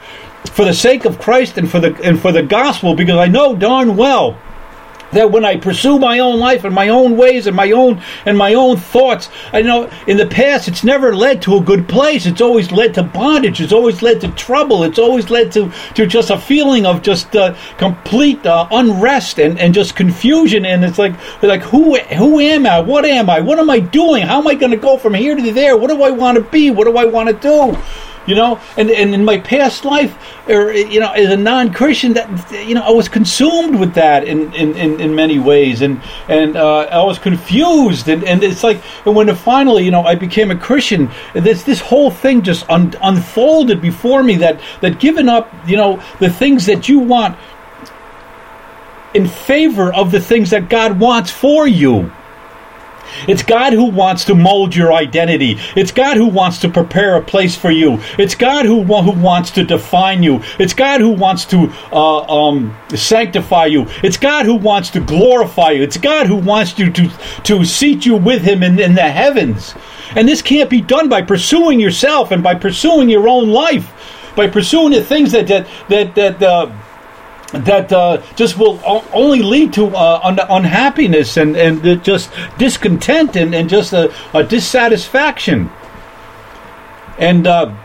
for 0.52 0.66
the 0.66 0.74
sake 0.74 1.06
of 1.06 1.20
Christ 1.20 1.58
and 1.58 1.70
for 1.70 1.80
the 1.80 1.96
and 2.04 2.20
for 2.20 2.32
the 2.32 2.44
gospel 2.44 2.96
because 2.96 3.18
I 3.18 3.28
know 3.28 3.56
darn 3.56 3.96
well 3.96 4.38
that 5.14 5.32
when 5.32 5.46
I 5.46 5.58
pursue 5.58 6.00
my 6.00 6.20
own 6.20 6.40
life 6.40 6.64
and 6.64 6.74
my 6.74 6.90
own 6.90 7.18
ways 7.18 7.48
and 7.48 7.56
my 7.56 7.72
own 7.72 8.02
and 8.26 8.38
my 8.38 8.54
own 8.54 8.78
thoughts, 8.78 9.30
I 9.52 9.62
know 9.62 9.90
in 10.08 10.18
the 10.18 10.26
past 10.26 10.68
it's 10.68 10.84
never 10.84 11.16
led 11.16 11.42
to 11.44 11.58
a 11.58 11.62
good 11.62 11.88
place. 11.88 12.26
It's 12.26 12.42
always 12.42 12.72
led 12.72 12.94
to 12.96 13.04
bondage. 13.04 13.62
It's 13.62 13.74
always 13.74 14.02
led 14.02 14.22
to 14.22 14.30
trouble. 14.30 14.84
It's 14.84 15.00
always 15.00 15.30
led 15.30 15.52
to, 15.54 15.72
to 15.96 16.06
just 16.06 16.30
a 16.30 16.38
feeling 16.38 16.86
of 16.86 17.02
just 17.02 17.36
uh, 17.36 17.56
complete 17.78 18.46
uh, 18.46 18.68
unrest 18.72 19.40
and, 19.40 19.60
and 19.60 19.74
just 19.74 19.96
confusion. 19.96 20.66
And 20.66 20.84
it's 20.84 20.98
like 20.98 21.14
like 21.42 21.62
who 21.62 21.98
who 21.98 22.40
am 22.40 22.66
I? 22.66 22.80
What 22.82 23.06
am 23.06 23.30
I? 23.30 23.40
What 23.40 23.60
am 23.60 23.70
I 23.70 23.80
doing? 23.80 24.24
How 24.24 24.40
am 24.40 24.48
I 24.48 24.56
going 24.56 24.72
to 24.72 24.78
go 24.78 24.98
from 24.98 25.14
here 25.14 25.36
to 25.36 25.52
there? 25.52 25.78
What 25.78 25.90
do 25.90 26.02
I 26.04 26.12
want 26.12 26.38
to 26.38 26.44
be? 26.44 26.72
What 26.72 26.86
do 26.86 26.98
I 26.98 27.06
want 27.06 27.30
to 27.30 27.36
do? 27.36 27.78
You 28.26 28.36
know 28.36 28.60
and, 28.78 28.90
and 28.90 29.14
in 29.14 29.26
my 29.26 29.38
past 29.38 29.86
life 29.86 30.18
or 30.48 30.72
you 30.72 31.00
know 31.00 31.12
as 31.12 31.30
a 31.30 31.38
non-christian 31.38 32.14
that 32.14 32.68
you 32.68 32.76
know 32.76 32.82
i 32.82 32.90
was 32.90 33.08
consumed 33.08 33.80
with 33.80 33.94
that 33.94 34.24
in 34.24 34.54
in, 34.54 34.76
in, 34.76 35.00
in 35.00 35.16
many 35.16 35.40
ways. 35.40 35.82
And 35.82 36.02
and 36.28 36.56
uh, 36.56 36.80
i 36.92 37.04
was 37.04 37.20
confused. 37.20 38.08
And, 38.08 38.24
and 38.24 38.44
it's 38.44 38.64
like 38.64 38.82
and 39.06 39.16
when 39.16 39.34
finally 39.36 39.84
you 39.84 39.92
know 39.92 40.04
i 40.04 40.16
became 40.16 40.52
a 40.52 40.56
christian 40.56 41.10
this 41.34 41.64
this 41.64 41.80
whole 41.80 42.12
thing 42.12 42.42
just 42.42 42.70
un- 42.70 42.94
unfolded 43.02 43.82
before 43.82 44.24
me 44.24 44.36
that 44.38 44.60
that 44.82 45.00
giving 45.00 45.30
up 45.30 45.52
you 45.68 45.78
know 45.78 46.02
the 46.20 46.30
things 46.30 46.66
that 46.68 46.88
you 46.88 47.00
want 47.00 47.38
in 49.14 49.28
favor 49.28 49.94
of 49.94 50.12
the 50.12 50.20
things 50.20 50.50
that 50.52 50.70
god 50.70 51.00
wants 51.00 51.32
for 51.32 51.68
you 51.68 52.12
It's 53.28 53.44
God 53.44 53.74
who 53.74 53.86
wants 53.86 54.26
to 54.26 54.36
mold 54.36 54.76
your 54.76 54.94
identity. 54.94 55.58
It's 55.76 55.92
God 55.92 56.18
who 56.18 56.28
wants 56.28 56.60
to 56.60 56.70
prepare 56.70 57.16
a 57.16 57.22
place 57.22 57.56
for 57.56 57.72
you. 57.72 58.00
It's 58.18 58.36
God 58.36 58.66
who, 58.66 58.84
who 58.84 59.12
wants 59.12 59.52
to 59.52 59.64
define 59.64 60.24
you. 60.24 60.42
It's 60.60 60.74
God 60.74 61.02
who 61.02 61.12
wants 61.12 61.46
to 61.46 61.72
uh, 61.92 62.22
um, 62.24 62.76
sanctify 62.96 63.68
you. 63.68 63.88
It's 64.04 64.18
God 64.18 64.46
who 64.46 64.56
wants 64.56 64.90
to 64.92 65.00
glorify 65.00 65.72
you. 65.72 65.84
It's 65.84 65.98
God 65.98 66.28
who 66.28 66.36
wants 66.36 66.78
you 66.78 66.92
to, 66.92 67.10
to 67.44 67.66
seat 67.66 68.06
you 68.06 68.16
with 68.16 68.44
Him 68.44 68.64
in, 68.64 68.80
in 68.80 68.96
the 68.96 69.02
heavens. 69.02 69.76
And 70.16 70.28
this 70.28 70.42
can't 70.42 70.70
be 70.70 70.82
done 70.82 71.10
by 71.10 71.22
pursuing 71.22 71.80
yourself 71.80 72.32
and 72.32 72.44
by 72.44 72.56
pursuing 72.56 73.10
your 73.10 73.28
own 73.28 73.50
life, 73.50 73.92
by 74.36 74.48
pursuing 74.48 74.92
the 74.92 75.04
things 75.04 75.32
that 75.32 75.48
that 75.48 75.68
that 75.90 76.16
that. 76.16 76.44
Uh, 76.44 76.72
that 77.54 77.92
uh, 77.92 78.22
just 78.36 78.58
will 78.58 78.80
only 79.14 79.42
lead 79.42 79.74
to 79.74 79.88
uh, 79.88 80.20
un- 80.24 80.40
unhappiness 80.50 81.38
and, 81.38 81.56
and 81.56 82.04
just 82.04 82.32
discontent 82.58 83.36
and, 83.36 83.54
and 83.54 83.70
just 83.70 83.94
a, 83.94 84.14
a 84.34 84.44
dissatisfaction. 84.44 85.70
And 87.20 87.46
uh, 87.46 87.76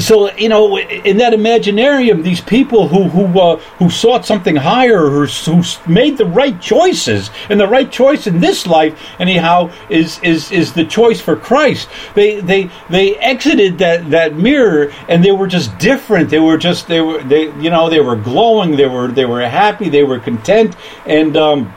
so 0.00 0.30
you 0.36 0.48
know 0.48 0.78
in 0.78 1.16
that 1.16 1.32
imaginarium 1.32 2.22
these 2.22 2.40
people 2.40 2.88
who 2.88 3.04
who 3.04 3.40
uh, 3.40 3.56
who 3.78 3.90
sought 3.90 4.24
something 4.24 4.56
higher 4.56 5.08
who, 5.08 5.26
who 5.26 5.62
made 5.90 6.18
the 6.18 6.26
right 6.26 6.60
choices 6.60 7.30
and 7.48 7.60
the 7.60 7.66
right 7.66 7.90
choice 7.90 8.26
in 8.26 8.40
this 8.40 8.66
life 8.66 8.98
anyhow 9.18 9.70
is 9.88 10.18
is 10.22 10.50
is 10.52 10.72
the 10.72 10.84
choice 10.84 11.20
for 11.20 11.36
Christ. 11.36 11.88
They 12.14 12.40
they 12.40 12.70
they 12.90 13.16
exited 13.16 13.78
that 13.78 14.10
that 14.10 14.36
mirror 14.36 14.92
and 15.08 15.24
they 15.24 15.32
were 15.32 15.46
just 15.46 15.76
different. 15.78 16.30
They 16.30 16.38
were 16.38 16.58
just 16.58 16.88
they 16.88 17.00
were 17.00 17.22
they 17.22 17.44
you 17.60 17.70
know 17.70 17.88
they 17.88 18.00
were 18.00 18.16
glowing 18.16 18.76
they 18.76 18.86
were 18.86 19.08
they 19.08 19.24
were 19.24 19.46
happy 19.48 19.88
they 19.88 20.04
were 20.04 20.18
content 20.18 20.76
and 21.06 21.36
um 21.36 21.72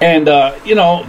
and 0.00 0.28
uh 0.28 0.58
you 0.64 0.74
know 0.74 1.06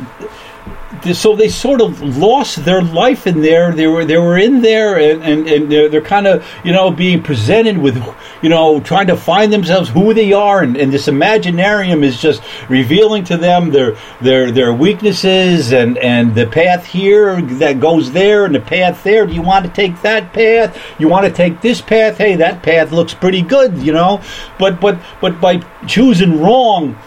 so 1.14 1.36
they 1.36 1.50
sort 1.50 1.82
of 1.82 2.02
lost 2.18 2.64
their 2.66 2.82
life 2.82 3.28
in 3.28 3.42
there. 3.42 3.72
They 3.72 3.88
were 3.88 4.06
they 4.06 4.18
were 4.18 4.38
in 4.38 4.62
there, 4.62 4.98
and 4.98 5.24
and, 5.24 5.48
and 5.48 5.72
they're, 5.72 5.90
they're 5.90 6.02
kind 6.02 6.28
of 6.28 6.46
you 6.64 6.72
know 6.72 6.92
being 6.92 7.22
presented 7.22 7.78
with 7.78 7.96
you 8.42 8.50
know 8.50 8.80
trying 8.80 9.08
to 9.08 9.18
find 9.18 9.52
themselves 9.52 9.90
who 9.90 10.14
they 10.14 10.34
are, 10.34 10.62
and, 10.64 10.78
and 10.78 10.92
this 10.92 11.08
imaginarium 11.08 12.04
is 12.04 12.20
just 12.20 12.42
revealing 12.70 13.24
to 13.26 13.38
them 13.38 13.72
their 13.72 13.98
their 14.22 14.52
their 14.52 14.74
weaknesses 14.74 15.72
and 15.72 15.98
and 15.98 16.36
the 16.36 16.48
path 16.48 16.86
here 16.86 17.42
that 17.42 17.80
goes 17.80 18.12
there 18.12 18.46
and 18.46 18.56
the 18.56 18.62
path 18.62 19.04
there. 19.04 19.26
Do 19.26 19.34
you 19.34 19.42
want 19.42 19.66
to 19.66 19.72
take 19.72 20.02
that 20.02 20.34
path? 20.34 20.82
You 21.00 21.08
want 21.08 21.26
to 21.26 21.32
take 21.32 21.62
this 21.62 21.82
path? 21.82 22.18
Hey, 22.18 22.36
that 22.36 22.64
path 22.64 22.92
looks 22.92 23.14
pretty 23.14 23.42
good, 23.42 23.78
you 23.78 23.94
know. 23.94 24.22
But 24.58 24.80
but 24.80 25.00
but 25.22 25.40
by 25.42 25.58
choosing 25.88 26.42
wrong 26.42 26.98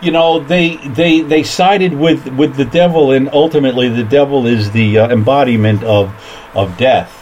you 0.00 0.10
know 0.10 0.38
they 0.38 0.76
they 0.76 1.20
they 1.20 1.42
sided 1.42 1.92
with 1.92 2.26
with 2.28 2.56
the 2.56 2.64
devil 2.64 3.12
and 3.12 3.28
ultimately 3.32 3.88
the 3.88 4.04
devil 4.04 4.46
is 4.46 4.70
the 4.70 4.98
uh, 4.98 5.08
embodiment 5.08 5.82
of 5.82 6.12
of 6.54 6.76
death. 6.76 7.14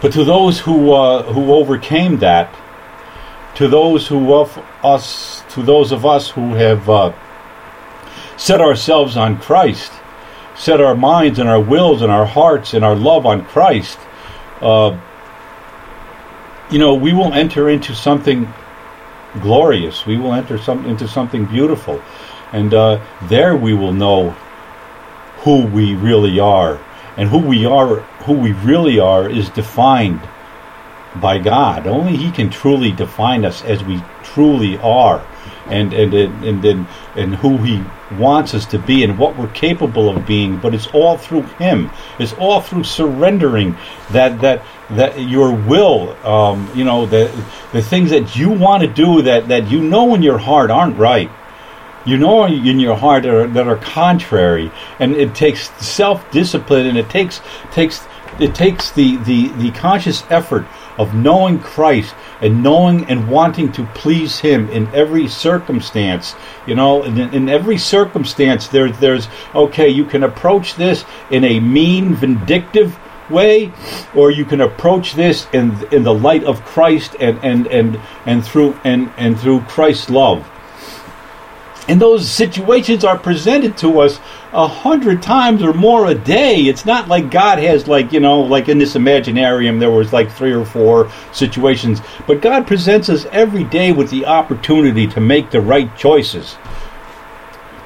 But 0.00 0.12
to 0.12 0.24
those 0.24 0.60
who 0.60 0.92
uh, 0.92 1.22
who 1.24 1.52
overcame 1.52 2.18
that 2.18 2.54
to 3.56 3.68
those 3.68 4.06
who 4.06 4.34
of 4.34 4.58
us 4.82 5.42
to 5.50 5.62
those 5.62 5.92
of 5.92 6.04
us 6.06 6.30
who 6.30 6.54
have 6.54 6.88
uh, 6.88 7.12
set 8.36 8.60
ourselves 8.60 9.16
on 9.16 9.38
Christ 9.38 9.92
set 10.56 10.80
our 10.80 10.94
minds 10.94 11.38
and 11.38 11.48
our 11.48 11.60
wills 11.60 12.00
and 12.00 12.10
our 12.10 12.26
hearts 12.26 12.72
and 12.72 12.84
our 12.84 12.96
love 12.96 13.26
on 13.26 13.44
Christ 13.44 13.98
uh, 14.60 14.98
you 16.70 16.78
know 16.78 16.94
we 16.94 17.12
will 17.12 17.32
enter 17.32 17.68
into 17.68 17.94
something 17.94 18.52
glorious. 19.40 20.06
We 20.06 20.16
will 20.16 20.32
enter 20.32 20.58
some, 20.58 20.84
into 20.86 21.06
something 21.08 21.46
beautiful. 21.46 22.02
And 22.52 22.74
uh, 22.74 23.04
there 23.24 23.56
we 23.56 23.74
will 23.74 23.92
know 23.92 24.30
who 25.38 25.66
we 25.66 25.94
really 25.94 26.38
are. 26.38 26.80
And 27.16 27.28
who 27.28 27.38
we 27.38 27.64
are, 27.64 28.00
who 28.24 28.34
we 28.34 28.52
really 28.52 28.98
are, 28.98 29.28
is 29.28 29.48
defined 29.50 30.20
by 31.20 31.38
God. 31.38 31.86
Only 31.86 32.16
He 32.16 32.30
can 32.30 32.50
truly 32.50 32.92
define 32.92 33.44
us 33.44 33.64
as 33.64 33.82
we 33.84 34.02
truly 34.22 34.78
are, 34.78 35.26
and 35.68 35.92
and 35.92 36.14
and 36.14 36.64
and, 36.64 36.86
and 37.14 37.34
who 37.36 37.58
He 37.58 37.82
wants 38.18 38.54
us 38.54 38.66
to 38.66 38.78
be 38.78 39.04
and 39.04 39.18
what 39.18 39.36
we're 39.36 39.48
capable 39.48 40.08
of 40.08 40.26
being. 40.26 40.58
But 40.58 40.74
it's 40.74 40.86
all 40.88 41.16
through 41.16 41.42
Him. 41.42 41.90
It's 42.18 42.32
all 42.34 42.60
through 42.60 42.84
surrendering 42.84 43.76
that 44.10 44.40
that 44.40 44.64
that 44.90 45.20
your 45.20 45.52
will, 45.52 46.10
um, 46.26 46.70
you 46.74 46.84
know, 46.84 47.06
the 47.06 47.30
the 47.72 47.82
things 47.82 48.10
that 48.10 48.36
you 48.36 48.50
want 48.50 48.82
to 48.82 48.88
do 48.88 49.22
that 49.22 49.48
that 49.48 49.70
you 49.70 49.80
know 49.82 50.14
in 50.14 50.22
your 50.22 50.38
heart 50.38 50.70
aren't 50.70 50.96
right. 50.96 51.30
You 52.04 52.16
know 52.16 52.44
in 52.44 52.78
your 52.78 52.94
heart 52.94 53.24
that 53.24 53.34
are, 53.34 53.46
that 53.48 53.66
are 53.66 53.78
contrary, 53.78 54.70
and 55.00 55.16
it 55.16 55.34
takes 55.34 55.70
self 55.84 56.30
discipline, 56.30 56.86
and 56.86 56.96
it 56.96 57.10
takes 57.10 57.40
takes 57.72 58.06
it 58.38 58.54
takes 58.54 58.90
the, 58.92 59.16
the, 59.18 59.48
the 59.48 59.70
conscious 59.72 60.22
effort 60.30 60.66
of 60.98 61.14
knowing 61.14 61.58
Christ 61.58 62.14
and 62.40 62.62
knowing 62.62 63.04
and 63.06 63.28
wanting 63.28 63.72
to 63.72 63.84
please 63.94 64.38
Him 64.38 64.68
in 64.70 64.86
every 64.94 65.28
circumstance. 65.28 66.34
You 66.66 66.74
know, 66.74 67.02
in, 67.02 67.18
in 67.18 67.48
every 67.48 67.78
circumstance, 67.78 68.68
there, 68.68 68.90
there's 68.90 69.28
okay. 69.54 69.88
You 69.88 70.04
can 70.04 70.22
approach 70.22 70.74
this 70.74 71.04
in 71.30 71.44
a 71.44 71.60
mean, 71.60 72.14
vindictive 72.14 72.98
way, 73.30 73.72
or 74.14 74.30
you 74.30 74.44
can 74.44 74.60
approach 74.60 75.14
this 75.14 75.46
in 75.52 75.86
in 75.92 76.02
the 76.02 76.14
light 76.14 76.44
of 76.44 76.64
Christ 76.64 77.16
and 77.20 77.38
and 77.42 77.66
and 77.66 78.00
and 78.24 78.44
through 78.44 78.78
and 78.84 79.10
and 79.16 79.38
through 79.38 79.60
Christ's 79.62 80.10
love. 80.10 80.48
And 81.88 82.00
those 82.00 82.28
situations 82.28 83.04
are 83.04 83.16
presented 83.16 83.76
to 83.78 84.00
us 84.00 84.18
a 84.52 84.66
hundred 84.66 85.22
times 85.22 85.62
or 85.62 85.72
more 85.72 86.06
a 86.06 86.14
day. 86.14 86.62
It's 86.62 86.84
not 86.84 87.06
like 87.08 87.30
God 87.30 87.58
has 87.58 87.86
like, 87.86 88.12
you 88.12 88.18
know, 88.18 88.40
like 88.40 88.68
in 88.68 88.78
this 88.78 88.94
imaginarium 88.94 89.78
there 89.78 89.90
was 89.90 90.12
like 90.12 90.30
three 90.30 90.52
or 90.52 90.64
four 90.64 91.10
situations. 91.32 92.00
But 92.26 92.40
God 92.40 92.66
presents 92.66 93.08
us 93.08 93.26
every 93.26 93.64
day 93.64 93.92
with 93.92 94.10
the 94.10 94.26
opportunity 94.26 95.06
to 95.08 95.20
make 95.20 95.50
the 95.50 95.60
right 95.60 95.94
choices. 95.96 96.56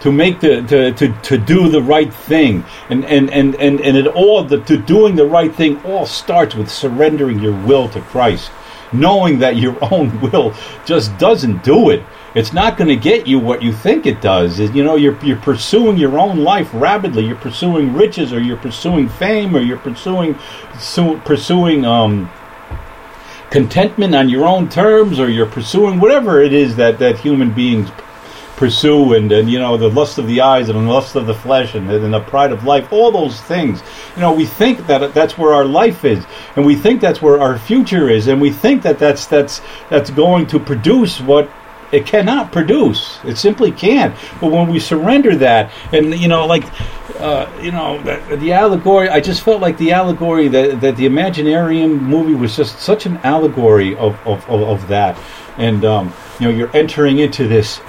To 0.01 0.11
make 0.11 0.41
the 0.41 0.63
to, 0.63 0.93
to, 0.93 1.13
to 1.13 1.37
do 1.37 1.69
the 1.69 1.83
right 1.83 2.13
thing. 2.13 2.65
And 2.89 3.05
and, 3.05 3.31
and, 3.31 3.55
and, 3.57 3.83
and 3.83 3.97
it 3.99 4.07
all 4.07 4.43
the 4.43 4.63
to 4.63 4.79
doing 4.79 5.15
the 5.15 5.27
right 5.27 5.55
thing 5.55 5.79
all 5.85 6.07
starts 6.07 6.55
with 6.55 6.71
surrendering 6.71 7.39
your 7.41 7.53
will 7.67 7.87
to 7.91 8.01
Christ. 8.01 8.51
Knowing 8.93 9.39
that 9.39 9.57
your 9.57 9.77
own 9.93 10.21
will 10.21 10.55
just 10.85 11.17
doesn't 11.19 11.63
do 11.63 11.91
it 11.91 12.03
it's 12.35 12.53
not 12.53 12.77
going 12.77 12.89
to 12.89 12.97
get 12.97 13.27
you 13.27 13.39
what 13.39 13.63
you 13.63 13.73
think 13.73 14.07
it 14.07 14.21
does. 14.21 14.61
You 14.61 14.85
know, 14.85 14.95
you're 14.95 15.19
you're 15.25 15.39
pursuing 15.39 15.97
your 15.97 16.19
own 16.19 16.39
life 16.39 16.71
rapidly. 16.73 17.27
You're 17.27 17.37
pursuing 17.37 17.93
riches, 17.93 18.33
or 18.33 18.41
you're 18.41 18.57
pursuing 18.57 19.09
fame, 19.09 19.57
or 19.57 19.61
you're 19.61 19.79
pursuing 19.79 20.35
pursuing 21.25 21.85
um, 21.85 22.31
contentment 23.51 24.15
on 24.15 24.29
your 24.29 24.47
own 24.47 24.69
terms, 24.69 25.19
or 25.19 25.29
you're 25.29 25.47
pursuing 25.47 25.99
whatever 25.99 26.41
it 26.41 26.53
is 26.53 26.77
that 26.77 26.99
that 27.01 27.19
human 27.19 27.53
beings 27.53 27.91
pursue, 28.61 29.15
and, 29.15 29.33
and 29.33 29.51
you 29.51 29.59
know 29.59 29.79
the 29.79 29.89
lust 29.89 30.19
of 30.19 30.27
the 30.27 30.43
eyes 30.43 30.69
and 30.69 30.79
the 30.79 30.93
lust 30.93 31.17
of 31.17 31.27
the 31.27 31.35
flesh, 31.35 31.75
and, 31.75 31.91
and 31.91 32.13
the 32.13 32.21
pride 32.21 32.53
of 32.53 32.63
life. 32.63 32.93
All 32.93 33.11
those 33.11 33.41
things. 33.41 33.83
You 34.15 34.21
know, 34.21 34.35
we 34.35 34.45
think 34.45 34.87
that 34.87 35.15
that's 35.15 35.39
where 35.39 35.55
our 35.55 35.65
life 35.65 36.05
is, 36.05 36.25
and 36.57 36.67
we 36.67 36.77
think 36.77 37.01
that's 37.01 37.23
where 37.23 37.41
our 37.41 37.59
future 37.59 38.11
is, 38.11 38.29
and 38.29 38.39
we 38.39 38.53
think 38.53 38.83
that 38.83 38.99
that's 38.99 39.25
that's 39.25 39.63
that's 39.89 40.11
going 40.11 40.47
to 40.49 40.61
produce 40.61 41.23
what 41.23 41.51
it 41.91 42.05
cannot 42.05 42.53
produce. 42.53 43.19
It 43.25 43.37
simply 43.37 43.73
can't. 43.73 44.15
But 44.43 44.53
when 44.53 44.69
we 44.69 44.79
surrender 44.79 45.35
that, 45.37 45.73
and 45.93 46.15
you 46.15 46.29
know, 46.29 46.47
like, 46.47 46.65
uh, 47.19 47.51
you 47.63 47.73
know, 47.73 48.01
the, 48.03 48.37
the, 48.37 48.53
allegory, 48.53 49.09
I 49.09 49.21
just 49.21 49.41
felt 49.43 49.63
like 49.63 49.79
the 49.79 49.93
allegory 49.93 50.49
that, 50.49 50.83
that 50.83 50.97
the 50.97 51.07
Imaginarium 51.07 51.99
movie 51.99 52.35
was 52.35 52.55
just 52.57 52.79
such 52.79 53.07
an 53.07 53.17
allegory 53.25 53.97
of, 53.97 54.15
of, 54.27 54.49
of, 54.51 54.61
of 54.63 54.89
that. 54.89 55.19
And, 55.57 55.85
um, 55.85 56.13
you 56.39 56.49
know, 56.49 56.57
you're 56.57 56.75
entering 56.75 57.19
into 57.19 57.49
this 57.49 57.81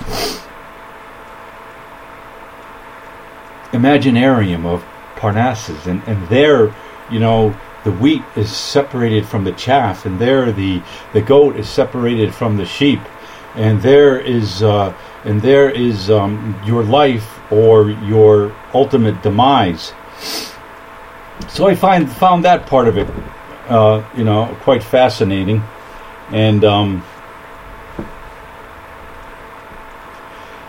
Imaginarium 3.72 4.66
of 4.66 4.84
Parnassus, 5.16 5.86
and, 5.88 6.02
and 6.08 6.28
there, 6.30 6.74
you 7.10 7.20
know, 7.20 7.56
the 7.84 7.92
wheat 7.92 8.22
is 8.36 8.56
separated 8.56 9.26
from 9.26 9.44
the 9.44 9.52
chaff, 9.54 10.06
and 10.06 10.20
there 10.20 10.52
the, 10.52 10.82
the 11.14 11.22
goat 11.22 11.56
is 11.56 11.68
separated 11.68 12.34
from 12.34 12.58
the 12.58 12.66
sheep. 12.66 13.00
And 13.56 13.82
there 13.82 14.18
is 14.18 14.64
uh, 14.64 14.94
and 15.26 15.42
there 15.42 15.70
is 15.70 16.10
um, 16.10 16.60
your 16.66 16.84
life 16.84 17.40
or 17.52 17.90
your 17.90 18.56
ultimate 18.74 19.22
demise. 19.22 19.94
So 21.50 21.68
I 21.68 21.76
find 21.76 22.12
found 22.12 22.46
that 22.46 22.66
part 22.66 22.88
of 22.88 22.98
it, 22.98 23.10
uh, 23.68 24.08
you 24.16 24.24
know, 24.24 24.58
quite 24.62 24.84
fascinating, 24.84 25.64
and 26.30 26.64
um, 26.64 27.04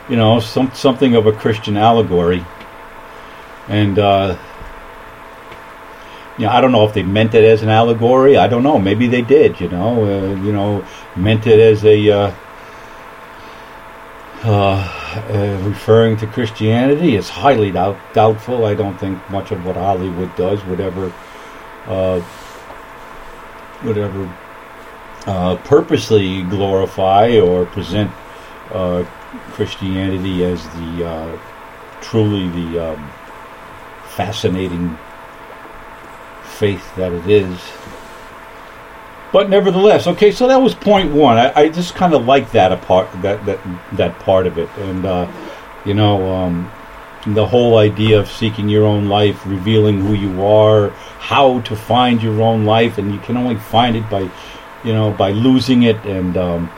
you 0.08 0.16
know, 0.16 0.40
some 0.40 0.72
something 0.74 1.14
of 1.14 1.26
a 1.26 1.32
Christian 1.32 1.76
allegory, 1.76 2.44
and. 3.72 3.98
Uh, 3.98 4.38
you 6.38 6.46
know, 6.46 6.50
I 6.50 6.62
don't 6.62 6.72
know 6.72 6.86
if 6.86 6.94
they 6.94 7.02
meant 7.02 7.34
it 7.34 7.44
as 7.44 7.62
an 7.62 7.68
allegory. 7.68 8.38
I 8.38 8.48
don't 8.48 8.62
know. 8.62 8.78
Maybe 8.78 9.06
they 9.06 9.20
did. 9.20 9.60
You 9.60 9.68
know, 9.68 10.02
uh, 10.02 10.34
you 10.42 10.50
know, 10.50 10.82
meant 11.14 11.46
it 11.46 11.60
as 11.60 11.84
a 11.84 12.10
uh, 12.10 12.34
uh, 14.44 15.02
uh, 15.28 15.62
referring 15.68 16.16
to 16.16 16.26
Christianity 16.26 17.14
It's 17.14 17.28
highly 17.28 17.70
doubt, 17.70 17.96
doubtful. 18.12 18.64
I 18.64 18.74
don't 18.74 18.98
think 18.98 19.18
much 19.30 19.52
of 19.52 19.64
what 19.64 19.76
Hollywood 19.76 20.34
does 20.34 20.64
would 20.64 20.80
ever, 20.80 21.12
uh, 21.86 22.20
ever 23.84 24.36
uh, 25.26 25.56
purposely 25.58 26.42
glorify 26.42 27.38
or 27.38 27.66
present 27.66 28.10
uh, 28.72 29.04
Christianity 29.52 30.44
as 30.44 30.64
the 30.70 31.06
uh, 31.06 31.38
truly 32.00 32.48
the 32.48 32.94
um, 32.94 33.10
fascinating 34.16 34.98
faith 36.42 36.94
that 36.96 37.12
it 37.12 37.28
is. 37.28 37.58
But 39.32 39.48
nevertheless, 39.48 40.06
okay, 40.06 40.30
so 40.30 40.46
that 40.48 40.60
was 40.60 40.74
point 40.74 41.12
one. 41.12 41.38
I, 41.38 41.52
I 41.62 41.68
just 41.70 41.94
kind 41.94 42.12
of 42.12 42.26
like 42.26 42.52
that 42.52 42.70
apart 42.70 43.08
that 43.22 43.44
that 43.46 43.60
that 43.92 44.18
part 44.20 44.46
of 44.46 44.58
it, 44.58 44.68
and 44.76 45.06
uh, 45.06 45.32
you 45.86 45.94
know, 45.94 46.30
um, 46.30 46.70
the 47.26 47.46
whole 47.46 47.78
idea 47.78 48.18
of 48.18 48.28
seeking 48.28 48.68
your 48.68 48.84
own 48.84 49.08
life, 49.08 49.46
revealing 49.46 50.00
who 50.00 50.14
you 50.14 50.44
are, 50.44 50.90
how 51.18 51.60
to 51.60 51.74
find 51.74 52.22
your 52.22 52.42
own 52.42 52.64
life, 52.64 52.98
and 52.98 53.12
you 53.12 53.20
can 53.20 53.36
only 53.36 53.56
find 53.56 53.96
it 53.96 54.08
by, 54.10 54.28
you 54.84 54.92
know, 54.92 55.12
by 55.12 55.30
losing 55.30 55.84
it, 55.84 55.96
and 56.04 56.36
um, 56.36 56.70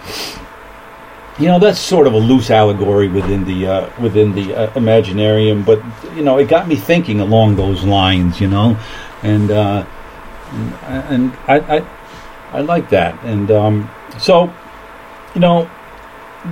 you 1.38 1.46
know 1.48 1.58
that's 1.58 1.78
sort 1.80 2.06
of 2.06 2.12
a 2.12 2.18
loose 2.18 2.50
allegory 2.50 3.08
within 3.08 3.44
the 3.44 3.66
uh, 3.66 3.90
within 4.00 4.34
the 4.34 4.54
uh, 4.54 4.70
Imaginarium, 4.72 5.64
but 5.64 5.82
you 6.14 6.22
know, 6.22 6.38
it 6.38 6.48
got 6.48 6.68
me 6.68 6.76
thinking 6.76 7.20
along 7.20 7.56
those 7.56 7.82
lines, 7.84 8.40
you 8.40 8.48
know, 8.48 8.78
and 9.22 9.50
uh, 9.50 9.84
and 10.84 11.32
I, 11.48 11.78
I 11.78 11.86
I 12.52 12.60
like 12.60 12.88
that. 12.90 13.20
And 13.24 13.50
um, 13.50 13.90
so, 14.18 14.52
you 15.34 15.40
know, 15.40 15.68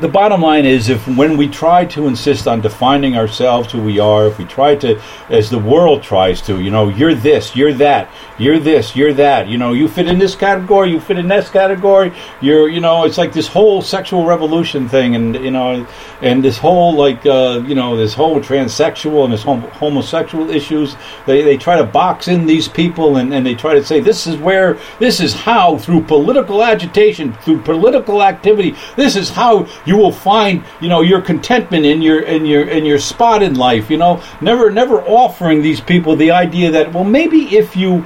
the 0.01 0.09
bottom 0.09 0.41
line 0.41 0.65
is 0.65 0.89
if 0.89 1.07
when 1.07 1.37
we 1.37 1.47
try 1.47 1.85
to 1.85 2.07
insist 2.07 2.49
on 2.49 2.63
defining 2.63 3.17
ourselves 3.17 3.71
who 3.71 3.83
we 3.83 3.99
are 3.99 4.27
if 4.27 4.39
we 4.39 4.45
try 4.47 4.75
to 4.75 4.99
as 5.29 5.51
the 5.51 5.59
world 5.59 6.03
tries 6.03 6.41
to 6.41 6.63
you 6.63 6.71
know 6.71 6.89
you're 6.89 7.15
this 7.15 7.55
you're 7.55 7.75
that 7.75 8.11
you're 8.39 8.59
this 8.59 8.97
you're 8.97 9.13
that 9.13 9.49
you 9.49 9.59
know 9.59 9.75
you 9.75 9.87
fit 9.87 10.07
in 10.07 10.19
this 10.19 10.35
category 10.35 10.91
you 10.91 10.99
fit 10.99 11.19
in 11.19 11.29
this 11.29 11.51
category 11.51 12.11
you're 12.41 12.69
you 12.69 12.81
know 12.81 13.05
it's 13.05 13.19
like 13.19 13.35
this 13.35 13.47
whole 13.47 13.83
sexual 13.83 14.25
revolution 14.25 14.89
thing 14.89 15.15
and 15.15 15.35
you 15.37 15.51
know 15.51 15.87
and 16.23 16.43
this 16.43 16.57
whole 16.57 16.95
like 16.95 17.25
uh, 17.27 17.63
you 17.67 17.75
know 17.75 17.95
this 17.95 18.15
whole 18.15 18.41
transsexual 18.41 19.25
and 19.25 19.33
this 19.33 19.43
hom- 19.43 19.61
homosexual 19.73 20.49
issues 20.51 20.97
they, 21.27 21.43
they 21.43 21.59
try 21.59 21.77
to 21.77 21.85
box 21.85 22.29
in 22.29 22.47
these 22.47 22.67
people 22.67 23.19
and, 23.19 23.35
and 23.35 23.45
they 23.45 23.55
try 23.55 23.75
to 23.75 23.85
say 23.85 24.01
this 24.01 24.27
is 24.27 24.37
where 24.39 24.79
this 24.99 25.21
is 25.21 25.35
how 25.35 25.77
through 25.77 26.03
political 26.03 26.63
agitation 26.63 27.35
through 27.35 27.61
political 27.61 28.23
activity 28.23 28.75
this 28.97 29.17
is 29.17 29.29
how 29.29 29.67
you 29.85 29.97
will 29.97 30.13
find 30.13 30.65
you 30.81 30.89
know 30.89 31.01
your 31.01 31.21
contentment 31.21 31.85
in 31.85 32.03
your 32.03 32.23
in 32.23 32.47
your 32.47 32.69
in 32.69 32.85
your 32.85 32.99
spot 32.99 33.43
in 33.43 33.55
life 33.55 33.91
you 33.91 33.97
know. 33.97 34.23
Never 34.41 34.71
never 34.71 35.03
offering 35.03 35.63
these 35.63 35.81
people 35.81 36.17
the 36.17 36.31
idea 36.31 36.71
that 36.71 36.93
well 36.93 37.05
maybe 37.05 37.57
if 37.57 37.77
you 37.77 38.05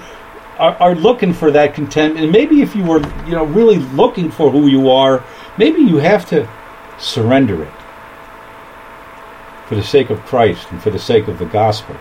are, 0.58 0.74
are 0.76 0.94
looking 0.94 1.32
for 1.32 1.50
that 1.50 1.74
contentment 1.74 2.24
and 2.24 2.32
maybe 2.32 2.62
if 2.62 2.74
you 2.74 2.84
were 2.84 3.00
you 3.26 3.32
know 3.32 3.44
really 3.44 3.78
looking 3.78 4.30
for 4.30 4.50
who 4.50 4.68
you 4.68 4.90
are 4.90 5.24
maybe 5.58 5.80
you 5.82 5.96
have 5.96 6.26
to 6.30 6.48
surrender 6.98 7.62
it 7.62 7.72
for 9.66 9.74
the 9.74 9.82
sake 9.82 10.10
of 10.10 10.20
Christ 10.20 10.70
and 10.70 10.80
for 10.80 10.90
the 10.90 10.98
sake 10.98 11.28
of 11.28 11.38
the 11.38 11.44
gospel. 11.44 11.96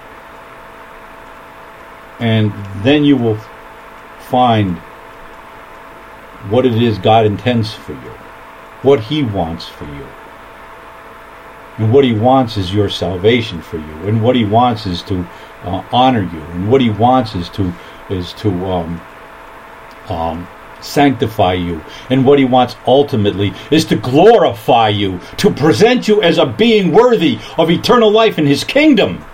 And 2.19 2.53
then 2.83 3.03
you 3.03 3.17
will 3.17 3.37
find 4.19 4.77
what 6.49 6.65
it 6.65 6.81
is 6.81 6.97
God 6.99 7.25
intends 7.25 7.73
for 7.73 7.93
you 7.93 8.24
what 8.85 8.99
He 9.01 9.23
wants 9.23 9.67
for 9.67 9.85
you. 9.85 10.07
And 11.77 11.91
what 11.91 12.05
He 12.05 12.13
wants 12.13 12.55
is 12.55 12.73
your 12.73 12.89
salvation 12.89 13.61
for 13.61 13.77
you. 13.77 14.07
And 14.07 14.23
what 14.23 14.35
He 14.35 14.45
wants 14.45 14.85
is 14.85 15.01
to 15.03 15.27
uh, 15.63 15.83
honor 15.91 16.21
you. 16.21 16.41
And 16.53 16.71
what 16.71 16.79
He 16.79 16.89
wants 16.89 17.35
is 17.35 17.49
to 17.49 17.73
is 18.09 18.33
to 18.33 18.49
um, 18.65 19.01
um, 20.09 20.47
sanctify 20.79 21.53
you. 21.53 21.83
And 22.09 22.23
what 22.23 22.39
He 22.39 22.45
wants 22.45 22.75
ultimately 22.87 23.53
is 23.71 23.83
to 23.85 23.95
glorify 23.95 24.89
you, 24.89 25.19
to 25.37 25.51
present 25.51 26.07
you 26.07 26.21
as 26.21 26.37
a 26.37 26.45
being 26.45 26.91
worthy 26.91 27.39
of 27.57 27.69
eternal 27.69 28.11
life 28.11 28.37
in 28.37 28.45
His 28.45 28.63
kingdom. 28.63 29.25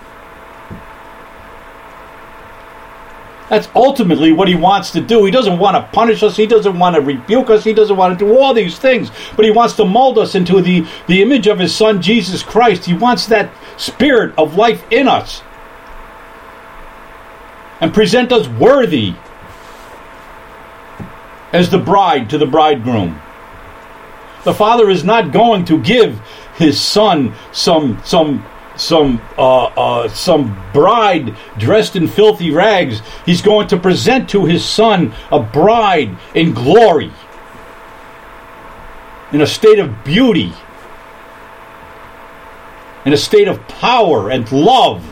That's 3.52 3.68
ultimately 3.74 4.32
what 4.32 4.48
he 4.48 4.54
wants 4.54 4.92
to 4.92 5.00
do. 5.02 5.26
He 5.26 5.30
doesn't 5.30 5.58
want 5.58 5.76
to 5.76 5.82
punish 5.92 6.22
us. 6.22 6.38
He 6.38 6.46
doesn't 6.46 6.78
want 6.78 6.96
to 6.96 7.02
rebuke 7.02 7.50
us. 7.50 7.62
He 7.64 7.74
doesn't 7.74 7.98
want 7.98 8.18
to 8.18 8.24
do 8.24 8.38
all 8.38 8.54
these 8.54 8.78
things. 8.78 9.10
But 9.36 9.44
he 9.44 9.50
wants 9.50 9.76
to 9.76 9.84
mold 9.84 10.18
us 10.18 10.34
into 10.34 10.62
the, 10.62 10.86
the 11.06 11.20
image 11.20 11.46
of 11.46 11.58
his 11.58 11.76
son, 11.76 12.00
Jesus 12.00 12.42
Christ. 12.42 12.86
He 12.86 12.94
wants 12.94 13.26
that 13.26 13.52
spirit 13.76 14.32
of 14.38 14.56
life 14.56 14.82
in 14.90 15.06
us 15.06 15.42
and 17.82 17.92
present 17.92 18.32
us 18.32 18.48
worthy 18.48 19.14
as 21.52 21.68
the 21.68 21.78
bride 21.78 22.30
to 22.30 22.38
the 22.38 22.46
bridegroom. 22.46 23.20
The 24.44 24.54
Father 24.54 24.88
is 24.88 25.04
not 25.04 25.30
going 25.30 25.66
to 25.66 25.78
give 25.78 26.18
his 26.54 26.80
son 26.80 27.34
some 27.52 28.00
some 28.02 28.46
some 28.76 29.20
uh, 29.38 29.64
uh, 29.64 30.08
some 30.08 30.56
bride 30.72 31.36
dressed 31.58 31.96
in 31.96 32.08
filthy 32.08 32.50
rags. 32.50 33.02
He's 33.26 33.42
going 33.42 33.68
to 33.68 33.76
present 33.76 34.30
to 34.30 34.44
his 34.44 34.64
son 34.64 35.12
a 35.30 35.40
bride 35.40 36.16
in 36.34 36.54
glory, 36.54 37.12
in 39.32 39.40
a 39.40 39.46
state 39.46 39.78
of 39.78 40.04
beauty, 40.04 40.52
in 43.04 43.12
a 43.12 43.16
state 43.16 43.48
of 43.48 43.66
power 43.68 44.30
and 44.30 44.50
love. 44.50 45.04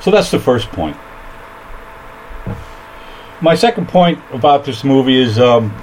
So 0.00 0.10
that's 0.10 0.30
the 0.30 0.38
first 0.38 0.68
point. 0.68 0.96
My 3.40 3.54
second 3.54 3.88
point 3.88 4.18
about 4.32 4.64
this 4.64 4.84
movie 4.84 5.16
is. 5.16 5.38
Um, 5.38 5.74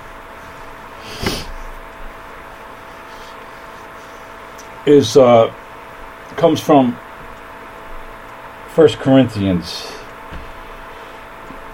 is 4.86 5.18
uh, 5.18 5.54
comes 6.36 6.60
from 6.60 6.98
First 8.70 8.98
Corinthians. 8.98 9.92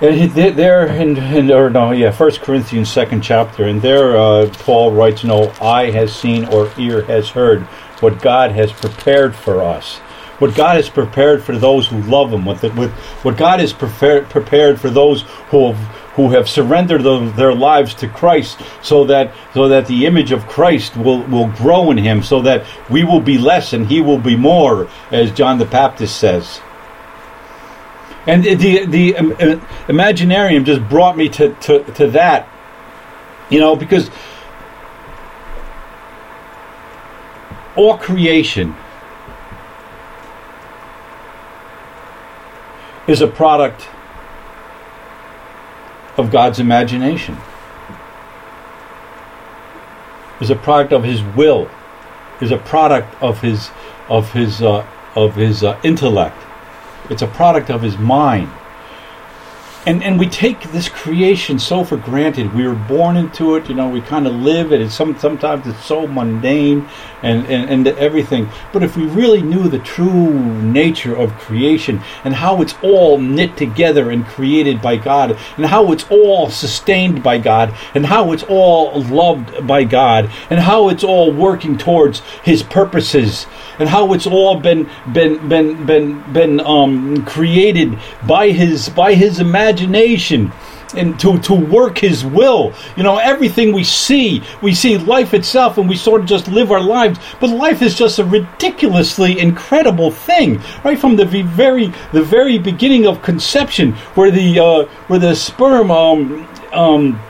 And 0.01 0.31
there, 0.31 0.87
in, 0.87 1.17
in, 1.17 1.51
or 1.51 1.69
no, 1.69 1.91
yeah, 1.91 2.09
First 2.09 2.41
Corinthians 2.41 2.89
second 2.89 3.21
chapter, 3.21 3.65
and 3.65 3.81
there 3.81 4.17
uh, 4.17 4.49
Paul 4.59 4.91
writes, 4.91 5.23
"No 5.23 5.51
eye 5.61 5.91
has 5.91 6.15
seen 6.15 6.45
or 6.45 6.71
ear 6.77 7.03
has 7.03 7.29
heard 7.29 7.61
what 8.01 8.21
God 8.21 8.51
has 8.51 8.71
prepared 8.71 9.35
for 9.35 9.61
us." 9.61 9.99
What 10.39 10.55
God 10.55 10.77
has 10.77 10.89
prepared 10.89 11.43
for 11.43 11.55
those 11.55 11.85
who 11.85 12.01
love 12.01 12.33
Him, 12.33 12.45
what, 12.45 12.61
the, 12.61 12.71
what, 12.71 12.89
what 13.21 13.37
God 13.37 13.59
has 13.59 13.73
prepared, 13.73 14.27
prepared 14.27 14.81
for 14.81 14.89
those 14.89 15.21
who 15.51 15.71
have 15.71 15.77
who 16.21 16.35
have 16.35 16.47
surrendered 16.47 17.01
their 17.35 17.53
lives 17.53 17.93
to 17.95 18.07
Christ 18.07 18.59
so 18.81 19.05
that 19.05 19.33
so 19.53 19.67
that 19.67 19.87
the 19.87 20.05
image 20.05 20.31
of 20.31 20.47
Christ 20.47 20.95
will, 20.95 21.23
will 21.23 21.47
grow 21.47 21.91
in 21.91 21.97
him 21.97 22.21
so 22.21 22.41
that 22.41 22.65
we 22.89 23.03
will 23.03 23.21
be 23.21 23.37
less 23.37 23.73
and 23.73 23.87
he 23.87 24.01
will 24.01 24.19
be 24.19 24.35
more 24.35 24.87
as 25.11 25.31
John 25.31 25.57
the 25.57 25.65
Baptist 25.65 26.17
says. 26.17 26.61
And 28.27 28.43
the 28.43 28.85
the 28.85 29.13
imaginarium 29.87 30.63
just 30.63 30.87
brought 30.87 31.17
me 31.17 31.27
to, 31.29 31.55
to, 31.55 31.83
to 31.93 32.07
that 32.11 32.47
you 33.49 33.59
know 33.59 33.75
because 33.75 34.11
all 37.75 37.97
creation 37.97 38.75
is 43.07 43.21
a 43.21 43.27
product 43.27 43.87
of 46.21 46.31
God's 46.31 46.59
imagination. 46.59 47.37
Is 50.39 50.49
a 50.49 50.55
product 50.55 50.93
of 50.93 51.03
His 51.03 51.21
will. 51.21 51.69
Is 52.39 52.51
a 52.51 52.57
product 52.57 53.21
of 53.21 53.41
His 53.41 53.69
of 54.09 54.31
His 54.31 54.61
uh, 54.61 54.85
of 55.15 55.35
His 55.35 55.63
uh, 55.63 55.79
intellect. 55.83 56.37
It's 57.09 57.21
a 57.21 57.27
product 57.27 57.69
of 57.69 57.81
His 57.81 57.97
mind 57.97 58.49
and 59.85 60.03
and 60.03 60.19
we 60.19 60.27
take 60.27 60.61
this 60.71 60.87
creation 60.87 61.57
so 61.57 61.83
for 61.83 61.97
granted. 61.97 62.53
We 62.53 62.67
were 62.67 62.75
born 62.75 63.17
into 63.17 63.55
it, 63.55 63.67
you 63.67 63.73
know. 63.73 63.89
We 63.89 64.01
kind 64.01 64.27
of 64.27 64.33
live 64.33 64.71
it. 64.71 64.79
It's 64.79 64.93
some 64.93 65.17
sometimes 65.17 65.65
it's 65.65 65.83
so 65.83 66.05
mundane 66.05 66.87
and, 67.23 67.47
and 67.47 67.69
and 67.69 67.87
everything. 67.97 68.47
But 68.71 68.83
if 68.83 68.95
we 68.95 69.05
really 69.05 69.41
knew 69.41 69.67
the 69.69 69.79
true 69.79 70.61
nature 70.61 71.15
of 71.15 71.31
creation 71.33 72.01
and 72.23 72.35
how 72.35 72.61
it's 72.61 72.75
all 72.83 73.17
knit 73.17 73.57
together 73.57 74.11
and 74.11 74.23
created 74.25 74.81
by 74.83 74.97
God, 74.97 75.37
and 75.57 75.65
how 75.65 75.91
it's 75.91 76.05
all 76.11 76.51
sustained 76.51 77.23
by 77.23 77.39
God, 77.39 77.73
and 77.95 78.05
how 78.05 78.33
it's 78.33 78.43
all 78.43 79.01
loved 79.01 79.65
by 79.65 79.83
God, 79.83 80.29
and 80.51 80.59
how 80.59 80.89
it's 80.89 81.03
all 81.03 81.31
working 81.31 81.75
towards 81.75 82.19
His 82.43 82.61
purposes, 82.61 83.47
and 83.79 83.89
how 83.89 84.13
it's 84.13 84.27
all 84.27 84.59
been 84.59 84.87
been 85.11 85.49
been 85.49 85.87
been 85.87 86.33
been 86.33 86.59
um, 86.59 87.25
created 87.25 87.97
by 88.27 88.51
His 88.51 88.87
by 88.87 89.15
His 89.15 89.39
imagination 89.39 89.70
imagination 89.71 90.51
and 90.93 91.17
to, 91.21 91.39
to 91.39 91.53
work 91.53 91.97
his 91.97 92.25
will. 92.25 92.73
You 92.97 93.03
know, 93.03 93.17
everything 93.17 93.71
we 93.71 93.85
see, 93.85 94.43
we 94.61 94.73
see 94.73 94.97
life 94.97 95.33
itself 95.33 95.77
and 95.77 95.87
we 95.87 95.95
sort 95.95 96.21
of 96.21 96.27
just 96.27 96.49
live 96.49 96.69
our 96.71 96.81
lives. 96.81 97.17
But 97.39 97.51
life 97.51 97.81
is 97.81 97.95
just 97.95 98.19
a 98.19 98.25
ridiculously 98.25 99.39
incredible 99.39 100.11
thing, 100.11 100.61
right 100.83 100.99
from 100.99 101.15
the 101.15 101.25
very 101.25 101.93
the 102.11 102.21
very 102.21 102.57
beginning 102.57 103.07
of 103.07 103.21
conception, 103.21 103.93
where 104.15 104.31
the 104.31 104.59
uh, 104.59 104.83
where 105.07 105.19
the 105.19 105.33
sperm 105.33 105.91
um, 105.91 106.45
um, 106.73 107.21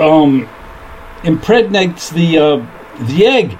um, 0.00 0.48
impregnates 1.22 2.10
the 2.10 2.38
uh, 2.38 2.66
the 3.02 3.26
egg, 3.26 3.56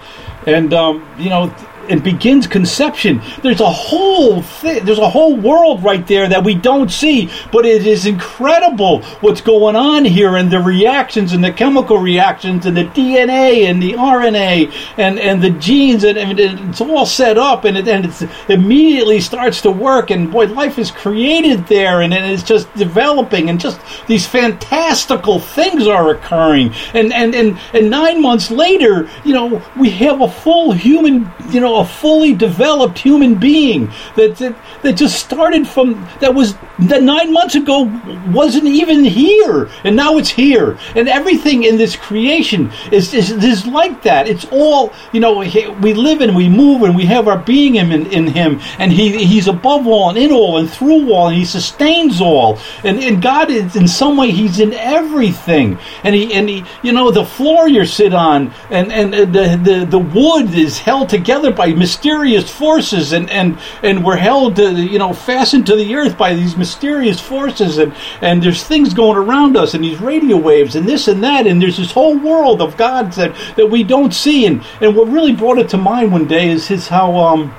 and 0.46 0.74
um, 0.74 1.06
you 1.18 1.30
know 1.30 1.54
and 1.88 2.02
begins 2.02 2.46
conception. 2.46 3.20
There's 3.42 3.60
a 3.60 3.70
whole 3.70 4.42
thing, 4.42 4.84
there's 4.84 4.98
a 4.98 5.10
whole 5.10 5.36
world 5.36 5.82
right 5.82 6.06
there 6.06 6.28
that 6.28 6.44
we 6.44 6.54
don't 6.54 6.90
see, 6.90 7.30
but 7.52 7.66
it 7.66 7.86
is 7.86 8.06
incredible 8.06 9.02
what's 9.20 9.40
going 9.40 9.76
on 9.76 10.04
here 10.04 10.36
and 10.36 10.50
the 10.50 10.60
reactions 10.60 11.32
and 11.32 11.42
the 11.42 11.52
chemical 11.52 11.98
reactions 11.98 12.66
and 12.66 12.76
the 12.76 12.84
DNA 12.84 13.68
and 13.68 13.82
the 13.82 13.92
RNA 13.92 14.72
and, 14.96 15.18
and 15.18 15.42
the 15.42 15.50
genes 15.50 16.04
and, 16.04 16.18
and 16.18 16.38
it's 16.38 16.80
all 16.80 17.06
set 17.06 17.38
up 17.38 17.64
and 17.64 17.76
it 17.76 17.88
and 17.88 18.04
it's 18.04 18.22
immediately 18.48 19.20
starts 19.20 19.60
to 19.62 19.70
work 19.70 20.10
and 20.10 20.30
boy 20.30 20.46
life 20.46 20.78
is 20.78 20.90
created 20.90 21.66
there 21.66 22.02
and, 22.02 22.12
and 22.12 22.24
it's 22.30 22.42
just 22.42 22.72
developing 22.74 23.50
and 23.50 23.60
just 23.60 23.80
these 24.06 24.26
fantastical 24.26 25.38
things 25.38 25.86
are 25.86 26.10
occurring 26.10 26.72
and 26.94 27.12
and 27.12 27.34
and, 27.34 27.58
and 27.72 27.90
nine 27.90 28.20
months 28.20 28.50
later 28.50 29.08
you 29.24 29.32
know 29.32 29.62
we 29.76 29.90
have 29.90 30.20
a 30.20 30.30
full 30.30 30.72
human 30.72 31.30
you 31.50 31.60
know 31.60 31.77
a 31.78 31.84
fully 31.84 32.34
developed 32.34 32.98
human 32.98 33.34
being 33.34 33.90
that, 34.16 34.36
that 34.36 34.56
that 34.82 34.92
just 34.94 35.18
started 35.24 35.66
from 35.66 36.06
that 36.20 36.34
was 36.34 36.54
that 36.78 37.02
nine 37.02 37.32
months 37.32 37.54
ago 37.54 37.82
wasn't 38.28 38.66
even 38.66 39.04
here, 39.04 39.68
and 39.84 39.96
now 39.96 40.18
it's 40.18 40.28
here, 40.28 40.78
and 40.94 41.08
everything 41.08 41.64
in 41.64 41.76
this 41.76 41.96
creation 41.96 42.70
is 42.92 43.12
is, 43.14 43.30
is 43.30 43.66
like 43.66 44.02
that. 44.02 44.28
It's 44.28 44.46
all 44.50 44.92
you 45.12 45.20
know. 45.20 45.38
We 45.38 45.94
live 45.94 46.20
and 46.20 46.34
we 46.36 46.48
move 46.48 46.82
and 46.82 46.94
we 46.94 47.06
have 47.06 47.28
our 47.28 47.38
being 47.38 47.76
in, 47.76 47.90
in 48.06 48.26
Him, 48.26 48.60
and 48.78 48.92
He 48.92 49.24
He's 49.24 49.48
above 49.48 49.86
all 49.86 50.10
and 50.10 50.18
in 50.18 50.32
all 50.32 50.58
and 50.58 50.70
through 50.70 51.12
all, 51.12 51.28
and 51.28 51.36
He 51.36 51.44
sustains 51.44 52.20
all. 52.20 52.58
And, 52.84 52.98
and 52.98 53.22
God 53.22 53.50
is 53.50 53.76
in 53.76 53.88
some 53.88 54.16
way 54.16 54.30
He's 54.30 54.60
in 54.60 54.72
everything, 54.74 55.78
and 56.04 56.14
He 56.14 56.32
and 56.34 56.48
He 56.48 56.64
you 56.82 56.92
know 56.92 57.10
the 57.10 57.24
floor 57.24 57.68
you 57.68 57.84
sit 57.84 58.14
on, 58.14 58.52
and 58.70 58.92
and 58.92 59.14
uh, 59.14 59.24
the 59.24 59.60
the 59.62 59.86
the 59.86 59.98
wood 59.98 60.54
is 60.54 60.78
held 60.78 61.08
together 61.08 61.52
by 61.52 61.67
mysterious 61.74 62.50
forces, 62.50 63.12
and 63.12 63.30
and 63.30 63.58
and 63.82 64.04
we're 64.04 64.16
held 64.16 64.56
to, 64.56 64.72
you 64.72 64.98
know 64.98 65.12
fastened 65.12 65.66
to 65.66 65.76
the 65.76 65.94
earth 65.94 66.16
by 66.16 66.34
these 66.34 66.56
mysterious 66.56 67.20
forces, 67.20 67.78
and 67.78 67.94
and 68.20 68.42
there's 68.42 68.64
things 68.64 68.94
going 68.94 69.16
around 69.16 69.56
us, 69.56 69.74
and 69.74 69.84
these 69.84 70.00
radio 70.00 70.36
waves, 70.36 70.76
and 70.76 70.88
this 70.88 71.08
and 71.08 71.22
that, 71.22 71.46
and 71.46 71.60
there's 71.60 71.76
this 71.76 71.92
whole 71.92 72.16
world 72.18 72.60
of 72.60 72.76
gods 72.76 73.16
that 73.16 73.34
that 73.56 73.66
we 73.66 73.82
don't 73.82 74.14
see, 74.14 74.46
and 74.46 74.64
and 74.80 74.96
what 74.96 75.08
really 75.08 75.32
brought 75.32 75.58
it 75.58 75.68
to 75.68 75.76
mind 75.76 76.12
one 76.12 76.26
day 76.26 76.48
is 76.48 76.68
his 76.68 76.88
how 76.88 77.16
um 77.16 77.54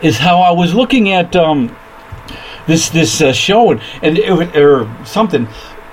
is 0.00 0.18
how 0.18 0.40
I 0.40 0.50
was 0.50 0.74
looking 0.74 1.12
at 1.12 1.34
um 1.36 1.76
this 2.66 2.88
this 2.90 3.20
uh, 3.20 3.32
show 3.32 3.72
and, 3.72 3.80
and 4.02 4.56
or 4.56 4.88
something 5.04 5.48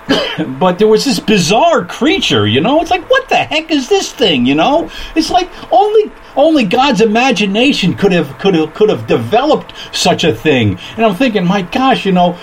but 0.60 0.80
there 0.80 0.88
was 0.88 1.06
this 1.06 1.20
bizarre 1.20 1.86
creature, 1.86 2.48
you 2.48 2.62
know. 2.62 2.82
It's 2.82 2.92
like, 2.92 3.10
what 3.10 3.30
the 3.30 3.36
heck 3.36 3.72
is 3.72 3.90
this 3.90 4.12
thing, 4.12 4.46
you 4.46 4.56
know? 4.56 4.90
It's 5.16 5.30
like 5.30 5.50
only 5.72 6.12
only 6.36 6.64
God's 6.64 7.02
imagination 7.02 7.94
could 7.96 8.12
have 8.12 8.38
could 8.38 8.54
have 8.54 8.74
could 8.74 8.90
have 8.90 9.08
developed 9.08 9.74
such 9.92 10.24
a 10.24 10.34
thing. 10.34 10.80
And 10.96 11.06
I'm 11.06 11.16
thinking, 11.16 11.46
my 11.46 11.62
gosh, 11.62 12.06
you 12.06 12.12
know, 12.12 12.38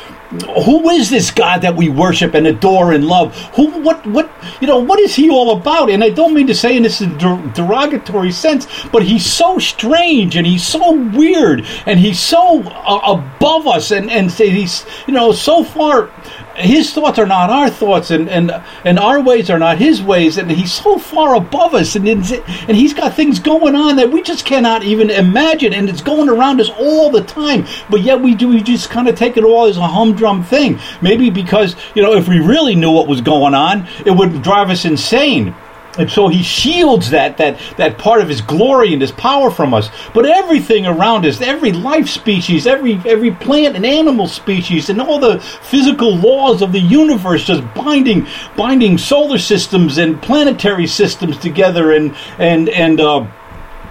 who 0.65 0.91
is 0.91 1.09
this 1.09 1.31
God 1.31 1.63
that 1.63 1.77
we 1.77 1.89
worship 1.89 2.35
and 2.35 2.47
adore 2.47 2.93
and 2.93 3.07
love? 3.07 3.37
Who, 3.55 3.81
what, 3.83 4.05
what, 4.07 4.31
you 4.61 4.67
know, 4.67 4.79
what 4.79 4.99
is 4.99 5.15
he 5.15 5.31
all 5.31 5.57
about? 5.57 5.89
And 5.89 6.03
I 6.03 6.11
don't 6.11 6.35
mean 6.35 6.49
to 6.49 6.55
say 6.55 6.77
in 6.77 6.83
this 6.83 6.99
derogatory 6.99 8.33
sense, 8.33 8.67
but 8.89 9.03
he's 9.03 9.25
so 9.25 9.59
strange 9.59 10.37
and 10.37 10.47
he's 10.47 10.67
so 10.67 10.93
weird 10.93 11.65
and 11.87 11.99
he's 11.99 12.19
so 12.19 12.63
uh, 12.63 13.21
above 13.21 13.67
us 13.67 13.91
and 13.91 14.11
and 14.11 14.31
he's 14.31 14.85
you 15.07 15.15
know 15.15 15.33
so 15.33 15.63
far 15.63 16.11
his 16.57 16.93
thoughts 16.93 17.19
are 17.19 17.27
not 17.27 17.51
our 17.51 17.71
thoughts 17.71 18.11
and, 18.11 18.29
and 18.29 18.51
and 18.85 18.99
our 18.99 19.21
ways 19.21 19.51
are 19.51 19.59
not 19.59 19.79
his 19.79 20.03
ways 20.03 20.39
and 20.39 20.51
he's 20.51 20.73
so 20.73 20.99
far 20.99 21.35
above 21.35 21.75
us 21.75 21.97
and 21.97 22.09
and 22.09 22.77
he's 22.77 22.95
got 22.95 23.15
things 23.15 23.39
going 23.39 23.75
on 23.75 23.97
that 23.97 24.11
we 24.11 24.23
just 24.23 24.45
cannot 24.45 24.83
even 24.83 25.11
imagine 25.11 25.73
and 25.73 25.89
it's 25.89 26.03
going 26.03 26.29
around 26.29 26.61
us 26.61 26.71
all 26.71 27.11
the 27.11 27.23
time. 27.23 27.67
But 27.91 28.03
yet 28.03 28.21
we 28.21 28.35
do 28.35 28.49
we 28.49 28.63
just 28.63 28.91
kind 28.91 29.09
of 29.09 29.17
take 29.17 29.37
it 29.37 29.45
all 29.45 29.67
as 29.67 29.77
a 29.77 29.87
humdrum 29.87 30.45
thing. 30.45 30.79
Maybe 31.03 31.31
because 31.31 31.77
you 31.95 32.03
know 32.03 32.15
if 32.15 32.29
we 32.29 32.39
really 32.39 32.75
knew 32.75 32.91
what 32.91 33.09
was 33.09 33.21
going 33.21 33.55
on 33.55 33.87
it 34.05 34.11
would 34.11 34.43
drive 34.43 34.71
us 34.71 34.85
insane 34.85 35.55
and 35.99 36.11
so 36.11 36.29
he 36.29 36.43
shields 36.43 37.11
that, 37.11 37.37
that, 37.39 37.59
that 37.77 37.99
part 37.99 38.21
of 38.21 38.29
his 38.29 38.41
glory 38.41 38.93
and 38.93 39.03
his 39.03 39.13
power 39.13 39.51
from 39.51 39.75
us. 39.75 39.91
But 40.15 40.27
everything 40.27 40.87
around 40.87 41.27
us, 41.27 41.41
every 41.41 41.73
life 41.73 42.09
species, 42.09 42.67
every, 42.67 42.95
every 43.07 43.33
plant 43.33 43.77
and 43.77 43.87
animal 43.87 44.27
species, 44.27 44.91
and 44.91 45.01
all 45.01 45.19
the 45.19 45.41
physical 45.41 46.15
laws 46.15 46.63
of 46.63 46.73
the 46.73 46.81
universe 46.81 47.45
just 47.45 47.63
binding, 47.75 48.27
binding 48.57 48.99
solar 48.99 49.39
systems 49.39 49.99
and 49.99 50.21
planetary 50.21 50.87
systems 50.87 51.39
together 51.39 51.93
and, 51.93 52.15
and, 52.39 52.69
and, 52.69 53.01
uh, 53.01 53.27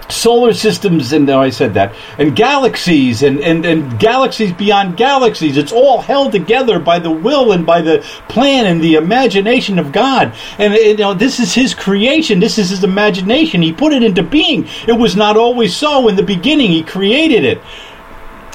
solar 0.10 0.54
systems 0.54 1.12
and 1.14 1.30
I 1.30 1.50
said 1.50 1.74
that 1.74 1.96
and 2.18 2.36
galaxies 2.36 3.24
and, 3.24 3.40
and, 3.40 3.66
and 3.66 4.00
galaxies 4.00 4.54
beyond 4.54 4.98
galaxies. 4.98 5.58
It's 5.58 5.72
all 5.72 6.02
held 6.02 6.32
together 6.32 6.80
by 6.80 7.00
the 7.00 7.12
will 7.12 7.52
and 7.52 7.66
by 7.66 7.82
the 7.82 8.00
plan 8.30 8.66
and 8.66 8.82
the 8.82 8.96
imagination 8.96 9.80
of 9.80 9.92
God. 9.92 10.34
And 10.58 10.74
you 10.74 10.98
know 10.98 11.14
this 11.14 11.40
is 11.40 11.54
his 11.54 11.74
creation. 11.74 12.40
This 12.40 12.58
is 12.58 12.70
his 12.70 12.84
imagination. 12.84 13.62
He 13.62 13.74
put 13.74 13.94
it 13.94 14.04
into 14.04 14.24
being. 14.24 14.68
It 14.88 14.98
was 14.98 15.16
not 15.16 15.38
always 15.38 15.76
so. 15.76 16.08
In 16.08 16.16
the 16.16 16.24
beginning 16.24 16.72
he 16.72 16.84
created 16.84 17.44
it. 17.44 17.62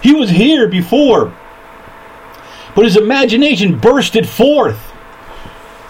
He 0.02 0.14
was 0.14 0.30
here 0.30 0.68
before. 0.68 1.34
But 2.74 2.84
his 2.84 2.96
imagination 2.96 3.78
bursted 3.78 4.28
forth 4.28 4.90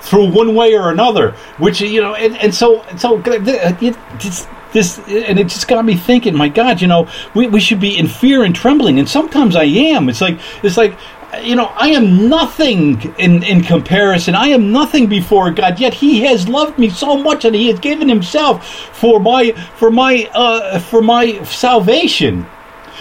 through 0.01 0.33
one 0.33 0.55
way 0.55 0.75
or 0.75 0.91
another 0.91 1.33
which 1.59 1.83
you 1.83 2.01
know 2.01 2.15
and, 2.15 2.37
and 2.39 2.55
so 2.55 2.83
so 2.97 3.19
uh, 3.19 3.77
it's 3.81 4.47
this 4.73 4.99
and 4.99 5.39
it 5.39 5.49
just 5.49 5.69
got 5.69 5.85
me 5.85 5.97
thinking 5.97 6.35
my 6.37 6.49
god 6.49 6.81
you 6.81 6.87
know 6.87 7.09
we, 7.35 7.47
we 7.47 7.61
should 7.61 7.81
be 7.81 7.99
in 7.99 8.07
fear 8.07 8.45
and 8.45 8.55
trembling 8.55 8.99
and 8.99 9.09
sometimes 9.09 9.57
i 9.57 9.65
am. 9.65 10.09
It's 10.09 10.21
like 10.21 10.39
it's 10.63 10.77
like 10.77 10.97
you 11.43 11.55
know 11.55 11.67
i 11.77 11.89
am 11.89 12.29
nothing 12.29 13.01
in 13.19 13.43
in 13.43 13.63
comparison. 13.63 14.35
I 14.35 14.49
am 14.49 14.73
nothing 14.73 15.07
before 15.07 15.51
god 15.51 15.79
yet 15.81 15.95
he 15.95 16.21
has 16.23 16.49
loved 16.49 16.79
me 16.79 16.91
so 16.91 17.17
much 17.17 17.45
and 17.45 17.55
he 17.55 17.69
has 17.69 17.79
given 17.81 18.09
himself 18.09 18.67
for 18.67 19.21
my 19.21 19.53
for 19.77 19.91
my 19.91 20.29
uh 20.35 20.79
for 20.79 21.03
my 21.03 21.43
salvation 21.45 22.47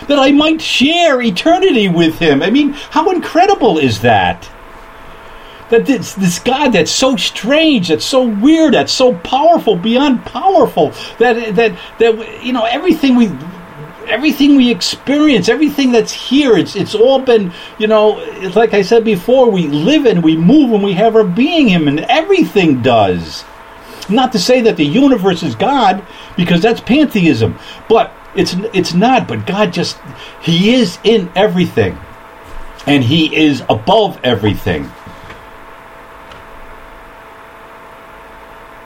that 0.07 0.19
i 0.19 0.31
might 0.31 0.61
share 0.61 1.21
eternity 1.21 1.89
with 1.89 2.19
him. 2.19 2.41
I 2.41 2.49
mean 2.49 2.73
how 2.73 3.11
incredible 3.11 3.77
is 3.77 4.01
that 4.01 4.49
that 5.69 5.85
this, 5.85 6.13
this 6.15 6.39
God 6.39 6.69
that's 6.69 6.91
so 6.91 7.15
strange, 7.15 7.89
that's 7.89 8.05
so 8.05 8.23
weird, 8.23 8.73
that's 8.73 8.93
so 8.93 9.15
powerful, 9.19 9.75
beyond 9.75 10.25
powerful, 10.25 10.91
that 11.19 11.55
that 11.55 11.77
that 11.99 12.43
you 12.43 12.53
know 12.53 12.65
everything 12.65 13.15
we 13.15 13.29
everything 14.09 14.55
we 14.55 14.71
experience, 14.71 15.47
everything 15.49 15.91
that's 15.91 16.11
here, 16.11 16.57
it's 16.57 16.75
it's 16.75 16.95
all 16.95 17.19
been, 17.19 17.53
you 17.77 17.87
know, 17.87 18.11
like 18.55 18.73
I 18.73 18.81
said 18.81 19.05
before, 19.05 19.49
we 19.49 19.67
live 19.67 20.05
and 20.05 20.23
we 20.23 20.35
move 20.35 20.73
and 20.73 20.83
we 20.83 20.93
have 20.93 21.15
our 21.15 21.23
being 21.23 21.67
Him, 21.67 21.87
and 21.87 22.01
everything 22.01 22.81
does. 22.81 23.43
Not 24.09 24.31
to 24.31 24.39
say 24.39 24.61
that 24.61 24.75
the 24.75 24.85
universe 24.85 25.43
is 25.43 25.53
God, 25.53 26.05
because 26.35 26.61
that's 26.61 26.81
pantheism, 26.81 27.59
but 27.87 28.11
it's 28.35 28.55
it's 28.73 28.93
not. 28.93 29.27
But 29.27 29.45
God 29.45 29.71
just 29.71 29.97
He 30.41 30.73
is 30.73 30.97
in 31.03 31.31
everything, 31.35 31.97
and 32.87 33.03
He 33.03 33.35
is 33.35 33.61
above 33.69 34.19
everything. 34.23 34.91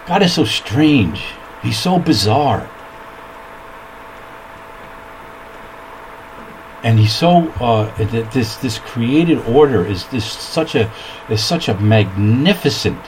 God 0.06 0.22
is 0.22 0.34
so 0.34 0.44
strange. 0.44 1.24
He's 1.62 1.80
so 1.80 1.98
bizarre. 1.98 2.70
And 6.84 7.00
he's 7.00 7.16
so 7.16 7.48
uh, 7.62 7.90
this 8.34 8.58
this 8.58 8.78
created 8.80 9.40
order 9.46 9.86
is 9.86 10.06
this 10.08 10.26
such 10.26 10.76
a 10.76 10.92
is 11.30 11.42
such 11.42 11.70
a 11.70 11.76
magnificent 11.76 13.00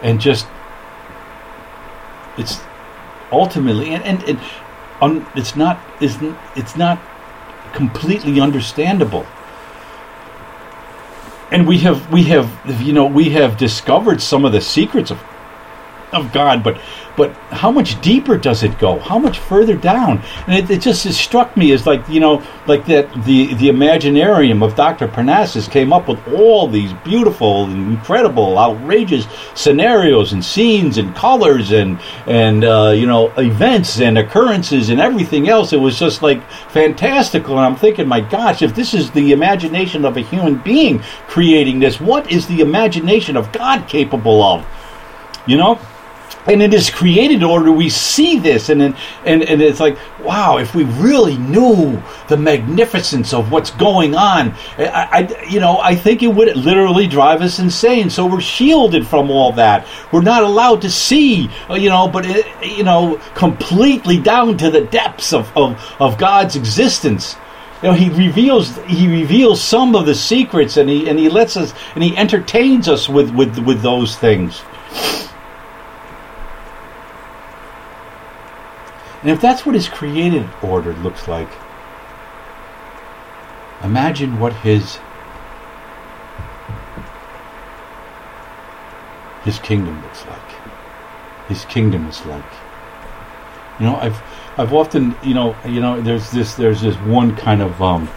and 0.00 0.20
just 0.20 0.46
it's 2.38 2.60
ultimately 3.32 3.90
and 3.90 4.04
and, 4.04 4.40
and 5.02 5.26
it's 5.34 5.56
not 5.56 5.80
is 6.00 6.18
it's 6.54 6.76
not 6.76 7.00
completely 7.72 8.38
understandable 8.38 9.26
and 11.50 11.66
we 11.66 11.78
have 11.78 12.12
we 12.12 12.22
have 12.24 12.48
you 12.80 12.92
know 12.92 13.06
we 13.06 13.30
have 13.30 13.56
discovered 13.56 14.22
some 14.22 14.44
of 14.44 14.52
the 14.52 14.60
secrets 14.60 15.10
of 15.10 15.18
of 16.14 16.32
God, 16.32 16.62
but 16.62 16.78
but 17.16 17.32
how 17.50 17.70
much 17.70 18.00
deeper 18.00 18.36
does 18.36 18.64
it 18.64 18.76
go? 18.78 18.98
How 18.98 19.18
much 19.18 19.38
further 19.38 19.76
down? 19.76 20.20
And 20.48 20.56
it, 20.58 20.70
it 20.70 20.80
just 20.80 21.06
it 21.06 21.12
struck 21.12 21.56
me 21.56 21.72
as 21.72 21.86
like 21.86 22.08
you 22.08 22.20
know 22.20 22.42
like 22.66 22.86
that 22.86 23.12
the 23.24 23.54
the 23.54 23.68
Imaginarium 23.68 24.64
of 24.64 24.74
Dr. 24.74 25.06
Parnassus 25.06 25.68
came 25.68 25.92
up 25.92 26.08
with 26.08 26.26
all 26.28 26.66
these 26.66 26.92
beautiful, 27.04 27.64
incredible, 27.70 28.58
outrageous 28.58 29.26
scenarios 29.54 30.32
and 30.32 30.44
scenes 30.44 30.98
and 30.98 31.14
colors 31.14 31.70
and 31.70 32.00
and 32.26 32.64
uh, 32.64 32.92
you 32.94 33.06
know 33.06 33.32
events 33.36 34.00
and 34.00 34.18
occurrences 34.18 34.90
and 34.90 35.00
everything 35.00 35.48
else. 35.48 35.72
It 35.72 35.80
was 35.80 35.98
just 35.98 36.22
like 36.22 36.42
fantastical. 36.70 37.56
And 37.56 37.66
I'm 37.66 37.76
thinking, 37.76 38.08
my 38.08 38.20
gosh, 38.20 38.62
if 38.62 38.74
this 38.74 38.92
is 38.92 39.10
the 39.12 39.32
imagination 39.32 40.04
of 40.04 40.16
a 40.16 40.20
human 40.20 40.58
being 40.58 40.98
creating 41.28 41.78
this, 41.78 42.00
what 42.00 42.30
is 42.30 42.46
the 42.48 42.60
imagination 42.60 43.36
of 43.36 43.52
God 43.52 43.88
capable 43.88 44.42
of? 44.42 44.66
You 45.46 45.58
know? 45.58 45.78
And 46.46 46.62
in 46.62 46.70
this 46.70 46.90
created 46.90 47.42
order 47.42 47.72
we 47.72 47.88
see 47.88 48.38
this. 48.38 48.68
And, 48.68 48.82
and 48.82 48.94
and 49.24 49.62
it's 49.62 49.80
like 49.80 49.98
wow 50.20 50.58
if 50.58 50.74
we 50.74 50.84
really 50.84 51.36
knew 51.38 52.02
the 52.28 52.36
magnificence 52.36 53.32
of 53.32 53.50
what's 53.50 53.70
going 53.70 54.14
on 54.14 54.54
I, 54.78 55.08
I, 55.12 55.44
you 55.44 55.60
know 55.60 55.78
i 55.78 55.94
think 55.94 56.22
it 56.22 56.28
would 56.28 56.56
literally 56.56 57.06
drive 57.06 57.42
us 57.42 57.58
insane. 57.58 58.10
So 58.10 58.26
we're 58.26 58.40
shielded 58.40 59.06
from 59.06 59.30
all 59.30 59.52
that. 59.52 59.86
We're 60.12 60.22
not 60.22 60.42
allowed 60.42 60.82
to 60.82 60.90
see 60.90 61.50
uh, 61.68 61.74
you 61.74 61.88
know 61.88 62.08
but 62.08 62.24
it, 62.26 62.46
you 62.76 62.84
know 62.84 63.20
completely 63.34 64.20
down 64.20 64.58
to 64.58 64.70
the 64.70 64.82
depths 64.82 65.32
of, 65.32 65.54
of, 65.56 65.80
of 66.00 66.18
god's 66.18 66.56
existence. 66.56 67.36
You 67.82 67.90
know, 67.90 67.94
he 67.94 68.08
reveals 68.08 68.76
he 68.84 69.08
reveals 69.08 69.60
some 69.60 69.94
of 69.94 70.06
the 70.06 70.14
secrets 70.14 70.78
and 70.78 70.88
he 70.88 71.08
and 71.08 71.18
he 71.18 71.28
lets 71.28 71.56
us 71.56 71.74
and 71.94 72.02
he 72.02 72.16
entertains 72.16 72.88
us 72.88 73.08
with 73.08 73.30
with 73.34 73.58
with 73.58 73.82
those 73.82 74.16
things 74.16 74.62
And 79.24 79.32
if 79.32 79.40
that's 79.40 79.64
what 79.64 79.74
his 79.74 79.88
created 79.88 80.46
order 80.62 80.92
looks 80.96 81.26
like, 81.26 81.48
imagine 83.82 84.38
what 84.38 84.52
his 84.52 84.98
his 89.44 89.58
kingdom 89.60 90.02
looks 90.02 90.26
like. 90.26 91.48
His 91.48 91.64
kingdom 91.64 92.06
is 92.06 92.22
like. 92.26 92.44
You 93.80 93.86
know, 93.86 93.96
I've 93.96 94.22
I've 94.58 94.74
often, 94.74 95.16
you 95.22 95.32
know, 95.32 95.56
you 95.66 95.80
know, 95.80 96.02
there's 96.02 96.30
this 96.30 96.54
there's 96.54 96.82
this 96.82 96.96
one 96.96 97.34
kind 97.34 97.62
of 97.62 97.80
um 97.80 98.10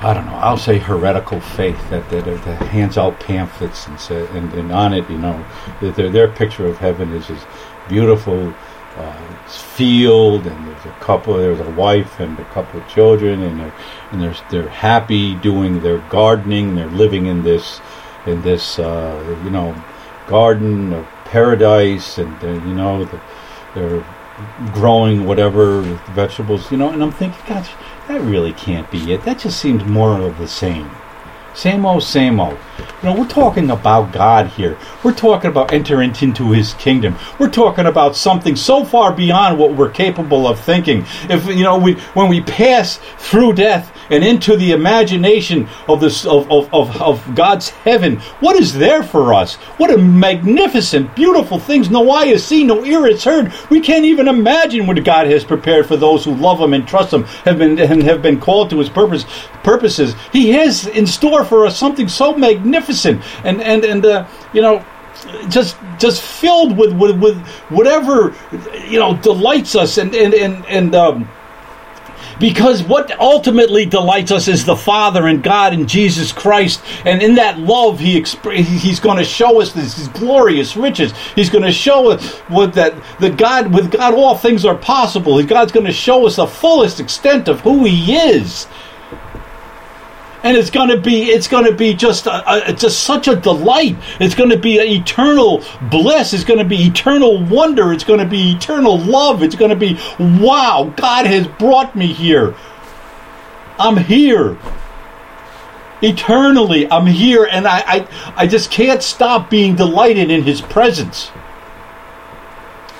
I 0.00 0.14
don't 0.14 0.24
know. 0.24 0.36
I'll 0.36 0.56
say 0.56 0.78
heretical 0.78 1.40
faith 1.40 1.78
that 1.90 2.08
that, 2.08 2.24
that 2.24 2.62
hands 2.68 2.96
out 2.96 3.20
pamphlets 3.20 3.86
and 3.88 4.00
say, 4.00 4.26
and, 4.28 4.50
and 4.54 4.72
on 4.72 4.94
it, 4.94 5.08
you 5.10 5.18
know, 5.18 5.44
their 5.82 6.08
their 6.08 6.28
picture 6.28 6.66
of 6.66 6.78
heaven 6.78 7.12
is 7.12 7.28
this 7.28 7.44
beautiful 7.90 8.54
uh, 8.98 9.48
field, 9.48 10.46
and 10.46 10.66
there's 10.66 10.84
a 10.84 10.96
couple. 11.00 11.36
There's 11.36 11.60
a 11.60 11.70
wife 11.70 12.20
and 12.20 12.38
a 12.38 12.44
couple 12.46 12.80
of 12.80 12.88
children, 12.88 13.42
and 13.42 13.60
they're 13.60 13.74
and 14.10 14.20
they're 14.20 14.36
they're 14.50 14.68
happy 14.68 15.34
doing 15.36 15.80
their 15.80 15.98
gardening. 16.10 16.74
They're 16.74 16.88
living 16.88 17.26
in 17.26 17.42
this 17.42 17.80
in 18.26 18.42
this 18.42 18.78
uh, 18.78 19.38
you 19.44 19.50
know 19.50 19.80
garden 20.26 20.92
of 20.92 21.06
paradise, 21.24 22.18
and 22.18 22.42
uh, 22.42 22.48
you 22.48 22.74
know 22.74 23.04
the, 23.04 23.20
they're 23.74 24.04
growing 24.72 25.26
whatever 25.26 25.82
vegetables. 26.12 26.70
You 26.70 26.78
know, 26.78 26.90
and 26.90 27.02
I'm 27.02 27.12
thinking, 27.12 27.40
gosh, 27.46 27.70
that 28.08 28.20
really 28.20 28.52
can't 28.52 28.90
be 28.90 29.12
it. 29.12 29.22
That 29.22 29.38
just 29.38 29.60
seems 29.60 29.84
more 29.84 30.20
of 30.20 30.38
the 30.38 30.48
same. 30.48 30.90
Same 31.58 31.84
old, 31.84 32.04
same 32.04 32.38
old. 32.38 32.56
You 33.02 33.08
know, 33.08 33.18
we're 33.18 33.26
talking 33.26 33.70
about 33.70 34.12
God 34.12 34.46
here. 34.46 34.78
We're 35.02 35.12
talking 35.12 35.50
about 35.50 35.72
entering 35.72 36.14
into 36.20 36.52
His 36.52 36.74
kingdom. 36.74 37.16
We're 37.40 37.50
talking 37.50 37.86
about 37.86 38.14
something 38.14 38.54
so 38.54 38.84
far 38.84 39.12
beyond 39.12 39.58
what 39.58 39.74
we're 39.74 39.90
capable 39.90 40.46
of 40.46 40.60
thinking. 40.60 41.04
If 41.28 41.46
you 41.46 41.64
know, 41.64 41.76
we 41.76 41.94
when 42.14 42.28
we 42.28 42.42
pass 42.42 43.00
through 43.18 43.54
death 43.54 43.92
and 44.10 44.22
into 44.22 44.56
the 44.56 44.70
imagination 44.70 45.68
of 45.88 46.00
this 46.00 46.24
of, 46.24 46.48
of, 46.50 46.72
of, 46.72 47.02
of 47.02 47.34
God's 47.34 47.70
heaven, 47.70 48.20
what 48.38 48.54
is 48.54 48.72
there 48.72 49.02
for 49.02 49.34
us? 49.34 49.56
What 49.78 49.92
a 49.92 49.98
magnificent, 49.98 51.16
beautiful 51.16 51.58
things 51.58 51.90
no 51.90 52.08
eye 52.08 52.26
has 52.26 52.44
seen, 52.44 52.68
no 52.68 52.84
ear 52.84 53.06
has 53.06 53.24
heard. 53.24 53.52
We 53.68 53.80
can't 53.80 54.04
even 54.04 54.28
imagine 54.28 54.86
what 54.86 55.02
God 55.04 55.26
has 55.26 55.42
prepared 55.42 55.86
for 55.86 55.96
those 55.96 56.24
who 56.24 56.36
love 56.36 56.60
Him 56.60 56.72
and 56.72 56.86
trust 56.86 57.12
Him, 57.12 57.24
have 57.44 57.58
been 57.58 57.80
and 57.80 58.04
have 58.04 58.22
been 58.22 58.38
called 58.38 58.70
to 58.70 58.78
His 58.78 58.88
purpose 58.88 59.24
purposes. 59.64 60.14
He 60.32 60.50
has 60.52 60.86
in 60.86 61.06
store 61.06 61.44
for 61.48 61.66
us 61.66 61.78
something 61.78 62.08
so 62.08 62.34
magnificent 62.34 63.22
and 63.44 63.60
and 63.60 63.84
and 63.84 64.04
uh, 64.04 64.26
you 64.52 64.62
know 64.62 64.84
just 65.48 65.76
just 65.98 66.22
filled 66.22 66.76
with, 66.76 66.92
with 66.92 67.18
with 67.20 67.38
whatever 67.70 68.34
you 68.86 68.98
know 68.98 69.16
delights 69.16 69.74
us 69.74 69.98
and 69.98 70.14
and 70.14 70.34
and, 70.34 70.64
and 70.66 70.94
um, 70.94 71.28
because 72.38 72.84
what 72.84 73.18
ultimately 73.18 73.84
delights 73.84 74.30
us 74.30 74.46
is 74.46 74.64
the 74.64 74.76
Father 74.76 75.26
and 75.26 75.42
God 75.42 75.72
and 75.72 75.88
Jesus 75.88 76.30
Christ, 76.30 76.80
and 77.04 77.20
in 77.20 77.34
that 77.34 77.58
love, 77.58 77.98
He 77.98 78.20
exp- 78.20 78.54
He's 78.54 79.00
going 79.00 79.18
to 79.18 79.24
show 79.24 79.60
us 79.60 79.72
these 79.72 80.08
glorious 80.08 80.76
riches. 80.76 81.12
He's 81.34 81.50
going 81.50 81.64
to 81.64 81.72
show 81.72 82.10
us 82.10 82.36
what 82.48 82.74
that 82.74 82.94
the 83.18 83.30
God 83.30 83.72
with 83.74 83.90
God 83.90 84.14
all 84.14 84.36
things 84.36 84.64
are 84.64 84.76
possible. 84.76 85.42
God's 85.44 85.72
going 85.72 85.86
to 85.86 85.92
show 85.92 86.26
us 86.26 86.36
the 86.36 86.46
fullest 86.46 87.00
extent 87.00 87.48
of 87.48 87.60
who 87.60 87.84
He 87.84 88.14
is 88.14 88.66
and 90.42 90.56
it's 90.56 90.70
going 90.70 90.88
to 90.88 91.00
be 91.00 91.24
it's 91.24 91.48
going 91.48 91.64
to 91.64 91.74
be 91.74 91.94
just 91.94 92.26
a, 92.26 92.70
a, 92.70 92.72
just 92.72 93.02
such 93.02 93.28
a 93.28 93.36
delight. 93.36 93.96
It's 94.20 94.34
going 94.34 94.50
to 94.50 94.58
be 94.58 94.76
eternal 94.76 95.64
bliss. 95.90 96.32
It's 96.32 96.44
going 96.44 96.58
to 96.58 96.64
be 96.64 96.86
eternal 96.86 97.44
wonder. 97.44 97.92
It's 97.92 98.04
going 98.04 98.20
to 98.20 98.26
be 98.26 98.52
eternal 98.52 98.98
love. 98.98 99.42
It's 99.42 99.56
going 99.56 99.70
to 99.70 99.76
be 99.76 99.98
wow 100.18 100.92
god 100.96 101.26
has 101.26 101.46
brought 101.46 101.94
me 101.96 102.12
here. 102.12 102.54
I'm 103.78 103.96
here. 103.96 104.58
Eternally 106.02 106.90
i'm 106.90 107.06
here. 107.06 107.48
And 107.50 107.66
i 107.66 107.82
i, 107.86 108.08
I 108.36 108.46
just 108.46 108.70
can't 108.70 109.02
stop 109.02 109.50
being 109.50 109.74
delighted 109.74 110.30
in 110.30 110.42
his 110.44 110.60
presence 110.60 111.30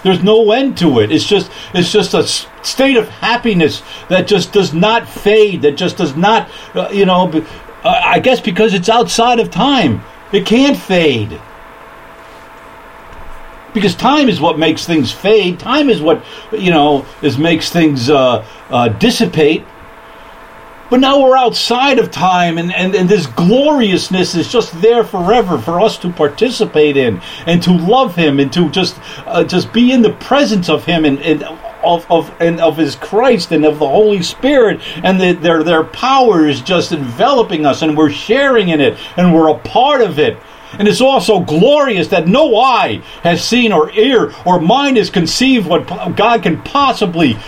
there's 0.08 0.22
no 0.22 0.52
end 0.52 0.78
to 0.78 1.00
it. 1.00 1.12
It's 1.12 1.26
just 1.26 1.50
it's 1.74 1.92
just 1.92 2.14
a 2.14 2.26
state 2.64 2.96
of 2.96 3.08
happiness 3.08 3.82
that 4.08 4.26
just 4.26 4.52
does 4.52 4.72
not 4.72 5.06
fade. 5.06 5.62
That 5.62 5.72
just 5.72 5.98
does 5.98 6.16
not, 6.16 6.50
uh, 6.74 6.88
you 6.92 7.04
know. 7.04 7.44
I 7.84 8.18
guess 8.18 8.40
because 8.40 8.74
it's 8.74 8.88
outside 8.88 9.38
of 9.38 9.50
time, 9.50 10.02
it 10.32 10.46
can't 10.46 10.76
fade. 10.76 11.40
Because 13.72 13.94
time 13.94 14.28
is 14.28 14.40
what 14.40 14.58
makes 14.58 14.86
things 14.86 15.12
fade. 15.12 15.60
Time 15.60 15.90
is 15.90 16.00
what 16.00 16.24
you 16.52 16.70
know 16.70 17.06
is 17.22 17.36
makes 17.36 17.70
things 17.70 18.08
uh, 18.08 18.44
uh 18.70 18.88
dissipate. 18.88 19.64
But 20.90 21.00
now 21.00 21.20
we're 21.20 21.36
outside 21.36 21.98
of 21.98 22.10
time, 22.10 22.56
and, 22.56 22.72
and, 22.72 22.94
and 22.94 23.08
this 23.08 23.26
gloriousness 23.26 24.34
is 24.34 24.50
just 24.50 24.80
there 24.80 25.04
forever 25.04 25.58
for 25.58 25.80
us 25.82 25.98
to 25.98 26.10
participate 26.10 26.96
in 26.96 27.20
and 27.46 27.62
to 27.64 27.72
love 27.72 28.16
Him 28.16 28.40
and 28.40 28.50
to 28.54 28.70
just 28.70 28.98
uh, 29.26 29.44
just 29.44 29.70
be 29.72 29.92
in 29.92 30.00
the 30.00 30.14
presence 30.14 30.70
of 30.70 30.86
Him 30.86 31.04
and, 31.04 31.18
and 31.20 31.42
of, 31.42 32.10
of 32.10 32.34
and 32.40 32.58
of 32.60 32.78
His 32.78 32.96
Christ 32.96 33.52
and 33.52 33.66
of 33.66 33.78
the 33.78 33.88
Holy 33.88 34.22
Spirit, 34.22 34.80
and 35.04 35.20
the, 35.20 35.32
their 35.32 35.62
their 35.62 35.84
power 35.84 36.46
is 36.46 36.62
just 36.62 36.92
enveloping 36.92 37.66
us, 37.66 37.82
and 37.82 37.94
we're 37.94 38.10
sharing 38.10 38.70
in 38.70 38.80
it, 38.80 38.96
and 39.18 39.34
we're 39.34 39.50
a 39.50 39.58
part 39.58 40.00
of 40.00 40.18
it. 40.18 40.38
And 40.72 40.86
it's 40.86 41.00
also 41.00 41.40
glorious 41.40 42.08
that 42.08 42.28
no 42.28 42.56
eye 42.56 43.02
has 43.22 43.42
seen 43.42 43.72
or 43.72 43.90
ear 43.92 44.34
or 44.44 44.60
mind 44.60 44.98
has 44.98 45.08
conceived 45.08 45.66
what 45.66 45.86
God 46.14 46.42
can 46.42 46.60
possibly 46.62 47.38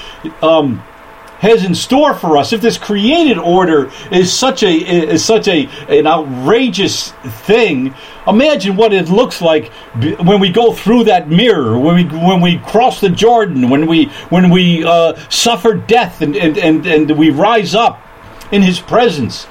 um, 0.40 0.82
has 1.40 1.64
in 1.64 1.74
store 1.74 2.14
for 2.14 2.36
us, 2.36 2.52
if 2.52 2.60
this 2.60 2.76
created 2.76 3.38
order 3.38 3.90
is 4.12 4.32
such 4.32 4.62
a 4.62 4.70
is 4.70 5.24
such 5.24 5.48
a 5.48 5.66
an 5.88 6.06
outrageous 6.06 7.12
thing, 7.44 7.94
imagine 8.26 8.76
what 8.76 8.92
it 8.92 9.08
looks 9.08 9.40
like 9.40 9.72
when 10.20 10.38
we 10.38 10.50
go 10.50 10.72
through 10.72 11.04
that 11.04 11.30
mirror, 11.30 11.78
when 11.78 11.96
we 11.96 12.04
when 12.04 12.42
we 12.42 12.58
cross 12.58 13.00
the 13.00 13.08
Jordan, 13.08 13.70
when 13.70 13.86
we 13.86 14.06
when 14.28 14.50
we 14.50 14.84
uh, 14.84 15.14
suffer 15.30 15.74
death 15.74 16.20
and, 16.20 16.36
and 16.36 16.58
and 16.58 16.86
and 16.86 17.10
we 17.18 17.30
rise 17.30 17.74
up 17.74 18.00
in 18.52 18.60
His 18.60 18.78
presence 18.78 19.46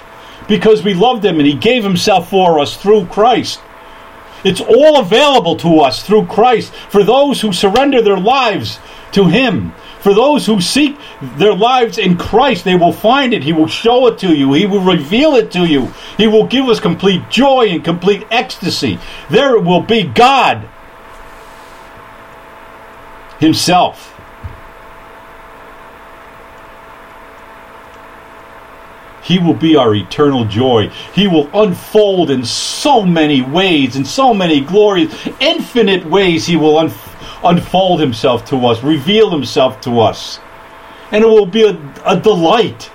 because 0.47 0.83
we 0.83 0.93
loved 0.93 1.25
Him 1.25 1.39
and 1.39 1.47
He 1.47 1.55
gave 1.55 1.83
Himself 1.83 2.29
for 2.29 2.59
us 2.59 2.77
through 2.77 3.07
Christ. 3.07 3.61
It's 4.43 4.61
all 4.61 4.99
available 4.99 5.55
to 5.57 5.79
us 5.79 6.03
through 6.03 6.27
Christ 6.27 6.71
for 6.89 7.03
those 7.03 7.41
who 7.41 7.51
surrender 7.51 8.01
their 8.01 8.19
lives 8.19 8.79
to 9.13 9.25
Him. 9.25 9.73
For 9.99 10.13
those 10.13 10.45
who 10.45 10.61
seek 10.61 10.97
their 11.37 11.53
lives 11.53 11.97
in 11.97 12.17
Christ, 12.17 12.63
they 12.63 12.75
will 12.75 12.93
find 12.93 13.33
it. 13.33 13.43
He 13.43 13.51
will 13.51 13.67
show 13.67 14.07
it 14.07 14.17
to 14.19 14.33
you. 14.33 14.53
He 14.53 14.65
will 14.65 14.79
reveal 14.81 15.35
it 15.35 15.51
to 15.51 15.65
you. 15.65 15.91
He 16.17 16.27
will 16.27 16.47
give 16.47 16.69
us 16.69 16.79
complete 16.79 17.29
joy 17.29 17.67
and 17.67 17.83
complete 17.83 18.25
ecstasy. 18.31 18.97
There 19.29 19.59
will 19.59 19.81
be 19.81 20.03
God 20.03 20.67
Himself. 23.39 24.15
He 29.21 29.37
will 29.37 29.53
be 29.53 29.75
our 29.75 29.93
eternal 29.93 30.45
joy. 30.45 30.89
He 31.13 31.27
will 31.27 31.49
unfold 31.53 32.31
in 32.31 32.43
so 32.45 33.03
many 33.03 33.43
ways, 33.43 33.95
in 33.95 34.03
so 34.03 34.33
many 34.33 34.59
glories, 34.59 35.13
infinite 35.39 36.03
ways. 36.05 36.47
He 36.47 36.55
will 36.55 36.79
un- 36.79 36.91
unfold 37.43 37.99
himself 37.99 38.45
to 38.45 38.57
us, 38.65 38.83
reveal 38.83 39.29
himself 39.31 39.81
to 39.81 39.99
us. 39.99 40.39
And 41.11 41.23
it 41.23 41.27
will 41.27 41.45
be 41.45 41.63
a, 41.63 41.93
a 42.05 42.19
delight. 42.19 42.91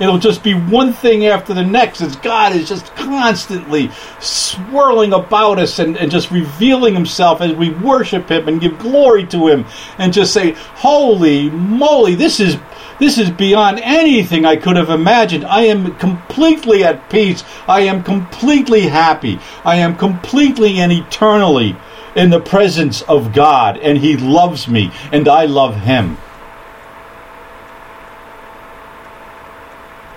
It'll 0.00 0.18
just 0.18 0.42
be 0.42 0.54
one 0.54 0.92
thing 0.92 1.26
after 1.26 1.54
the 1.54 1.62
next 1.62 2.00
as 2.00 2.16
God 2.16 2.56
is 2.56 2.68
just 2.68 2.86
constantly 2.96 3.90
swirling 4.18 5.12
about 5.12 5.60
us 5.60 5.78
and, 5.78 5.96
and 5.96 6.10
just 6.10 6.32
revealing 6.32 6.94
Himself 6.94 7.40
as 7.40 7.52
we 7.52 7.70
worship 7.70 8.28
Him 8.28 8.48
and 8.48 8.60
give 8.60 8.78
glory 8.80 9.24
to 9.26 9.46
Him 9.46 9.64
and 9.98 10.12
just 10.12 10.32
say, 10.32 10.52
Holy 10.56 11.50
moly, 11.50 12.16
this 12.16 12.40
is 12.40 12.56
this 12.98 13.18
is 13.18 13.30
beyond 13.30 13.80
anything 13.80 14.44
I 14.44 14.56
could 14.56 14.76
have 14.76 14.90
imagined. 14.90 15.44
I 15.44 15.62
am 15.62 15.94
completely 15.96 16.84
at 16.84 17.08
peace. 17.10 17.44
I 17.68 17.82
am 17.82 18.02
completely 18.02 18.82
happy. 18.82 19.38
I 19.64 19.76
am 19.76 19.96
completely 19.96 20.78
and 20.78 20.92
eternally 20.92 21.76
in 22.14 22.30
the 22.30 22.40
presence 22.40 23.02
of 23.02 23.32
God, 23.32 23.78
and 23.78 23.98
He 23.98 24.16
loves 24.16 24.68
me, 24.68 24.90
and 25.10 25.28
I 25.28 25.46
love 25.46 25.76
Him. 25.76 26.18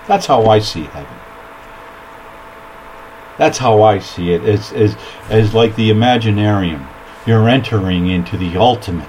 That's 0.06 0.26
how 0.26 0.46
I 0.46 0.60
see 0.60 0.84
heaven. 0.84 1.16
That's 3.38 3.58
how 3.58 3.82
I 3.82 3.98
see 3.98 4.32
it, 4.32 4.42
as, 4.44 4.72
as, 4.72 4.96
as 5.28 5.52
like 5.52 5.76
the 5.76 5.90
Imaginarium. 5.90 6.86
You're 7.26 7.48
entering 7.48 8.06
into 8.06 8.36
the 8.36 8.56
ultimate 8.56 9.08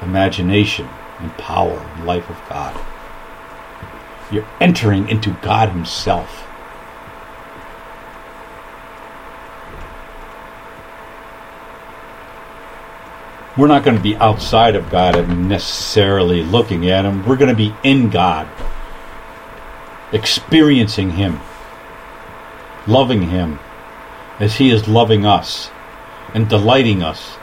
imagination 0.00 0.88
and 1.18 1.30
power 1.32 1.78
and 1.78 2.06
life 2.06 2.28
of 2.30 2.40
God. 2.48 2.80
You're 4.32 4.48
entering 4.60 5.08
into 5.08 5.36
God 5.42 5.68
Himself. 5.70 6.47
We're 13.58 13.66
not 13.66 13.84
going 13.84 13.96
to 13.96 14.02
be 14.02 14.16
outside 14.16 14.76
of 14.76 14.88
God 14.88 15.16
and 15.16 15.48
necessarily 15.48 16.42
looking 16.42 16.88
at 16.88 17.04
Him. 17.04 17.26
We're 17.26 17.36
going 17.36 17.54
to 17.54 17.56
be 17.56 17.74
in 17.82 18.08
God, 18.08 18.48
experiencing 20.12 21.10
Him, 21.10 21.40
loving 22.86 23.22
Him 23.22 23.58
as 24.38 24.56
He 24.56 24.70
is 24.70 24.88
loving 24.88 25.26
us 25.26 25.70
and 26.32 26.48
delighting 26.48 27.02
us 27.02 27.36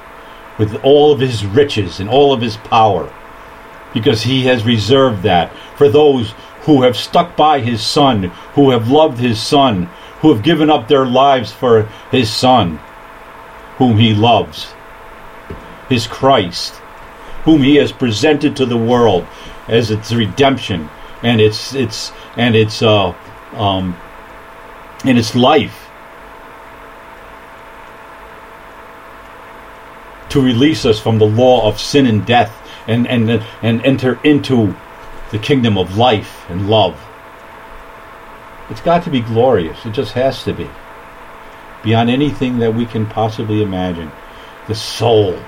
with 0.58 0.76
all 0.84 1.12
of 1.12 1.20
His 1.20 1.46
riches 1.46 2.00
and 2.00 2.10
all 2.10 2.32
of 2.32 2.42
His 2.42 2.58
power 2.58 3.14
because 3.96 4.24
he 4.24 4.44
has 4.44 4.66
reserved 4.66 5.24
that 5.24 5.56
for 5.78 5.88
those 5.88 6.34
who 6.64 6.84
have 6.84 6.98
stuck 6.98 7.36
by 7.38 7.62
his 7.62 7.82
son, 7.82 8.24
who 8.54 8.72
have 8.72 8.90
loved 8.92 9.18
his 9.18 9.42
son, 9.42 9.86
who 10.20 10.34
have 10.34 10.44
given 10.44 10.70
up 10.70 10.88
their 10.88 11.06
lives 11.06 11.54
for 11.54 11.84
his 12.12 12.30
son, 12.30 12.78
whom 13.78 13.98
he 13.98 14.14
loves, 14.14 14.74
his 15.90 16.08
Christ, 16.08 16.74
whom 17.44 17.62
he 17.62 17.76
has 17.76 17.92
presented 17.92 18.56
to 18.56 18.66
the 18.66 18.78
world 18.78 19.26
as 19.68 19.92
its 19.92 20.12
redemption 20.12 20.90
and 21.24 21.42
its 21.42 21.74
its 21.74 22.12
and 22.36 22.56
its 22.56 22.82
uh, 22.82 23.14
um, 23.54 23.98
and 25.04 25.18
its 25.18 25.36
life 25.36 25.86
to 30.30 30.42
release 30.42 30.86
us 30.86 31.00
from 31.00 31.18
the 31.18 31.26
law 31.26 31.66
of 31.66 31.80
sin 31.80 32.06
and 32.06 32.26
death 32.26 32.54
and, 32.88 33.08
and, 33.08 33.42
and 33.62 33.86
enter 33.86 34.20
into 34.24 34.76
the 35.32 35.40
kingdom 35.40 35.78
of 35.78 35.96
life 35.98 36.46
and 36.50 36.70
love. 36.70 37.02
It's 38.70 38.82
got 38.82 39.04
to 39.06 39.10
be 39.10 39.22
glorious. 39.22 39.86
It 39.86 39.92
just 39.92 40.12
has 40.12 40.44
to 40.44 40.54
be. 40.54 40.70
Beyond 41.84 42.10
anything 42.10 42.60
that 42.60 42.74
we 42.74 42.86
can 42.86 43.06
possibly 43.06 43.62
imagine, 43.62 44.12
the 44.68 44.76
soul 44.76 45.40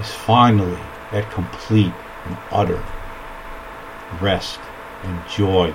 is 0.00 0.12
finally 0.12 0.80
at 1.12 1.30
complete 1.30 1.92
and 2.26 2.36
utter 2.50 2.82
rest 4.20 4.60
and 5.02 5.28
joy. 5.28 5.74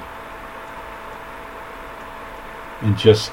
And 2.82 2.98
just 2.98 3.32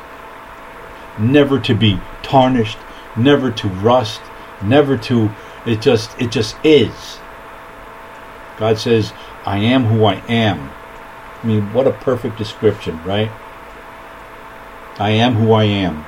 never 1.18 1.58
to 1.60 1.74
be 1.74 2.00
tarnished, 2.22 2.78
never 3.16 3.50
to 3.52 3.68
rust, 3.68 4.20
never 4.62 4.96
to 4.98 5.30
it 5.64 5.80
just 5.80 6.10
it 6.20 6.30
just 6.30 6.56
is. 6.64 7.18
God 8.56 8.78
says, 8.78 9.12
I 9.44 9.58
am 9.58 9.84
who 9.84 10.04
I 10.04 10.14
am. 10.28 10.70
I 11.42 11.46
mean, 11.46 11.72
what 11.72 11.86
a 11.86 11.92
perfect 11.92 12.38
description, 12.38 13.02
right? 13.04 13.30
I 14.98 15.10
am 15.10 15.34
who 15.34 15.52
I 15.52 15.64
am. 15.64 16.04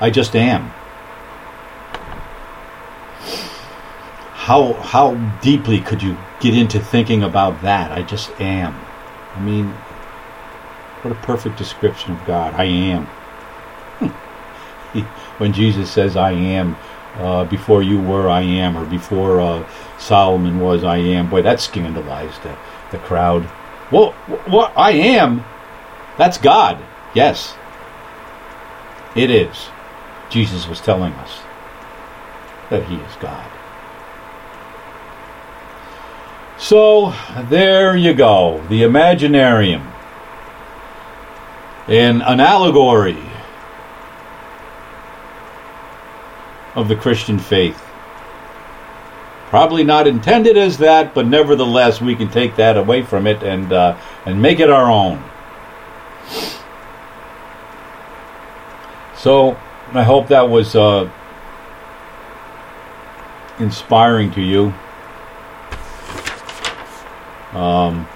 I 0.00 0.10
just 0.10 0.36
am. 0.36 0.72
How 4.46 4.74
how 4.74 5.16
deeply 5.42 5.80
could 5.80 6.00
you 6.00 6.16
get 6.38 6.56
into 6.56 6.78
thinking 6.78 7.24
about 7.24 7.62
that? 7.62 7.90
I 7.90 8.02
just 8.02 8.30
am. 8.40 8.80
I 9.34 9.40
mean, 9.40 9.70
what 11.02 11.10
a 11.10 11.16
perfect 11.16 11.58
description 11.58 12.12
of 12.12 12.24
God. 12.26 12.54
I 12.54 12.66
am. 12.66 13.06
when 15.38 15.52
Jesus 15.52 15.90
says 15.90 16.16
I 16.16 16.30
am, 16.30 16.76
uh, 17.16 17.44
before 17.46 17.82
you 17.82 18.00
were, 18.00 18.28
I 18.28 18.42
am, 18.42 18.76
or 18.76 18.84
before 18.84 19.40
uh, 19.40 19.68
Solomon 19.98 20.60
was, 20.60 20.84
I 20.84 20.98
am. 20.98 21.28
Boy, 21.28 21.42
that 21.42 21.58
scandalized 21.58 22.40
the, 22.44 22.56
the 22.92 22.98
crowd. 22.98 23.42
What? 23.90 24.12
What? 24.48 24.72
I 24.76 24.92
am? 24.92 25.44
That's 26.18 26.38
God. 26.38 26.78
Yes. 27.16 27.56
It 29.16 29.28
is. 29.28 29.70
Jesus 30.30 30.68
was 30.68 30.80
telling 30.80 31.14
us 31.14 31.40
that 32.70 32.84
He 32.84 32.94
is 32.94 33.16
God. 33.16 33.55
So, 36.58 37.14
there 37.48 37.96
you 37.96 38.14
go. 38.14 38.64
The 38.68 38.82
Imaginarium. 38.82 39.92
In 41.88 42.22
an 42.22 42.40
allegory 42.40 43.22
of 46.74 46.88
the 46.88 46.96
Christian 46.96 47.38
faith. 47.38 47.82
Probably 49.48 49.84
not 49.84 50.06
intended 50.06 50.56
as 50.56 50.78
that, 50.78 51.14
but 51.14 51.26
nevertheless, 51.26 52.00
we 52.00 52.14
can 52.14 52.28
take 52.28 52.56
that 52.56 52.76
away 52.76 53.02
from 53.02 53.26
it 53.26 53.42
and 53.42 53.72
uh, 53.72 53.96
and 54.26 54.40
make 54.40 54.60
it 54.60 54.68
our 54.68 54.90
own. 54.90 55.22
So 59.16 59.56
I 59.92 60.02
hope 60.02 60.28
that 60.28 60.48
was 60.48 60.76
uh, 60.76 61.08
inspiring 63.58 64.30
to 64.32 64.42
you. 64.42 64.74
Um, 67.52 68.08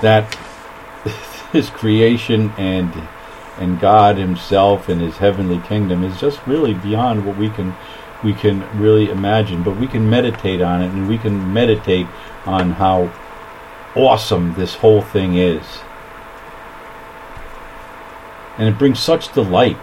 that 0.00 0.34
his 1.52 1.70
creation 1.70 2.52
and 2.56 2.92
and 3.60 3.78
God 3.78 4.16
Himself 4.16 4.88
and 4.88 5.00
His 5.00 5.18
heavenly 5.18 5.58
kingdom 5.60 6.02
is 6.02 6.18
just 6.18 6.44
really 6.46 6.74
beyond 6.74 7.26
what 7.26 7.36
we 7.36 7.50
can 7.50 7.76
we 8.24 8.32
can 8.32 8.60
really 8.78 9.10
imagine. 9.10 9.62
But 9.62 9.76
we 9.76 9.86
can 9.86 10.08
meditate 10.08 10.60
on 10.60 10.82
it, 10.82 10.90
and 10.90 11.08
we 11.08 11.18
can 11.18 11.52
meditate 11.52 12.06
on 12.46 12.72
how 12.72 13.12
awesome 13.94 14.54
this 14.54 14.76
whole 14.76 15.02
thing 15.02 15.36
is, 15.36 15.62
and 18.56 18.68
it 18.68 18.78
brings 18.78 18.98
such 18.98 19.32
delight. 19.32 19.78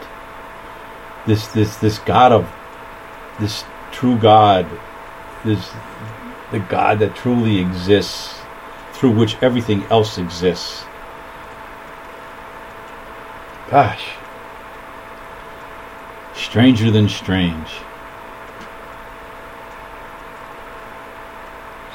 This 1.28 1.48
this 1.48 1.78
this 1.78 2.00
God 2.00 2.32
of 2.32 2.52
this 3.40 3.64
true 3.92 4.18
God, 4.18 4.68
this 5.46 5.70
the 6.52 6.60
God 6.60 7.00
that 7.00 7.16
truly 7.16 7.60
exists, 7.60 8.40
through 8.94 9.12
which 9.12 9.36
everything 9.42 9.84
else 9.86 10.18
exists. 10.18 10.84
Gosh. 13.70 14.06
Stranger 16.34 16.90
than 16.90 17.10
strange. 17.10 17.68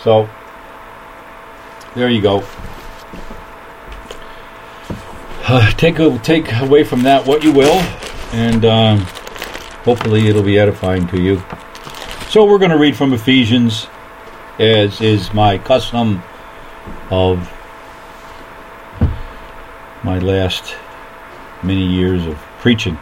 So, 0.03 0.28
there 1.94 2.11
you 2.11 2.20
go. 2.20 2.44
Uh, 5.44 5.70
take 5.72 5.98
a, 5.98 6.18
take 6.18 6.53
away 6.61 6.84
from 6.84 7.03
that 7.03 7.26
what 7.26 7.42
you 7.44 7.53
will, 7.53 7.78
and 8.32 8.64
um, 8.64 8.98
hopefully 9.84 10.28
it'll 10.28 10.42
be 10.42 10.59
edifying 10.59 11.07
to 11.09 11.20
you. 11.20 11.42
So 12.28 12.44
we're 12.44 12.59
going 12.59 12.70
to 12.70 12.78
read 12.78 12.96
from 12.96 13.12
Ephesians, 13.12 13.86
as 14.59 15.00
is 15.00 15.32
my 15.32 15.59
custom 15.59 16.22
of 17.11 17.50
my 20.05 20.18
last 20.18 20.74
many 21.62 21.86
years 21.86 22.26
of 22.26 22.36
preaching. 22.59 22.98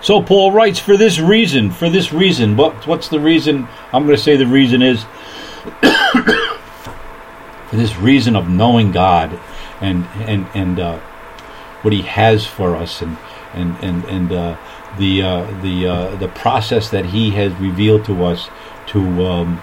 So 0.00 0.22
Paul 0.22 0.52
writes, 0.52 0.78
for 0.78 0.96
this 0.96 1.18
reason, 1.18 1.70
for 1.70 1.90
this 1.90 2.12
reason, 2.12 2.56
what, 2.56 2.86
what's 2.86 3.08
the 3.08 3.18
reason? 3.18 3.66
I'm 3.92 4.04
going 4.04 4.16
to 4.16 4.22
say 4.22 4.36
the 4.36 4.46
reason 4.46 4.80
is 4.82 5.04
for 7.68 7.76
this 7.76 7.96
reason 7.96 8.36
of 8.36 8.48
knowing 8.48 8.92
God 8.92 9.38
and 9.80 10.06
and 10.20 10.46
and 10.54 10.80
uh, 10.80 10.98
what 11.82 11.92
He 11.92 12.02
has 12.02 12.46
for 12.46 12.76
us 12.76 13.02
and 13.02 13.16
and 13.58 13.76
and 13.82 14.04
and 14.04 14.32
uh, 14.32 14.56
the 14.98 15.22
uh, 15.22 15.60
the 15.62 15.86
uh, 15.86 16.16
the 16.16 16.28
process 16.28 16.90
that 16.90 17.06
He 17.06 17.30
has 17.32 17.52
revealed 17.54 18.04
to 18.06 18.24
us 18.24 18.48
to 18.88 19.26
um, 19.26 19.62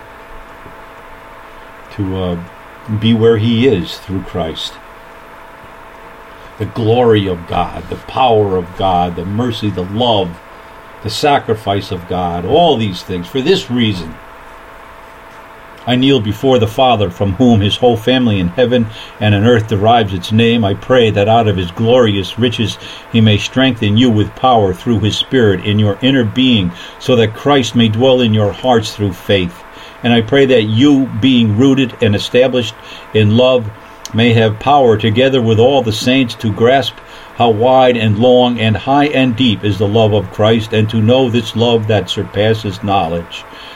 to 1.94 2.18
uh, 2.18 2.44
be 3.00 3.14
where 3.14 3.38
He 3.38 3.68
is 3.68 3.98
through 3.98 4.24
Christ. 4.24 4.74
The 6.58 6.66
glory 6.68 7.28
of 7.28 7.48
God, 7.48 7.90
the 7.90 7.98
power 7.98 8.56
of 8.56 8.78
God, 8.78 9.16
the 9.16 9.26
mercy, 9.26 9.70
the 9.70 9.84
love, 9.84 10.40
the 11.04 11.10
sacrifice 11.10 11.92
of 11.92 12.08
God, 12.08 12.46
all 12.46 12.78
these 12.78 13.04
things. 13.04 13.28
For 13.28 13.42
this 13.42 13.70
reason, 13.70 14.16
I 15.88 15.96
kneel 15.96 16.20
before 16.20 16.58
the 16.58 16.68
Father, 16.68 17.12
from 17.12 17.34
whom 17.34 17.62
his 17.62 17.78
whole 17.78 17.96
family 17.96 18.40
in 18.40 18.48
heaven 18.48 18.88
and 19.20 19.36
on 19.36 19.46
earth 19.46 19.68
derives 19.68 20.14
its 20.14 20.32
name. 20.32 20.66
I 20.66 20.74
pray 20.74 21.12
that 21.12 21.30
out 21.30 21.48
of 21.48 21.58
his 21.58 21.70
glorious 21.72 22.40
riches 22.40 22.80
he 23.12 23.22
may 23.22 23.38
strengthen 23.38 23.96
you 23.96 24.10
with 24.10 24.36
power 24.36 24.74
through 24.74 25.02
his 25.02 25.18
Spirit 25.18 25.64
in 25.64 25.78
your 25.78 26.00
inner 26.02 26.24
being, 26.24 26.72
so 27.00 27.16
that 27.16 27.36
Christ 27.36 27.76
may 27.76 27.90
dwell 27.90 28.22
in 28.22 28.34
your 28.34 28.52
hearts 28.52 28.96
through 28.96 29.14
faith. 29.14 29.64
And 30.02 30.12
I 30.12 30.22
pray 30.22 30.46
that 30.48 30.64
you, 30.64 31.06
being 31.22 31.58
rooted 31.58 31.96
and 32.02 32.16
established 32.16 32.74
in 33.14 33.38
love, 33.38 33.70
may 34.14 34.34
have 34.34 34.60
power 34.60 34.98
together 34.98 35.42
with 35.42 35.60
all 35.60 35.82
the 35.82 35.92
saints 35.92 36.36
to 36.36 36.54
grasp 36.54 36.96
how 37.36 37.50
wide 37.50 37.98
and 37.98 38.18
long 38.18 38.60
and 38.60 38.78
high 38.78 39.08
and 39.08 39.36
deep 39.36 39.64
is 39.64 39.78
the 39.78 39.88
love 39.88 40.14
of 40.14 40.32
Christ, 40.32 40.74
and 40.74 40.90
to 40.90 41.02
know 41.02 41.30
this 41.30 41.56
love 41.56 41.88
that 41.88 42.10
surpasses 42.10 42.82
knowledge 42.82 43.44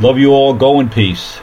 Love 0.00 0.18
you 0.18 0.32
all. 0.32 0.54
Go 0.54 0.80
in 0.80 0.88
peace. 0.88 1.40